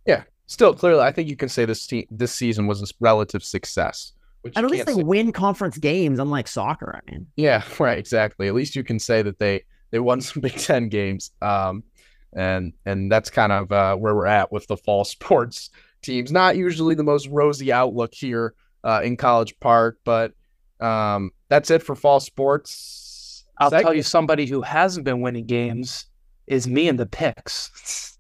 yeah, 0.07 0.25
still 0.49 0.75
clearly, 0.75 1.03
I 1.03 1.13
think 1.13 1.29
you 1.29 1.37
can 1.37 1.49
say 1.49 1.65
this 1.65 1.87
te- 1.87 2.09
this 2.11 2.35
season 2.35 2.67
was 2.67 2.83
a 2.83 2.87
relative 2.99 3.45
success. 3.45 4.13
Which 4.43 4.57
at 4.57 4.65
least 4.67 4.87
they 4.87 4.95
say. 4.95 5.03
win 5.03 5.33
conference 5.33 5.79
games, 5.79 6.19
unlike 6.19 6.49
soccer. 6.49 6.95
I 6.97 7.11
mean, 7.11 7.27
yeah, 7.37 7.63
right, 7.79 7.99
exactly. 7.99 8.49
At 8.49 8.55
least 8.55 8.75
you 8.75 8.83
can 8.83 8.99
say 8.99 9.23
that 9.23 9.39
they 9.39 9.63
they 9.91 10.01
won 10.01 10.21
some 10.21 10.41
Big 10.43 10.57
Ten 10.57 10.89
games, 10.89 11.31
um, 11.41 11.85
and 12.33 12.73
and 12.85 13.11
that's 13.11 13.31
kind 13.31 13.53
of 13.53 13.71
uh, 13.71 13.97
where 13.97 14.15
we're 14.15 14.27
at 14.27 14.51
with 14.51 14.67
the 14.67 14.77
fall 14.77 15.05
sports 15.05 15.71
teams. 16.03 16.33
Not 16.33 16.57
usually 16.57 16.95
the 16.95 17.05
most 17.05 17.29
rosy 17.29 17.73
outlook 17.73 18.15
here 18.15 18.55
uh, 18.85 19.01
in 19.05 19.17
College 19.17 19.59
Park, 19.61 19.99
but 20.05 20.33
um, 20.81 21.31
that's 21.49 21.71
it 21.71 21.83
for 21.83 21.95
fall 21.95 22.21
sports. 22.21 23.45
I'll 23.59 23.71
segment. 23.71 23.87
tell 23.87 23.95
you 23.95 24.05
somebody 24.05 24.47
who 24.47 24.63
hasn't 24.63 25.05
been 25.05 25.21
winning 25.21 25.47
games 25.47 26.07
is 26.47 26.69
me 26.69 26.89
and 26.89 26.99
the 26.99 27.07
picks. 27.07 28.18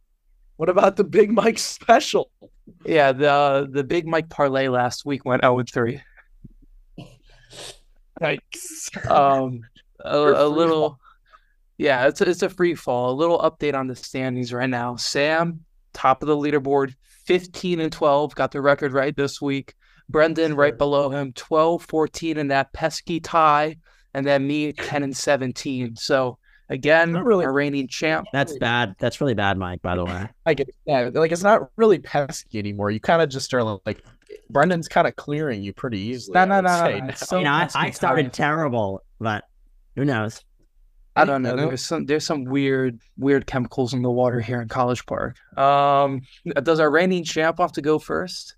What 0.58 0.68
about 0.68 0.96
the 0.96 1.04
Big 1.04 1.30
Mike 1.30 1.58
special? 1.58 2.30
Yeah, 2.84 3.12
the 3.12 3.68
the 3.70 3.84
Big 3.84 4.06
Mike 4.06 4.28
parlay 4.28 4.68
last 4.68 5.06
week 5.06 5.24
went 5.24 5.42
0 5.42 5.62
3. 5.62 6.02
Yikes. 8.20 9.10
Um, 9.10 9.60
a, 10.00 10.18
a 10.18 10.48
little, 10.48 10.98
yeah, 11.76 12.08
it's 12.08 12.20
a, 12.20 12.28
it's 12.28 12.42
a 12.42 12.48
free 12.48 12.74
fall. 12.74 13.12
A 13.12 13.14
little 13.14 13.38
update 13.38 13.74
on 13.74 13.86
the 13.86 13.94
standings 13.94 14.52
right 14.52 14.68
now. 14.68 14.96
Sam, 14.96 15.60
top 15.92 16.22
of 16.22 16.26
the 16.26 16.36
leaderboard, 16.36 16.94
15 17.26 17.78
and 17.78 17.92
12, 17.92 18.34
got 18.34 18.50
the 18.50 18.60
record 18.60 18.92
right 18.92 19.14
this 19.16 19.40
week. 19.40 19.74
Brendan 20.08 20.56
right 20.56 20.76
below 20.76 21.10
him, 21.10 21.32
12, 21.34 21.84
14 21.84 22.36
in 22.36 22.48
that 22.48 22.72
pesky 22.72 23.20
tie, 23.20 23.76
and 24.12 24.26
then 24.26 24.44
me 24.44 24.72
10 24.72 25.04
and 25.04 25.16
17. 25.16 25.94
So 25.94 26.38
again, 26.68 27.12
not 27.12 27.24
really, 27.24 27.44
a 27.44 27.50
reigning 27.50 27.88
champ. 27.88 28.28
That's 28.32 28.56
bad. 28.58 28.94
That's 28.98 29.20
really 29.20 29.34
bad, 29.34 29.58
Mike, 29.58 29.82
by 29.82 29.96
the 29.96 30.04
way. 30.04 30.28
I 30.46 30.54
get 30.54 30.68
yeah, 30.86 31.10
like 31.12 31.32
it's 31.32 31.42
not 31.42 31.70
really 31.76 31.98
pesky 31.98 32.58
anymore. 32.58 32.90
You 32.90 33.00
kind 33.00 33.22
of 33.22 33.28
just 33.28 33.52
are 33.54 33.80
like 33.86 34.02
Brendan's 34.50 34.88
kind 34.88 35.06
of 35.06 35.16
clearing 35.16 35.62
you 35.62 35.72
pretty 35.72 35.98
easily. 35.98 36.34
No, 36.34 36.44
no, 36.44 36.60
no, 36.60 36.98
no. 36.98 37.14
So 37.14 37.38
you 37.38 37.44
know, 37.44 37.52
I, 37.52 37.68
I 37.74 37.90
started 37.90 38.32
terrible, 38.32 39.02
but 39.20 39.44
who 39.96 40.04
knows? 40.04 40.42
I 41.16 41.24
don't 41.24 41.42
know. 41.42 41.56
There's 41.56 41.84
some 41.84 42.06
there's 42.06 42.24
some 42.24 42.44
weird 42.44 43.00
weird 43.16 43.46
chemicals 43.46 43.92
in 43.92 44.02
the 44.02 44.10
water 44.10 44.40
here 44.40 44.62
in 44.62 44.68
College 44.68 45.04
Park. 45.06 45.36
Um, 45.58 46.22
does 46.62 46.78
our 46.78 46.90
reigning 46.90 47.24
champ 47.24 47.58
have 47.58 47.72
to 47.72 47.82
go 47.82 47.98
first? 47.98 48.54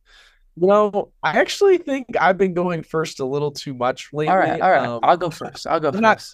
You 0.56 0.66
know, 0.66 1.12
I 1.22 1.38
actually 1.38 1.78
think 1.78 2.06
I've 2.20 2.36
been 2.36 2.54
going 2.54 2.82
first 2.82 3.20
a 3.20 3.24
little 3.24 3.50
too 3.50 3.72
much 3.72 4.10
lately. 4.12 4.28
All 4.28 4.36
right, 4.36 4.60
all 4.60 4.70
right. 4.70 4.86
Um, 4.86 5.00
I'll 5.02 5.16
go 5.16 5.30
first. 5.30 5.66
I'll 5.66 5.80
go 5.80 5.90
first. 5.90 6.02
Not, 6.02 6.24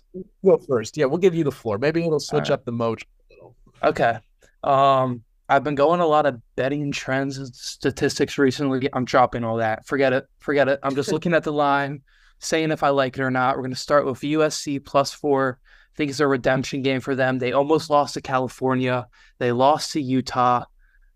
go 0.44 0.58
first. 0.58 0.96
Yeah, 0.96 1.04
we'll 1.04 1.18
give 1.18 1.34
you 1.34 1.44
the 1.44 1.52
floor. 1.52 1.78
Maybe 1.78 2.04
it'll 2.04 2.18
switch 2.18 2.48
right. 2.48 2.52
up 2.52 2.64
the 2.64 2.72
mojo 2.72 3.02
a 3.02 3.34
little. 3.34 3.56
Okay. 3.82 4.18
Um, 4.64 5.22
I've 5.48 5.62
been 5.62 5.76
going 5.76 6.00
a 6.00 6.06
lot 6.06 6.26
of 6.26 6.40
betting 6.56 6.90
trends 6.90 7.38
and 7.38 7.54
statistics 7.54 8.36
recently. 8.36 8.88
I'm 8.92 9.04
dropping 9.04 9.44
all 9.44 9.58
that. 9.58 9.86
Forget 9.86 10.12
it. 10.12 10.26
Forget 10.40 10.68
it. 10.68 10.80
I'm 10.82 10.96
just 10.96 11.12
looking 11.12 11.34
at 11.34 11.44
the 11.44 11.52
line, 11.52 12.02
saying 12.40 12.72
if 12.72 12.82
I 12.82 12.88
like 12.88 13.16
it 13.16 13.22
or 13.22 13.30
not. 13.30 13.56
We're 13.56 13.62
going 13.62 13.74
to 13.74 13.80
start 13.80 14.06
with 14.06 14.20
USC 14.20 14.84
plus 14.84 15.12
four. 15.12 15.60
I 15.62 15.96
think 15.96 16.10
it's 16.10 16.20
a 16.20 16.26
redemption 16.26 16.82
game 16.82 17.00
for 17.00 17.14
them. 17.14 17.38
They 17.38 17.52
almost 17.52 17.90
lost 17.90 18.14
to 18.14 18.20
California. 18.20 19.06
They 19.38 19.52
lost 19.52 19.92
to 19.92 20.00
Utah. 20.00 20.64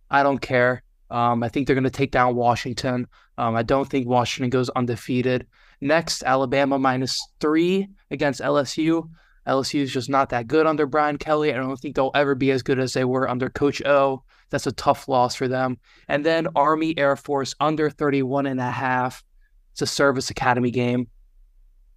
I 0.08 0.22
don't 0.22 0.40
care. 0.40 0.84
Um, 1.10 1.42
I 1.42 1.48
think 1.48 1.66
they're 1.66 1.74
going 1.74 1.84
to 1.84 1.90
take 1.90 2.10
down 2.10 2.36
Washington. 2.36 3.06
Um, 3.38 3.56
I 3.56 3.62
don't 3.62 3.88
think 3.88 4.06
Washington 4.06 4.50
goes 4.50 4.70
undefeated. 4.70 5.46
Next, 5.80 6.22
Alabama 6.22 6.78
minus 6.78 7.20
three 7.40 7.88
against 8.10 8.40
LSU. 8.40 9.08
LSU 9.46 9.80
is 9.80 9.92
just 9.92 10.10
not 10.10 10.28
that 10.30 10.46
good 10.46 10.66
under 10.66 10.86
Brian 10.86 11.16
Kelly. 11.16 11.52
I 11.52 11.56
don't 11.56 11.76
think 11.78 11.96
they'll 11.96 12.10
ever 12.14 12.34
be 12.34 12.50
as 12.50 12.62
good 12.62 12.78
as 12.78 12.92
they 12.92 13.04
were 13.04 13.28
under 13.28 13.48
Coach 13.48 13.82
O. 13.84 14.22
That's 14.50 14.66
a 14.66 14.72
tough 14.72 15.08
loss 15.08 15.34
for 15.34 15.48
them. 15.48 15.78
And 16.08 16.24
then 16.24 16.48
Army 16.54 16.96
Air 16.98 17.16
Force 17.16 17.54
under 17.60 17.88
31 17.88 18.46
and 18.46 18.60
a 18.60 18.70
half. 18.70 19.24
It's 19.72 19.82
a 19.82 19.86
service 19.86 20.30
academy 20.30 20.70
game. 20.70 21.08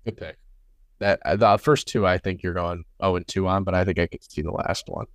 Good 0.05 0.17
pick. 0.17 0.37
That 0.99 1.19
uh, 1.25 1.35
the 1.35 1.57
first 1.57 1.87
two, 1.87 2.07
I 2.07 2.17
think 2.17 2.43
you're 2.43 2.53
going 2.53 2.85
0 3.01 3.17
and 3.17 3.27
2 3.27 3.47
on, 3.47 3.63
but 3.63 3.73
I 3.73 3.83
think 3.83 3.99
I 3.99 4.07
could 4.07 4.23
see 4.23 4.41
the 4.41 4.51
last 4.51 4.85
one 4.87 5.07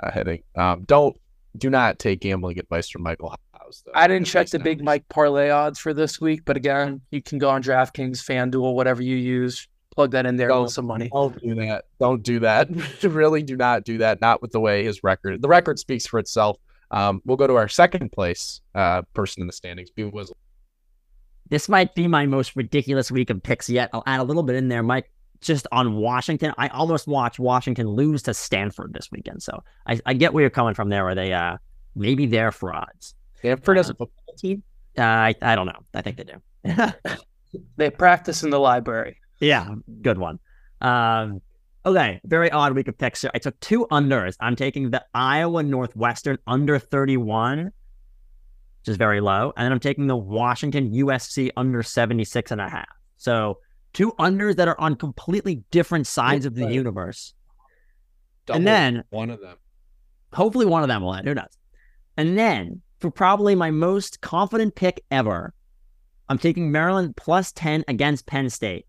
uh, 0.00 0.10
hitting. 0.10 0.42
Um, 0.54 0.84
don't 0.86 1.16
do 1.56 1.70
not 1.70 1.98
take 1.98 2.20
gambling 2.20 2.58
advice 2.58 2.88
from 2.88 3.02
Michael 3.02 3.30
House. 3.52 3.82
Though. 3.86 3.92
I 3.94 4.06
didn't 4.06 4.26
check 4.26 4.42
Advice 4.46 4.50
the 4.52 4.58
Big. 4.58 4.82
Mike 4.82 5.08
parlay 5.08 5.50
odds 5.50 5.78
for 5.78 5.94
this 5.94 6.20
week, 6.20 6.42
but 6.44 6.56
again, 6.56 7.00
you 7.10 7.22
can 7.22 7.38
go 7.38 7.48
on 7.48 7.62
DraftKings, 7.62 8.18
FanDuel, 8.18 8.74
whatever 8.74 9.02
you 9.02 9.16
use, 9.16 9.68
plug 9.94 10.10
that 10.12 10.26
in 10.26 10.36
there 10.36 10.48
Don't- 10.48 10.64
with 10.64 10.72
some 10.72 10.86
money. 10.86 11.08
Don't 11.12 11.40
do 11.40 11.54
that. 11.54 11.84
Don't 12.00 12.22
do 12.22 12.40
that. 12.40 12.68
really 13.02 13.42
do 13.42 13.56
not 13.56 13.84
do 13.84 13.98
that. 13.98 14.20
Not 14.20 14.42
with 14.42 14.52
the 14.52 14.60
way 14.60 14.84
his 14.84 15.02
record. 15.02 15.40
The 15.40 15.48
record 15.48 15.78
speaks 15.78 16.06
for 16.06 16.18
itself. 16.18 16.58
Um, 16.90 17.22
we'll 17.24 17.36
go 17.36 17.46
to 17.46 17.54
our 17.54 17.68
second 17.68 18.12
place 18.12 18.60
uh, 18.74 19.02
person 19.14 19.40
in 19.40 19.46
the 19.46 19.52
standings. 19.52 19.90
B 19.90 20.02
Wizzle. 20.02 20.34
This 21.48 21.68
might 21.68 21.94
be 21.94 22.06
my 22.08 22.26
most 22.26 22.56
ridiculous 22.56 23.10
week 23.10 23.30
of 23.30 23.42
picks 23.42 23.68
yet. 23.68 23.90
I'll 23.92 24.02
add 24.06 24.20
a 24.20 24.24
little 24.24 24.42
bit 24.42 24.56
in 24.56 24.68
there, 24.68 24.82
Mike. 24.82 25.10
Just 25.40 25.66
on 25.72 25.96
Washington, 25.96 26.52
I 26.56 26.68
almost 26.68 27.06
watched 27.06 27.38
Washington 27.38 27.86
lose 27.88 28.22
to 28.22 28.34
Stanford 28.34 28.92
this 28.94 29.10
weekend. 29.12 29.42
So 29.42 29.62
I, 29.86 30.00
I 30.06 30.14
get 30.14 30.32
where 30.32 30.40
you're 30.42 30.50
coming 30.50 30.74
from 30.74 30.88
there. 30.88 31.04
Where 31.04 31.14
they 31.14 31.32
uh 31.32 31.58
maybe 31.94 32.26
they're 32.26 32.52
frauds. 32.52 33.14
Stanford 33.38 33.76
has 33.76 33.90
Uh, 33.90 33.92
a 33.92 33.96
football 33.96 34.34
Team? 34.38 34.62
Uh, 34.96 35.02
I 35.02 35.34
I 35.42 35.54
don't 35.54 35.66
know. 35.66 35.80
I 35.94 36.02
think 36.02 36.16
they 36.16 36.24
do. 36.24 36.92
They 37.76 37.88
practice 37.90 38.42
in 38.42 38.50
the 38.50 38.58
library. 38.58 39.16
yeah, 39.38 39.74
good 40.02 40.18
one. 40.18 40.40
Um, 40.80 41.40
okay, 41.86 42.20
very 42.24 42.50
odd 42.50 42.74
week 42.74 42.88
of 42.88 42.98
picks. 42.98 43.20
here. 43.22 43.30
I 43.32 43.38
took 43.38 43.58
two 43.60 43.86
unders. 43.92 44.36
I'm 44.40 44.56
taking 44.56 44.90
the 44.90 45.04
Iowa 45.14 45.62
Northwestern 45.62 46.38
under 46.48 46.80
31, 46.80 47.66
which 47.66 47.72
is 48.88 48.96
very 48.96 49.20
low, 49.20 49.52
and 49.56 49.64
then 49.64 49.70
I'm 49.70 49.78
taking 49.78 50.08
the 50.08 50.16
Washington 50.16 50.90
USC 50.92 51.50
under 51.56 51.82
76 51.84 52.50
and 52.50 52.60
a 52.60 52.68
half. 52.68 52.88
So 53.18 53.58
two 53.94 54.12
unders 54.18 54.56
that 54.56 54.68
are 54.68 54.78
on 54.78 54.96
completely 54.96 55.62
different 55.70 56.06
sides 56.06 56.44
of 56.44 56.54
the 56.54 56.64
Right. 56.66 56.74
universe. 56.74 57.32
double 58.46 58.58
And 58.58 58.66
then 58.66 59.04
one 59.08 59.30
of 59.30 59.40
them. 59.40 59.56
hopefully 60.34 60.66
one 60.66 60.82
of 60.82 60.88
them 60.88 61.02
will 61.02 61.14
hit. 61.14 61.24
Who 61.24 61.32
knows? 61.34 61.56
And 62.18 62.36
then 62.36 62.82
for 63.00 63.10
probably 63.10 63.54
my 63.54 63.70
most 63.70 64.20
confident 64.20 64.74
pick 64.74 65.02
ever, 65.10 65.54
I'm 66.28 66.38
taking 66.38 66.70
Maryland 66.70 67.16
plus 67.16 67.52
10 67.52 67.84
against 67.88 68.26
Penn 68.26 68.50
State. 68.50 68.86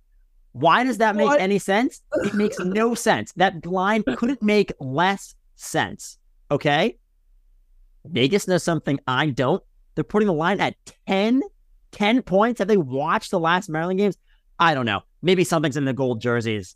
Why 0.51 0.83
does 0.83 0.97
that 0.99 1.15
make 1.15 1.27
What? 1.27 1.39
any 1.41 1.59
sense? 1.59 2.01
It 2.23 2.33
makes 2.33 2.59
no 2.59 2.95
sense. 3.07 3.31
That 3.33 3.65
line 3.65 4.03
couldn't 4.17 4.41
make 4.41 4.71
less 4.79 5.35
sense. 5.55 6.17
Okay? 6.51 6.97
Vegas 8.05 8.47
knows 8.47 8.63
something 8.63 8.99
I 9.07 9.27
don't. 9.31 9.63
They're 9.95 10.03
putting 10.03 10.27
the 10.27 10.33
line 10.33 10.59
at 10.61 10.75
10, 11.07 11.41
10 11.91 12.21
points. 12.21 12.59
Have 12.59 12.67
they 12.67 12.77
watched 12.77 13.31
the 13.31 13.39
last 13.39 13.69
Maryland 13.69 13.99
games? 13.99 14.17
I 14.59 14.73
don't 14.73 14.85
know. 14.85 15.01
Maybe 15.21 15.43
something's 15.43 15.77
in 15.77 15.85
the 15.85 15.93
gold 15.93 16.21
jerseys. 16.21 16.75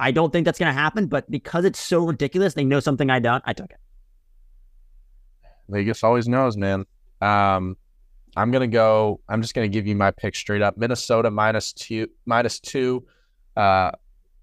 I 0.00 0.10
don't 0.10 0.32
think 0.32 0.44
that's 0.44 0.58
going 0.58 0.72
to 0.72 0.80
happen, 0.80 1.06
but 1.06 1.28
because 1.30 1.64
it's 1.64 1.80
so 1.80 2.04
ridiculous, 2.04 2.54
they 2.54 2.64
know 2.64 2.80
something 2.80 3.10
I 3.10 3.18
don't. 3.18 3.42
I 3.46 3.52
took 3.52 3.70
it. 3.70 3.78
Vegas 5.68 6.02
always 6.02 6.28
knows, 6.28 6.56
man. 6.56 6.86
Um, 7.20 7.76
I'm 8.36 8.50
gonna 8.50 8.68
go. 8.68 9.20
I'm 9.28 9.42
just 9.42 9.54
gonna 9.54 9.68
give 9.68 9.86
you 9.86 9.96
my 9.96 10.10
pick 10.10 10.34
straight 10.34 10.62
up. 10.62 10.76
Minnesota 10.76 11.30
minus 11.30 11.72
two, 11.72 12.08
minus 12.24 12.60
two. 12.60 13.04
Uh, 13.56 13.90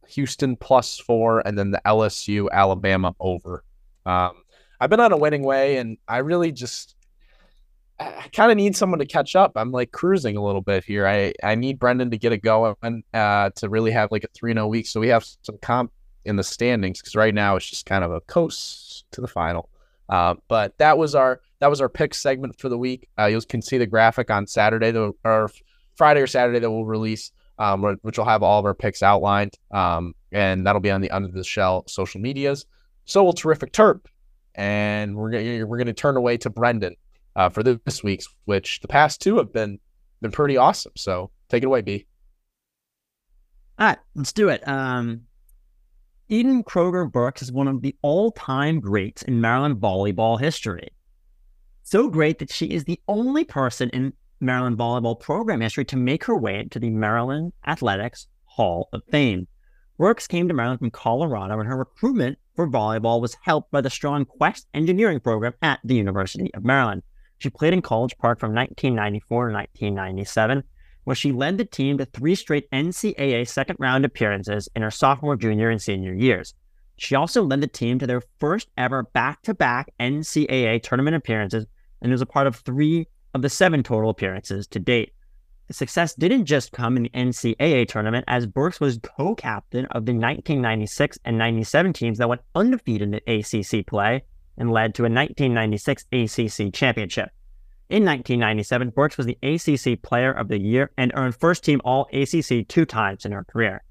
Houston 0.07 0.55
plus 0.55 0.99
four, 0.99 1.41
and 1.47 1.57
then 1.57 1.71
the 1.71 1.81
LSU 1.85 2.47
Alabama 2.51 3.15
over. 3.19 3.63
Um, 4.05 4.33
I've 4.79 4.89
been 4.89 4.99
on 4.99 5.13
a 5.13 5.17
winning 5.17 5.43
way, 5.43 5.77
and 5.77 5.97
I 6.07 6.17
really 6.17 6.51
just 6.51 6.94
I, 7.99 8.27
kind 8.33 8.51
of 8.51 8.57
need 8.57 8.75
someone 8.75 8.99
to 8.99 9.05
catch 9.05 9.35
up. 9.35 9.53
I'm 9.55 9.71
like 9.71 9.91
cruising 9.91 10.37
a 10.37 10.43
little 10.43 10.61
bit 10.61 10.83
here. 10.83 11.07
I 11.07 11.33
I 11.43 11.55
need 11.55 11.79
Brendan 11.79 12.11
to 12.11 12.17
get 12.17 12.33
it 12.33 12.41
going 12.41 13.03
uh, 13.13 13.49
to 13.55 13.69
really 13.69 13.91
have 13.91 14.11
like 14.11 14.23
a 14.23 14.27
three 14.33 14.53
0 14.53 14.67
week, 14.67 14.87
so 14.87 14.99
we 14.99 15.07
have 15.09 15.25
some 15.43 15.57
comp 15.61 15.91
in 16.25 16.35
the 16.35 16.43
standings 16.43 16.99
because 16.99 17.15
right 17.15 17.33
now 17.33 17.55
it's 17.55 17.69
just 17.69 17.85
kind 17.85 18.03
of 18.03 18.11
a 18.11 18.21
coast 18.21 19.05
to 19.11 19.21
the 19.21 19.27
final. 19.27 19.69
Uh, 20.09 20.35
but 20.47 20.77
that 20.77 20.97
was 20.97 21.15
our 21.15 21.41
that 21.59 21.69
was 21.69 21.81
our 21.81 21.89
pick 21.89 22.13
segment 22.13 22.59
for 22.59 22.69
the 22.69 22.77
week. 22.77 23.07
Uh, 23.17 23.25
you 23.25 23.39
can 23.41 23.61
see 23.61 23.77
the 23.77 23.87
graphic 23.87 24.29
on 24.29 24.45
Saturday, 24.45 24.91
the, 24.91 25.13
or 25.23 25.49
Friday 25.95 26.21
or 26.21 26.27
Saturday 26.27 26.59
that 26.59 26.69
we'll 26.69 26.85
release, 26.85 27.31
um, 27.57 27.97
which 28.01 28.17
will 28.17 28.25
have 28.25 28.43
all 28.43 28.59
of 28.59 28.65
our 28.65 28.73
picks 28.73 29.01
outlined, 29.01 29.53
um, 29.71 30.13
and 30.31 30.67
that'll 30.67 30.81
be 30.81 30.91
on 30.91 31.01
the 31.01 31.11
Under 31.11 31.29
the 31.29 31.43
Shell 31.43 31.85
social 31.87 32.19
medias. 32.19 32.65
So 33.05 33.23
will 33.23 33.33
Terrific 33.33 33.71
Terp, 33.71 34.05
and 34.53 35.15
we're 35.15 35.65
we're 35.65 35.77
gonna 35.77 35.93
turn 35.93 36.17
away 36.17 36.37
to 36.37 36.49
Brendan 36.49 36.95
uh, 37.35 37.49
for 37.49 37.63
this 37.63 38.03
week's, 38.03 38.27
which 38.45 38.79
the 38.81 38.87
past 38.87 39.21
two 39.21 39.37
have 39.37 39.51
been 39.51 39.79
been 40.21 40.31
pretty 40.31 40.57
awesome. 40.57 40.93
So 40.95 41.31
take 41.49 41.63
it 41.63 41.67
away, 41.67 41.81
B. 41.81 42.07
All 43.77 43.87
right, 43.87 43.97
let's 44.15 44.31
do 44.31 44.49
it. 44.49 44.65
Um, 44.67 45.21
Eden 46.29 46.63
Kroger 46.63 47.11
Burks 47.11 47.41
is 47.41 47.51
one 47.51 47.67
of 47.67 47.81
the 47.81 47.95
all-time 48.01 48.79
greats 48.79 49.21
in 49.23 49.41
Maryland 49.41 49.75
volleyball 49.75 50.39
history. 50.39 50.89
So 51.83 52.07
great 52.07 52.39
that 52.39 52.51
she 52.51 52.67
is 52.67 52.85
the 52.85 52.99
only 53.07 53.43
person 53.43 53.89
in 53.89 54.13
Maryland 54.39 54.77
volleyball 54.77 55.19
program 55.19 55.61
history 55.61 55.85
to 55.85 55.97
make 55.97 56.23
her 56.23 56.35
way 56.35 56.67
to 56.71 56.79
the 56.79 56.89
Maryland 56.89 57.53
Athletics 57.67 58.27
Hall 58.45 58.89
of 58.91 59.03
Fame. 59.11 59.47
Burks 59.97 60.27
came 60.27 60.47
to 60.47 60.53
Maryland 60.53 60.79
from 60.79 60.91
Colorado, 60.91 61.59
and 61.59 61.67
her 61.67 61.77
recruitment 61.77 62.37
for 62.55 62.67
volleyball 62.67 63.21
was 63.21 63.37
helped 63.43 63.71
by 63.71 63.81
the 63.81 63.89
strong 63.89 64.25
Quest 64.25 64.67
engineering 64.73 65.19
program 65.19 65.53
at 65.61 65.79
the 65.83 65.95
University 65.95 66.53
of 66.53 66.63
Maryland. 66.63 67.03
She 67.45 67.51
played 67.51 67.73
in 67.73 67.83
College 67.83 68.17
Park 68.17 68.39
from 68.39 68.55
1994 68.55 69.49
to 69.49 69.53
1997 69.53 70.63
where 71.03 71.15
she 71.15 71.31
led 71.31 71.59
the 71.59 71.65
team 71.65 71.99
to 71.99 72.05
three 72.05 72.33
straight 72.33 72.67
NCAA 72.71 73.47
second 73.47 73.75
round 73.77 74.03
appearances 74.03 74.67
in 74.75 74.81
her 74.81 74.89
sophomore, 74.89 75.35
junior, 75.35 75.69
and 75.69 75.79
senior 75.79 76.15
years. 76.15 76.55
She 76.97 77.13
also 77.13 77.43
led 77.43 77.61
the 77.61 77.67
team 77.67 77.99
to 77.99 78.07
their 78.07 78.23
first 78.39 78.69
ever 78.79 79.03
back 79.03 79.43
to 79.43 79.53
back 79.53 79.93
NCAA 79.99 80.81
tournament 80.81 81.15
appearances 81.15 81.67
and 82.01 82.11
was 82.11 82.21
a 82.21 82.25
part 82.25 82.47
of 82.47 82.55
three 82.55 83.05
of 83.35 83.43
the 83.43 83.49
seven 83.49 83.83
total 83.83 84.09
appearances 84.09 84.65
to 84.69 84.79
date. 84.79 85.13
The 85.67 85.75
success 85.75 86.15
didn't 86.15 86.45
just 86.45 86.71
come 86.71 86.97
in 86.97 87.03
the 87.03 87.09
NCAA 87.09 87.87
tournament, 87.87 88.25
as 88.27 88.47
Burks 88.47 88.79
was 88.79 88.99
co 89.03 89.35
captain 89.35 89.85
of 89.91 90.07
the 90.07 90.13
1996 90.13 91.19
and 91.23 91.37
97 91.37 91.93
teams 91.93 92.17
that 92.17 92.27
went 92.27 92.41
undefeated 92.55 93.13
in 93.13 93.35
ACC 93.35 93.85
play 93.85 94.23
and 94.57 94.71
led 94.71 94.95
to 94.95 95.03
a 95.03 95.09
1996 95.09 96.05
ACC 96.11 96.73
championship. 96.73 97.29
In 97.87 98.03
1997, 98.03 98.89
Burks 98.89 99.15
was 99.15 99.27
the 99.27 99.37
ACC 99.43 100.01
Player 100.01 100.31
of 100.31 100.47
the 100.47 100.59
Year 100.59 100.89
and 100.97 101.11
earned 101.15 101.35
first 101.35 101.63
team 101.63 101.81
All 101.85 102.07
ACC 102.11 102.67
two 102.67 102.83
times 102.83 103.25
in 103.25 103.31
her 103.31 103.43
career. 103.43 103.83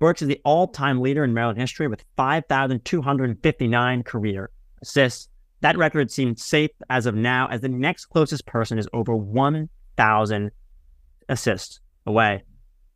Burks 0.00 0.22
is 0.22 0.28
the 0.28 0.40
all 0.44 0.66
time 0.66 1.00
leader 1.00 1.22
in 1.22 1.34
Maryland 1.34 1.60
history 1.60 1.86
with 1.86 2.04
5,259 2.16 4.02
career 4.02 4.50
assists. 4.82 5.28
That 5.60 5.78
record 5.78 6.10
seems 6.10 6.44
safe 6.44 6.70
as 6.90 7.06
of 7.06 7.14
now, 7.14 7.46
as 7.48 7.60
the 7.60 7.68
next 7.68 8.06
closest 8.06 8.44
person 8.44 8.76
is 8.76 8.88
over 8.92 9.14
1,000 9.14 10.50
assists 11.28 11.80
away. 12.06 12.42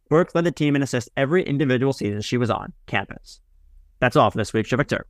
Burks 0.08 0.34
led 0.34 0.44
the 0.44 0.52
team 0.52 0.74
in 0.74 0.82
assists 0.82 1.10
every 1.16 1.44
individual 1.44 1.92
season 1.92 2.20
she 2.20 2.36
was 2.36 2.50
on 2.50 2.72
campus. 2.86 3.40
That's 4.00 4.16
all 4.16 4.30
for 4.30 4.38
this 4.38 4.52
week's 4.52 4.70
Terrific 4.70 4.88
Terp. 4.88 5.04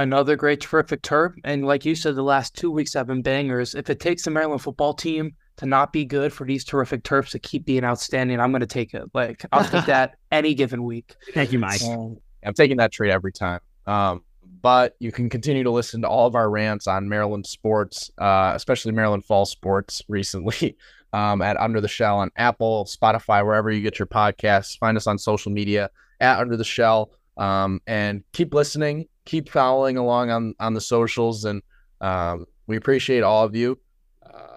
Another 0.00 0.34
great, 0.34 0.62
terrific 0.62 1.02
terp. 1.02 1.34
And 1.44 1.66
like 1.66 1.84
you 1.84 1.94
said, 1.94 2.14
the 2.14 2.22
last 2.22 2.56
two 2.56 2.70
weeks 2.70 2.94
have 2.94 3.06
been 3.06 3.20
bangers. 3.20 3.74
If 3.74 3.90
it 3.90 4.00
takes 4.00 4.22
the 4.22 4.30
Maryland 4.30 4.62
football 4.62 4.94
team 4.94 5.34
to 5.58 5.66
not 5.66 5.92
be 5.92 6.06
good 6.06 6.32
for 6.32 6.46
these 6.46 6.64
terrific 6.64 7.02
terps 7.02 7.28
to 7.32 7.38
keep 7.38 7.66
being 7.66 7.84
outstanding, 7.84 8.40
I'm 8.40 8.50
going 8.50 8.60
to 8.60 8.66
take 8.66 8.94
it. 8.94 9.04
Like, 9.12 9.44
I'll 9.52 9.68
take 9.68 9.84
that 9.84 10.16
any 10.32 10.54
given 10.54 10.84
week. 10.84 11.14
Thank 11.34 11.52
you, 11.52 11.58
Mike. 11.58 11.82
I'm 11.82 12.54
taking 12.54 12.78
that 12.78 12.92
trade 12.92 13.10
every 13.10 13.30
time. 13.30 13.60
Um, 13.86 14.22
but 14.62 14.96
you 15.00 15.12
can 15.12 15.28
continue 15.28 15.64
to 15.64 15.70
listen 15.70 16.00
to 16.00 16.08
all 16.08 16.26
of 16.26 16.34
our 16.34 16.48
rants 16.48 16.86
on 16.86 17.06
Maryland 17.06 17.46
sports, 17.46 18.10
uh, 18.16 18.52
especially 18.54 18.92
Maryland 18.92 19.26
fall 19.26 19.44
sports 19.44 20.00
recently 20.08 20.78
um, 21.12 21.42
at 21.42 21.58
Under 21.58 21.82
the 21.82 21.88
Shell 21.88 22.20
on 22.20 22.30
Apple, 22.36 22.86
Spotify, 22.86 23.44
wherever 23.44 23.70
you 23.70 23.82
get 23.82 23.98
your 23.98 24.06
podcasts. 24.06 24.78
Find 24.78 24.96
us 24.96 25.06
on 25.06 25.18
social 25.18 25.52
media 25.52 25.90
at 26.20 26.38
Under 26.38 26.56
the 26.56 26.64
Shell 26.64 27.10
um, 27.36 27.80
and 27.86 28.22
keep 28.32 28.54
listening, 28.54 29.08
keep 29.30 29.48
following 29.48 29.96
along 29.96 30.30
on, 30.30 30.54
on 30.58 30.74
the 30.74 30.80
socials. 30.80 31.44
And 31.44 31.62
um, 32.00 32.46
we 32.66 32.76
appreciate 32.76 33.22
all 33.22 33.44
of 33.44 33.54
you. 33.54 33.78
Uh, 34.26 34.56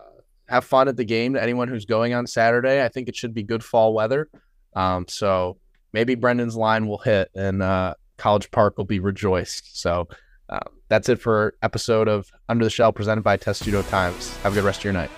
have 0.49 0.65
fun 0.65 0.88
at 0.88 0.97
the 0.97 1.05
game 1.05 1.36
to 1.36 1.41
anyone 1.41 1.67
who's 1.67 1.86
going 1.86 2.15
on 2.15 2.26
Saturday. 2.26 2.84
I 2.84 2.89
think 2.89 3.07
it 3.07 3.15
should 3.15 3.36
be 3.36 3.43
good 3.43 3.63
fall 3.63 3.93
weather. 3.93 4.30
Um, 4.76 5.05
so 5.07 5.57
maybe 5.93 6.15
Brendan's 6.15 6.55
line 6.55 6.88
will 6.88 6.97
hit 6.97 7.30
and 7.36 7.61
uh, 7.61 7.93
College 8.17 8.49
Park 8.49 8.80
will 8.80 8.86
be 8.86 8.99
rejoiced. 8.99 9.80
So 9.80 10.07
um, 10.49 10.59
that's 10.89 11.07
it 11.07 11.21
for 11.21 11.53
episode 11.61 12.07
of 12.07 12.28
Under 12.49 12.65
the 12.65 12.71
Shell 12.71 12.93
presented 12.93 13.24
by 13.24 13.38
Testudo 13.38 13.84
Times. 13.84 14.36
Have 14.38 14.53
a 14.53 14.55
good 14.55 14.63
rest 14.63 14.80
of 14.80 14.86
your 14.86 14.93
night. 14.93 15.11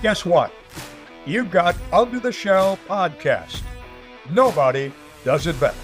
Guess 0.00 0.24
what? 0.24 0.52
You've 1.26 1.50
got 1.50 1.76
Under 1.92 2.18
the 2.18 2.32
Shell 2.32 2.78
podcast. 2.88 3.62
Nobody 4.30 4.90
does 5.22 5.46
it 5.46 5.60
better. 5.60 5.76